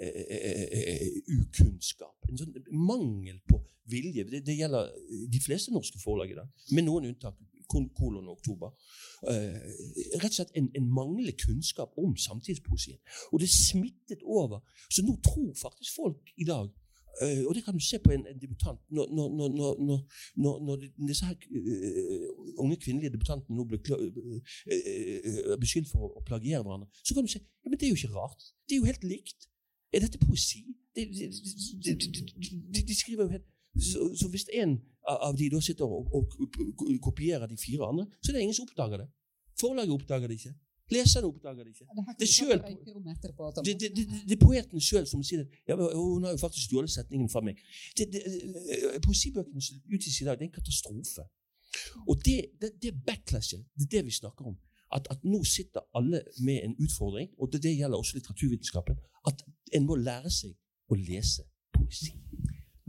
eh, 0.00 1.20
ukunnskap. 1.40 2.16
En 2.28 2.40
sånn 2.40 2.54
mangel 2.72 3.40
på 3.48 3.60
vilje. 3.90 4.24
Det, 4.28 4.42
det 4.46 4.56
gjelder 4.58 4.90
de 5.32 5.40
fleste 5.44 5.72
norske 5.74 5.98
forlag 6.02 6.30
i 6.32 6.36
dag, 6.38 6.50
med 6.76 6.86
noen 6.88 7.10
unntak. 7.12 7.38
Kol- 7.70 7.86
Kolon 7.94 8.26
og 8.26 8.40
Oktober. 8.40 8.72
Eh, 9.30 9.58
rett 10.18 10.32
og 10.32 10.34
slett 10.40 10.56
en, 10.58 10.66
en 10.74 10.88
manglende 10.90 11.36
kunnskap 11.38 11.92
om 12.02 12.16
samtidspoesien. 12.18 12.98
Og 13.30 13.38
det 13.44 13.46
smittet 13.52 14.24
over. 14.26 14.58
Så 14.90 15.04
nå 15.06 15.14
tror 15.22 15.52
faktisk 15.54 15.94
folk 16.00 16.32
i 16.34 16.48
dag 16.48 16.66
eh, 16.66 16.79
og 17.48 17.54
det 17.54 17.64
kan 17.64 17.74
du 17.76 17.82
se 17.84 17.98
på 17.98 18.12
en, 18.14 18.26
en 18.26 18.40
debutant 18.40 18.80
når, 18.88 19.06
når, 19.12 19.28
når, 20.38 20.54
når, 20.66 20.84
disse 21.08 21.26
her 21.26 21.34
eh, 21.34 22.28
unge 22.62 22.76
kvinnelige 22.80 23.12
debutantene 23.12 23.56
nå 23.56 23.66
blir 23.68 23.80
beskyldt 25.60 25.90
for 25.92 26.08
å, 26.08 26.24
plagiere 26.26 26.62
hverandre, 26.64 26.88
så 27.04 27.14
kan 27.14 27.26
du 27.26 27.32
se 27.32 27.42
ja, 27.42 27.68
men 27.68 27.76
det 27.78 27.88
er 27.88 27.92
jo 27.92 28.00
ikke 28.00 28.14
rart. 28.14 28.46
Det 28.66 28.76
er 28.76 28.80
jo 28.80 28.88
helt 28.88 29.04
likt. 29.04 29.48
Er 29.92 30.04
dette 30.04 30.20
poesi? 30.22 30.62
De, 30.96 31.04
de, 31.06 31.94
de, 31.94 32.82
de, 32.82 32.94
skriver 32.96 33.26
jo 33.26 33.34
helt 33.36 33.48
så, 33.78 34.08
så 34.18 34.26
hvis 34.32 34.48
en 34.58 34.78
av 35.06 35.36
de 35.38 35.46
da 35.52 35.60
sitter 35.62 35.86
og, 35.86 36.10
og 36.14 36.96
kopierer 37.04 37.46
de 37.50 37.58
fire 37.60 37.86
andre, 37.86 38.06
så 38.18 38.30
er 38.30 38.38
det 38.38 38.42
ingen 38.46 38.56
som 38.56 38.66
oppdager 38.66 39.04
det. 39.04 39.08
Forlaget 39.60 39.94
oppdager 39.94 40.30
det 40.30 40.40
ikke. 40.40 40.54
Leserne 40.90 41.26
oppdager 41.30 41.62
det 41.64 41.70
ikke. 41.74 41.84
Det 42.18 42.26
er 42.28 42.32
selv- 42.38 42.52
Det, 43.66 43.74
det, 43.80 44.06
det, 44.28 44.34
er 44.36 44.40
poeten 44.46 44.80
sjøl 44.80 45.06
som 45.06 45.22
sier 45.22 45.44
det. 45.44 45.48
Ja, 45.68 45.76
hun 45.76 46.24
har 46.24 46.32
jo 46.34 46.40
faktisk 46.46 46.64
stjålet 46.68 46.90
setningen 46.90 47.28
fra 47.34 47.40
meg. 47.46 47.56
Det, 47.98 48.08
det, 48.12 48.22
eh, 48.26 49.00
poesibøkene 49.06 49.62
som 49.62 49.76
utgis 49.94 50.20
i 50.20 50.24
dag, 50.24 50.38
det 50.38 50.44
er 50.46 50.50
en 50.50 50.56
katastrofe. 50.60 51.22
Og 52.08 52.14
det, 52.26 52.38
det, 52.60 52.70
det 52.82 52.92
backlashet, 53.06 53.62
det 53.78 53.84
er 53.86 53.90
det 53.96 54.04
vi 54.06 54.10
snakker 54.10 54.44
om. 54.50 54.56
At, 54.96 55.06
at 55.10 55.20
nå 55.24 55.44
sitter 55.44 55.80
alle 55.94 56.22
med 56.42 56.58
en 56.66 56.74
utfordring, 56.84 57.28
og 57.38 57.52
det, 57.52 57.62
det 57.62 57.76
gjelder 57.78 57.98
også 57.98 58.16
litteraturvitenskapen, 58.18 58.96
at 59.28 59.44
en 59.76 59.86
må 59.86 59.94
lære 59.96 60.30
seg 60.30 60.56
å 60.90 60.94
lese 60.98 61.42
poesi. 61.76 62.10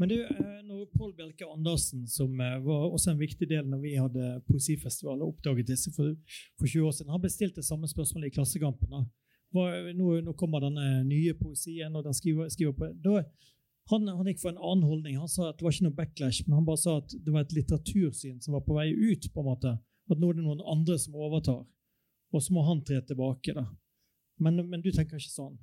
Men 0.02 0.10
du, 0.10 0.16
eh, 0.24 0.62
når 0.66 0.86
Pål 0.98 1.12
Bjelke 1.14 1.46
Andersen, 1.46 2.08
som 2.10 2.40
eh, 2.42 2.56
var 2.66 2.88
også 2.90 3.12
en 3.12 3.20
viktig 3.20 3.46
del 3.52 3.68
når 3.70 3.82
vi 3.84 3.92
hadde 4.00 4.30
poesifestival 4.48 5.22
og 5.22 5.36
oppdaget 5.36 5.68
disse 5.70 5.94
for, 5.94 6.16
for 6.58 6.66
20 6.66 6.88
år 6.88 6.96
siden, 6.98 7.12
han 7.14 7.22
bestilte 7.22 7.62
samme 7.62 7.90
spørsmålet 7.92 8.32
i 8.32 8.34
Klassekampen. 8.34 9.06
Hva, 9.54 9.68
nå, 9.94 10.16
nå 10.26 10.34
kommer 10.40 10.64
denne 10.66 11.04
nye 11.06 11.36
poesien, 11.38 11.94
og 11.94 12.08
den 12.08 12.18
skriver, 12.18 12.50
skriver 12.50 12.74
på 12.80 12.90
da, 13.06 13.22
han, 13.92 14.10
han 14.10 14.32
gikk 14.32 14.42
for 14.42 14.56
en 14.56 14.62
annen 14.72 14.90
holdning. 14.90 15.20
Han 15.22 15.30
sa 15.30 15.52
at 15.52 15.60
det 15.60 15.68
var 15.68 15.76
ikke 15.76 15.86
noe 15.92 16.00
backlash, 16.00 16.48
men 16.48 16.58
han 16.58 16.66
bare 16.66 16.82
sa 16.82 16.98
at 17.04 17.14
det 17.14 17.36
var 17.36 17.46
et 17.46 17.54
litteratursyn 17.60 18.42
som 18.42 18.58
var 18.58 18.66
på 18.66 18.78
vei 18.80 18.90
ut. 18.90 19.30
på 19.30 19.44
en 19.44 19.50
måte. 19.52 19.76
At 20.10 20.18
nå 20.18 20.32
er 20.32 20.40
det 20.40 20.48
noen 20.48 20.66
andre 20.66 20.98
som 20.98 21.14
overtar, 21.14 21.62
og 22.34 22.42
så 22.42 22.58
må 22.58 22.66
han 22.66 22.82
tre 22.88 23.04
tilbake. 23.06 23.54
da. 23.54 23.68
Men, 24.42 24.64
men 24.66 24.82
du 24.82 24.90
tenker 24.90 25.22
ikke 25.22 25.30
sånn? 25.30 25.60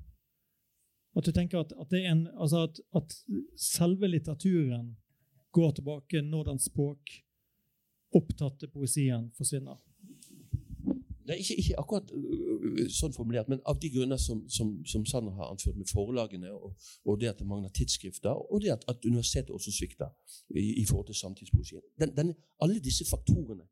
At 1.16 1.26
du 1.26 1.32
tenker 1.32 1.60
at, 1.60 1.72
at, 1.80 1.92
en, 1.92 2.28
altså 2.40 2.62
at, 2.68 2.80
at 2.96 3.24
selve 3.56 4.08
litteraturen 4.08 4.96
går 5.52 5.70
tilbake 5.78 6.22
når 6.22 6.42
den 6.50 6.58
språkopptatte 6.62 8.68
poesien 8.72 9.32
forsvinner? 9.36 9.76
Er 11.28 11.34
ikke, 11.34 11.56
ikke 11.60 11.74
akkurat 11.76 12.10
øh, 12.14 12.86
sånn 12.88 13.12
formulert, 13.12 13.50
men 13.52 13.60
av 13.68 13.76
de 13.82 13.90
grunner 13.92 14.16
som, 14.16 14.46
som, 14.48 14.70
som 14.88 15.04
Sander 15.04 15.34
har 15.36 15.50
anført 15.52 15.76
med 15.76 15.90
forlagene, 15.90 16.48
og, 16.56 16.72
og 17.04 17.18
det 17.20 17.28
at 17.28 17.42
det 17.42 17.48
mangler 17.48 17.68
tidsskrifter, 17.76 18.32
og 18.32 18.62
det 18.64 18.70
at, 18.72 18.86
at 18.88 19.04
universitetet 19.04 19.52
også 19.52 19.74
svikter 19.76 20.08
i, 20.56 20.80
i 20.80 20.86
forhold 20.88 21.06
til 21.10 21.18
samtidspoesien. 21.20 21.84
Alle 22.64 22.80
disse 22.80 23.04
faktorene 23.10 23.68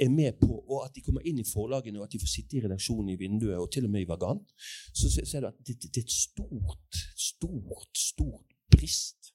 er 0.00 0.10
med 0.10 0.32
på, 0.40 0.52
og 0.68 0.84
at 0.86 0.94
de 0.94 1.02
kommer 1.06 1.24
inn 1.26 1.38
i 1.42 1.46
forlagene, 1.52 1.98
og 2.00 2.04
at 2.06 2.12
de 2.14 2.20
får 2.22 2.30
sitte 2.36 2.56
i 2.58 2.62
redaksjonen 2.64 3.08
i 3.14 3.18
vinduet, 3.20 3.56
og 3.58 3.70
til 3.72 3.84
og 3.88 3.90
med 3.90 4.04
i 4.04 4.08
Vagant, 4.08 4.46
så 4.94 5.10
ser 5.10 5.40
du 5.40 5.46
at 5.50 5.58
det, 5.66 5.76
det, 5.82 5.90
det 5.94 6.02
er 6.02 6.06
et 6.06 6.16
stort, 6.16 7.00
stort, 7.16 7.88
stort 7.98 8.56
brist 8.74 9.32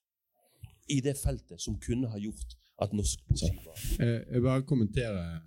i 0.89 0.99
det 1.01 1.15
feltet 1.17 1.61
som 1.63 1.79
kunne 1.79 2.09
ha 2.11 2.19
gjort 2.19 2.57
at 2.83 2.93
norsk 2.93 3.19
poesi 3.27 3.49
var 3.65 3.77
Eh, 4.03 4.21
Jeg 4.33 4.41
bare 4.41 4.63
kommenterer 4.67 5.41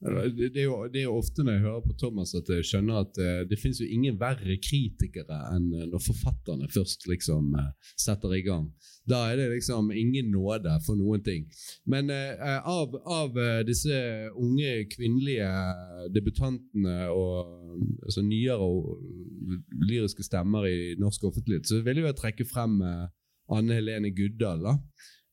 det 0.00 0.56
er, 0.56 0.62
jo, 0.64 0.76
det 0.88 1.02
er 1.02 1.04
jo 1.04 1.16
ofte 1.18 1.44
når 1.44 1.58
jeg 1.58 1.64
hører 1.66 1.82
på 1.84 1.94
Thomas 2.00 2.30
at 2.38 2.48
jeg 2.48 2.64
skjønner 2.64 3.02
at 3.02 3.10
det, 3.18 3.32
det 3.50 3.58
finnes 3.60 3.82
jo 3.82 3.88
ingen 3.92 4.16
verre 4.20 4.56
kritikere 4.64 5.40
enn 5.52 5.66
eh, 5.76 5.84
når 5.90 6.00
forfatterne 6.06 6.70
først 6.72 7.04
liksom 7.10 7.52
eh, 7.60 7.66
setter 8.00 8.32
i 8.32 8.40
gang. 8.46 8.70
Da 9.10 9.26
er 9.28 9.36
det 9.36 9.50
liksom 9.52 9.90
ingen 9.92 10.30
nåde 10.32 10.72
for 10.86 10.96
noen 10.96 11.20
ting. 11.26 11.44
Men 11.84 12.08
eh, 12.14 12.56
av, 12.64 12.96
av 13.04 13.36
eh, 13.36 13.60
disse 13.68 14.00
unge 14.40 14.86
kvinnelige 14.94 15.52
debutantene 16.16 17.10
og 17.12 17.52
altså 18.00 18.24
nyere 18.24 18.56
og 18.56 19.04
lyriske 19.84 20.24
stemmer 20.24 20.64
i 20.70 20.96
norsk 21.00 21.28
offentlighet, 21.28 21.68
så 21.68 21.84
vil 21.84 22.00
jeg 22.06 22.16
trekke 22.16 22.48
frem 22.48 22.80
eh, 22.80 23.06
Anne 23.52 23.76
Helene 23.76 24.16
Guddal. 24.16 24.64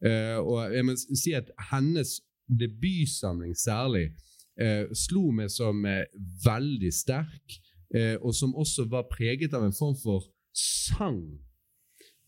Eh, 0.03 0.35
og 0.43 0.75
jeg 0.75 0.91
må 0.91 0.99
si 0.99 1.37
at 1.39 1.55
hennes 1.71 2.17
debutsamling 2.47 3.55
særlig 3.55 4.09
eh, 4.59 4.85
slo 4.93 5.31
meg 5.31 5.51
som 5.53 5.85
eh, 5.85 6.05
veldig 6.45 6.93
sterk, 6.93 7.57
eh, 7.95 8.15
og 8.21 8.35
som 8.35 8.55
også 8.55 8.87
var 8.91 9.09
preget 9.11 9.53
av 9.53 9.65
en 9.67 9.75
form 9.75 9.95
for 10.01 10.25
sang. 10.57 11.21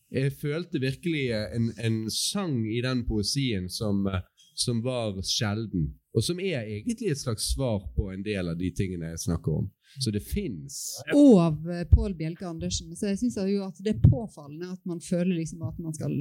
Jeg 0.09 0.33
følte 0.41 0.81
virkelig 0.81 1.29
eh, 1.35 1.47
en, 1.55 1.71
en 1.77 2.03
sang 2.13 2.61
i 2.65 2.81
den 2.85 3.05
poesien 3.05 3.69
som, 3.69 4.05
eh, 4.07 4.21
som 4.57 4.81
var 4.85 5.19
sjelden, 5.25 5.91
og 6.13 6.25
som 6.25 6.39
er 6.41 6.63
egentlig 6.65 7.11
et 7.11 7.21
slags 7.21 7.51
svar 7.53 7.83
på 7.95 8.09
en 8.13 8.23
del 8.25 8.49
av 8.49 8.57
de 8.57 8.71
tingene 8.75 9.11
jeg 9.13 9.27
snakker 9.27 9.61
om. 9.61 9.69
Så 9.97 10.11
det 10.13 10.21
fins. 10.21 10.75
Og 11.15 11.39
av 11.41 11.69
eh, 11.69 11.85
Pål 11.89 12.13
Bjelke 12.17 12.45
Andersen. 12.45 12.91
Så 12.97 13.09
jeg 13.09 13.19
syns 13.21 13.37
at 13.41 13.79
det 13.81 13.95
er 13.95 14.03
påfallende 14.03 14.69
at 14.75 14.81
man 14.85 15.01
føler 15.01 15.33
liksom 15.39 15.63
at 15.65 15.79
man 15.81 15.95
skal 15.97 16.13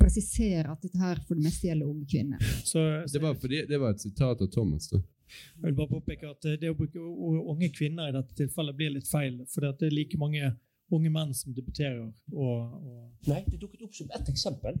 presisere 0.00 0.66
at 0.68 0.84
dette 0.84 1.00
her 1.00 1.20
for 1.26 1.38
det 1.38 1.46
meste 1.46 1.70
gjelder 1.70 1.88
unge 1.88 2.08
kvinner. 2.10 2.42
Så, 2.64 2.80
så 3.06 3.16
Det 3.16 3.22
var, 3.24 3.38
fordi, 3.40 3.64
det 3.68 3.80
var 3.80 3.96
et 3.96 4.04
sitat 4.04 4.44
av 4.44 4.52
Thomas. 4.52 4.90
da. 4.92 5.00
Jeg 5.56 5.64
vil 5.64 5.74
bare 5.78 5.92
påpeke 5.94 6.30
at 6.30 6.44
eh, 6.50 6.58
det 6.60 6.70
å 6.72 6.76
bruke 6.78 6.98
unge 7.54 7.68
kvinner 7.76 8.08
i 8.10 8.14
dette 8.16 8.34
tilfellet 8.38 8.76
blir 8.78 8.94
litt 8.96 9.08
feil. 9.10 9.40
For 9.52 9.64
det 9.68 9.88
er 9.88 9.94
like 9.94 10.18
mange 10.20 10.52
unge 10.92 11.10
menn 11.12 11.32
som 11.34 11.54
debuterer. 11.56 12.10
Og, 12.32 12.74
og 12.82 13.28
Nei, 13.30 13.42
det 13.48 13.60
dukket 13.62 13.84
opp 13.86 13.94
som 13.96 14.10
ett 14.12 14.28
eksempel. 14.32 14.80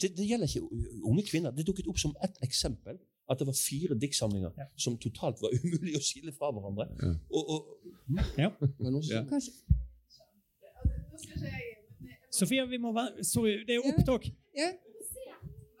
Det, 0.00 0.12
det 0.16 0.28
gjelder 0.28 0.48
ikke 0.48 1.04
unge 1.08 1.24
kvinner. 1.28 1.52
Det 1.56 1.66
dukket 1.68 1.88
opp 1.90 1.98
som 2.00 2.14
ett 2.24 2.38
eksempel 2.44 2.98
at 3.30 3.40
det 3.40 3.46
var 3.48 3.56
fire 3.56 3.96
diktsamlinger 3.96 4.50
Ja. 4.60 4.66
som 4.76 4.98
totalt 5.00 5.38
var 5.40 5.54
umulig 5.62 5.94
å 5.96 6.02
skille 6.04 6.32
fra 6.36 6.50
hverandre. 6.52 6.88
Ja. 7.00 7.14
Og, 7.32 7.50
og, 7.54 7.60
Ja. 8.36 8.50
Men 8.78 8.94
også, 9.00 9.14
Ja. 9.14 9.22
Kanskje 9.28 9.52
Sofia, 12.34 12.64
vi 12.66 12.78
må 12.82 12.92
være 12.92 13.24
Sorry, 13.24 13.62
det 13.66 13.76
er 13.76 13.86
opptak. 13.88 14.26
Ja. 14.58 14.70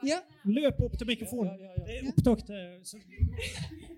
ja. 0.06 0.18
Løp 0.46 0.80
opp 0.86 0.94
til 0.98 1.06
mikrofonen. 1.06 1.50
Ja, 1.50 1.66
ja, 1.66 1.72
ja. 1.74 1.84
Det 1.84 1.96
er 1.98 2.12
opptak 2.12 2.46
til 2.46 3.93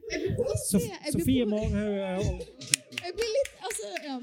Sofie 0.66 1.46
Marhaug 1.48 2.42
Jeg 3.02 3.14
blir 3.16 3.32
litt 3.36 3.64
altså, 3.66 3.90
ja. 4.06 4.16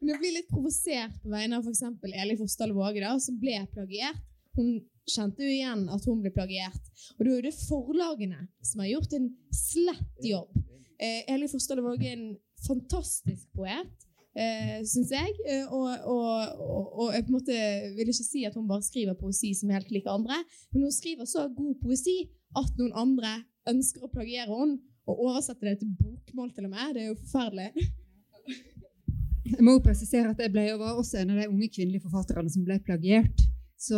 Men 0.00 0.14
jeg 0.14 0.20
blir 0.22 0.34
litt 0.38 0.48
provosert 0.48 1.16
på 1.20 1.32
vegne 1.32 1.58
av 1.58 1.66
f.eks. 1.66 1.82
Eli 2.22 2.36
Forsdal 2.40 2.72
Våge, 2.76 3.02
da, 3.04 3.12
som 3.20 3.36
ble 3.40 3.58
plagiert. 3.74 4.20
Hun 4.56 4.78
kjente 5.08 5.44
jo 5.44 5.50
igjen 5.52 5.84
at 5.92 6.06
hun 6.08 6.22
ble 6.24 6.32
plagiert. 6.34 6.90
Og 7.18 7.26
det 7.26 7.34
er 7.34 7.48
det 7.48 7.56
forlagene 7.58 8.46
som 8.64 8.82
har 8.82 8.90
gjort 8.94 9.16
en 9.18 9.28
slett 9.54 10.24
jobb. 10.24 10.56
Eh, 11.00 11.22
Eli 11.34 11.48
Forsdal 11.52 11.82
Våge 11.84 12.08
er 12.08 12.16
en 12.16 12.32
fantastisk 12.66 13.46
poet, 13.56 13.92
eh, 14.36 14.80
syns 14.86 15.10
jeg. 15.14 15.32
Eh, 15.48 15.64
og, 15.72 15.88
og, 16.06 16.60
og, 16.60 16.92
og 17.04 17.14
jeg 17.14 17.24
på 17.26 17.32
en 17.32 17.38
måte 17.38 17.58
vil 17.96 18.12
ikke 18.12 18.26
si 18.28 18.44
at 18.48 18.54
hun 18.58 18.68
bare 18.70 18.82
skriver 18.86 19.14
poesi 19.20 19.52
som 19.58 19.70
helt 19.74 19.90
lik 19.94 20.06
andre, 20.10 20.40
men 20.72 20.86
hun 20.88 20.92
skriver 20.94 21.24
så 21.30 21.48
god 21.56 21.74
poesi 21.82 22.18
at 22.58 22.72
noen 22.80 22.92
andre 22.98 23.34
ønsker 23.70 24.02
å 24.06 24.10
plagiere 24.12 24.50
henne, 24.50 24.80
og 25.10 25.18
oversette 25.26 25.64
det 25.66 25.78
til 25.80 25.90
bokmål 25.98 26.50
til 26.54 26.66
og 26.68 26.70
med. 26.74 26.92
Det 26.94 27.02
er 27.02 27.08
jo 27.10 27.16
forferdelig. 27.24 27.70
Jeg 29.50 29.64
må 29.66 29.72
jo 29.78 29.82
presisere 29.82 30.30
at 30.30 30.38
jeg 30.44 30.52
ble, 30.54 30.66
var 30.78 30.98
også 31.00 31.18
en 31.22 31.32
av 31.34 31.40
de 31.40 31.46
unge 31.50 31.68
kvinnelige 31.72 32.04
forfatterne 32.04 32.50
som 32.52 32.62
ble 32.66 32.76
plagiert. 32.86 33.40
Så, 33.80 33.96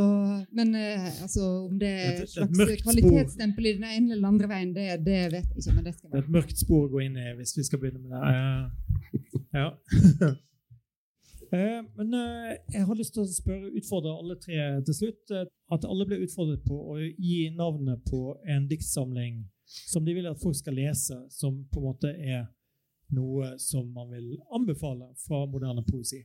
men 0.54 0.70
eh, 0.78 1.08
altså, 1.24 1.42
om 1.66 1.74
det 1.80 1.88
er 1.90 2.20
et- 2.22 2.30
slags 2.30 2.54
kvalitetsstempel 2.84 3.66
i 3.66 3.72
den 3.80 3.84
ene 3.88 4.14
eller 4.14 4.28
andre 4.30 4.48
veien, 4.52 4.70
det, 4.76 4.86
det 5.04 5.18
vet 5.32 5.48
jeg 5.50 5.58
ikke. 5.64 5.74
men 5.74 5.84
det 5.88 5.94
skal 5.96 6.12
Det 6.12 6.20
er 6.20 6.22
et 6.28 6.34
mørkt 6.36 6.62
spor 6.62 6.84
å 6.86 6.92
gå 6.92 7.02
inn 7.02 7.18
i 7.18 7.32
hvis 7.40 7.56
vi 7.58 7.64
skal 7.66 7.82
begynne 7.82 8.04
med 8.06 8.14
det. 8.14 9.21
Ja. 9.52 9.78
Eh, 11.52 11.84
Men 11.96 12.14
eh, 12.14 12.52
jeg 12.72 12.86
har 12.88 12.96
lyst 12.96 13.12
til 13.12 13.26
å 13.26 13.28
spørre, 13.28 13.68
utfordre 13.76 14.14
alle 14.16 14.38
tre 14.40 14.56
til 14.86 14.94
slutt. 14.96 15.32
eh, 15.36 15.42
At 15.74 15.84
alle 15.84 16.06
blir 16.08 16.22
utfordret 16.24 16.62
på 16.64 16.78
å 16.94 16.94
gi 16.96 17.50
navnet 17.52 18.00
på 18.08 18.38
en 18.48 18.64
diktsamling 18.70 19.42
som 19.66 20.04
de 20.06 20.14
vil 20.16 20.30
at 20.30 20.40
folk 20.40 20.56
skal 20.56 20.78
lese, 20.80 21.18
som 21.28 21.58
på 21.68 21.82
en 21.82 21.86
måte 21.90 22.08
er 22.08 22.46
noe 23.12 23.50
som 23.60 23.90
man 23.92 24.08
vil 24.14 24.30
anbefale 24.56 25.10
fra 25.26 25.42
moderne 25.44 25.84
poesi. 25.84 26.22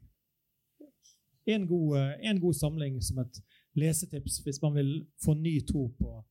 En 1.48 1.68
god, 1.68 1.98
eh, 2.00 2.30
en 2.32 2.40
god 2.40 2.56
samling 2.56 3.02
som 3.04 3.20
et 3.20 3.42
lesetips 3.76 4.40
hvis 4.46 4.62
man 4.64 4.80
vil 4.80 4.94
få 5.26 5.36
ny 5.36 5.58
tro 5.68 5.90
på, 6.00 6.24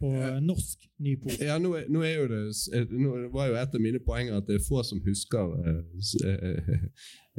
på 0.00 0.10
norsk 0.44 0.84
ny 1.02 1.16
poesi. 1.18 1.44
Ja, 1.44 1.56
nå, 1.58 1.72
er- 1.78 1.88
nå, 1.90 2.02
er 2.06 2.14
jo 2.20 2.26
det, 2.30 2.40
eh, 2.74 2.84
nå 2.90 3.30
var 3.34 3.48
jo 3.48 3.54
et 3.58 3.74
av 3.74 3.80
mine 3.82 3.98
poenger 4.06 4.36
at 4.38 4.46
det 4.46 4.54
er 4.60 4.64
få 4.68 4.82
som 4.86 5.00
husker 5.04 5.54
eh, 5.66 5.80
eh, 6.30 6.84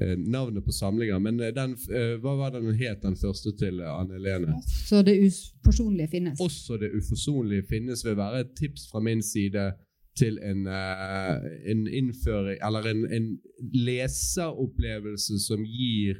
eh, 0.02 0.16
navnet 0.18 0.64
på 0.66 0.72
samlinga. 0.76 1.20
Men 1.24 1.38
den, 1.40 1.78
eh, 1.92 2.18
hva 2.20 2.36
var 2.38 2.52
den 2.58 2.74
het, 2.76 3.02
den 3.04 3.16
første 3.16 3.56
til 3.60 3.80
Anne 3.82 4.14
Helene? 4.20 4.58
Så 4.88 5.02
det 5.08 5.16
uforsonlige 5.30 6.08
finnes. 6.12 6.40
Også 6.42 6.78
det 6.82 6.92
uforsonlige 7.00 7.64
finnes 7.70 8.04
vil 8.06 8.18
være 8.20 8.42
et 8.42 8.52
tips 8.60 8.90
fra 8.92 9.00
min 9.00 9.22
side 9.24 9.72
til 10.20 10.40
en, 10.44 10.68
eh, 10.68 11.38
en 11.72 11.88
innføring 11.88 12.58
Eller 12.66 12.90
en, 12.92 13.06
en 13.14 13.28
leseropplevelse 13.74 15.40
som 15.48 15.64
gir 15.64 16.20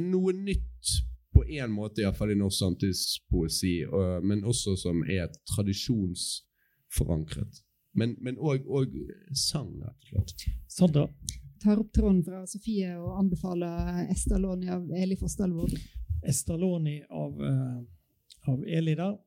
noe 0.00 0.32
nytt 0.32 0.92
på 1.34 1.44
én 1.46 1.70
måte, 1.70 2.00
iallfall 2.02 2.30
i 2.32 2.34
norsk 2.38 2.58
samtidspoesi, 2.58 3.84
og- 3.86 4.24
men 4.24 4.44
også 4.44 4.76
som 4.76 5.02
er 5.02 5.28
tradisjonsforankret. 5.52 7.62
Men, 7.94 8.16
og 8.38 8.58
sang, 9.34 9.82
rett 9.82 10.14
og 10.14 10.28
slett. 10.28 10.44
Sandra? 10.68 11.08
tar 11.60 11.80
opp 11.80 11.92
tråden 11.92 12.22
fra 12.24 12.46
Sofie 12.48 12.94
og 12.98 13.18
anbefaler 13.20 14.06
Estaloni 14.10 14.68
av 14.72 14.86
Eli 14.96 15.16
Forsdal 15.20 15.52
Våge. 15.52 15.76
Estaloni 16.24 17.02
av, 17.10 17.42
eh, 17.44 17.80
av 18.52 18.64
Eli 18.66 18.94
der. 18.94 19.18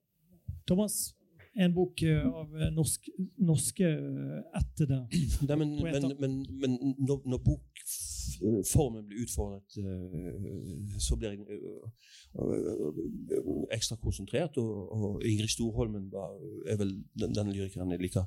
Thomas, 0.65 1.13
en 1.55 1.73
bok 1.73 2.01
eh, 2.01 2.25
av 2.25 2.49
norsk, 2.73 3.09
norske 3.37 3.85
etter 3.85 4.43
ættede 4.57 5.07
Nei, 5.47 5.55
men, 5.57 5.75
men, 5.83 6.15
men, 6.19 6.45
men 6.61 6.71
når, 6.97 7.21
når 7.29 7.37
bokformen 8.41 9.05
blir 9.07 9.23
utfordret, 9.23 9.77
eh, 9.77 10.97
så 10.99 11.15
blir 11.15 11.29
jeg 11.29 11.39
eh, 11.39 11.87
eh, 12.39 13.47
ekstra 13.77 13.97
konsentrert. 14.01 14.57
Og, 14.57 15.21
Ingrid 15.25 15.51
Storholmen 15.53 16.11
er 16.67 16.77
vel 16.79 16.95
den, 17.19 17.35
den 17.35 17.51
lyrikeren 17.53 17.91
jeg 17.91 18.03
liker 18.03 18.25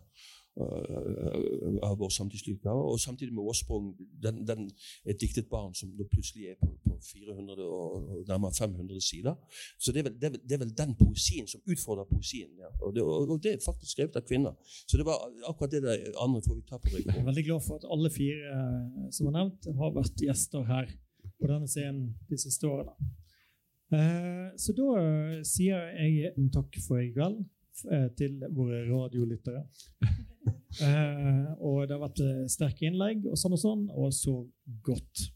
av 0.57 1.99
vår 2.01 2.09
samtidslykker. 2.17 2.71
Og 2.71 3.01
samtidig 3.01 3.35
med 3.35 3.45
Åsprung, 3.51 3.91
den, 4.23 4.43
den, 4.49 4.71
et 5.05 5.21
diktet 5.21 5.49
barn 5.51 5.75
som 5.77 5.91
nå 5.93 6.07
plutselig 6.11 6.53
er 6.53 6.59
på, 6.61 6.71
på 6.85 6.97
400 7.05 7.67
og, 7.67 8.11
nærmere 8.29 8.55
500 8.59 9.01
sider. 9.05 9.35
Så 9.79 9.93
det 9.93 10.01
er, 10.03 10.09
vel, 10.09 10.17
det, 10.21 10.27
er 10.31 10.35
vel, 10.37 10.43
det 10.49 10.57
er 10.59 10.63
vel 10.65 10.75
den 10.79 10.95
poesien 11.01 11.49
som 11.51 11.61
utfordrer 11.67 12.09
poesien. 12.11 12.51
Ja. 12.59 12.71
Og, 12.81 12.95
det, 12.97 13.03
og, 13.05 13.29
og 13.37 13.43
det 13.45 13.53
er 13.55 13.65
faktisk 13.65 13.93
skrevet 13.97 14.17
av 14.17 14.25
kvinner. 14.29 14.57
Så 14.87 14.97
det 15.01 15.07
var 15.09 15.27
akkurat 15.49 15.77
det 15.77 15.83
der 15.85 16.07
andre 16.23 16.43
får 16.47 16.61
vi 16.61 16.65
ta 16.71 16.81
på 16.81 16.93
Jeg 16.95 17.03
er 17.05 17.11
ryggen. 17.13 17.27
veldig 17.31 17.47
glad 17.51 17.67
for 17.67 17.81
at 17.81 17.89
alle 17.93 18.11
fire 18.15 18.63
som 19.13 19.29
har 19.29 19.37
nevnt, 19.41 19.69
har 19.81 19.95
vært 19.97 20.25
gjester 20.25 20.65
her 20.71 20.89
på 21.41 21.51
denne 21.51 21.69
scenen 21.69 22.15
de 22.31 22.39
siste 22.41 22.69
årene. 22.69 22.95
Eh, 23.93 24.49
Så 24.59 24.73
da 24.75 24.89
sier 25.47 25.93
jeg 26.01 26.33
takk 26.55 26.79
for 26.87 27.03
i 27.03 27.13
kveld 27.15 27.45
eh, 27.93 28.09
til 28.19 28.41
våre 28.57 28.83
radiolyttere. 28.89 29.67
Eh, 30.47 31.45
Og 31.61 31.87
det 31.89 31.97
har 31.97 32.03
vært 32.03 32.21
eh, 32.25 32.45
sterke 32.53 32.87
innlegg 32.89 33.25
og 33.31 33.39
sånn 33.41 33.57
og 33.57 33.63
sånn, 33.63 33.85
og 33.97 34.13
så 34.13 34.35
godt. 34.85 35.31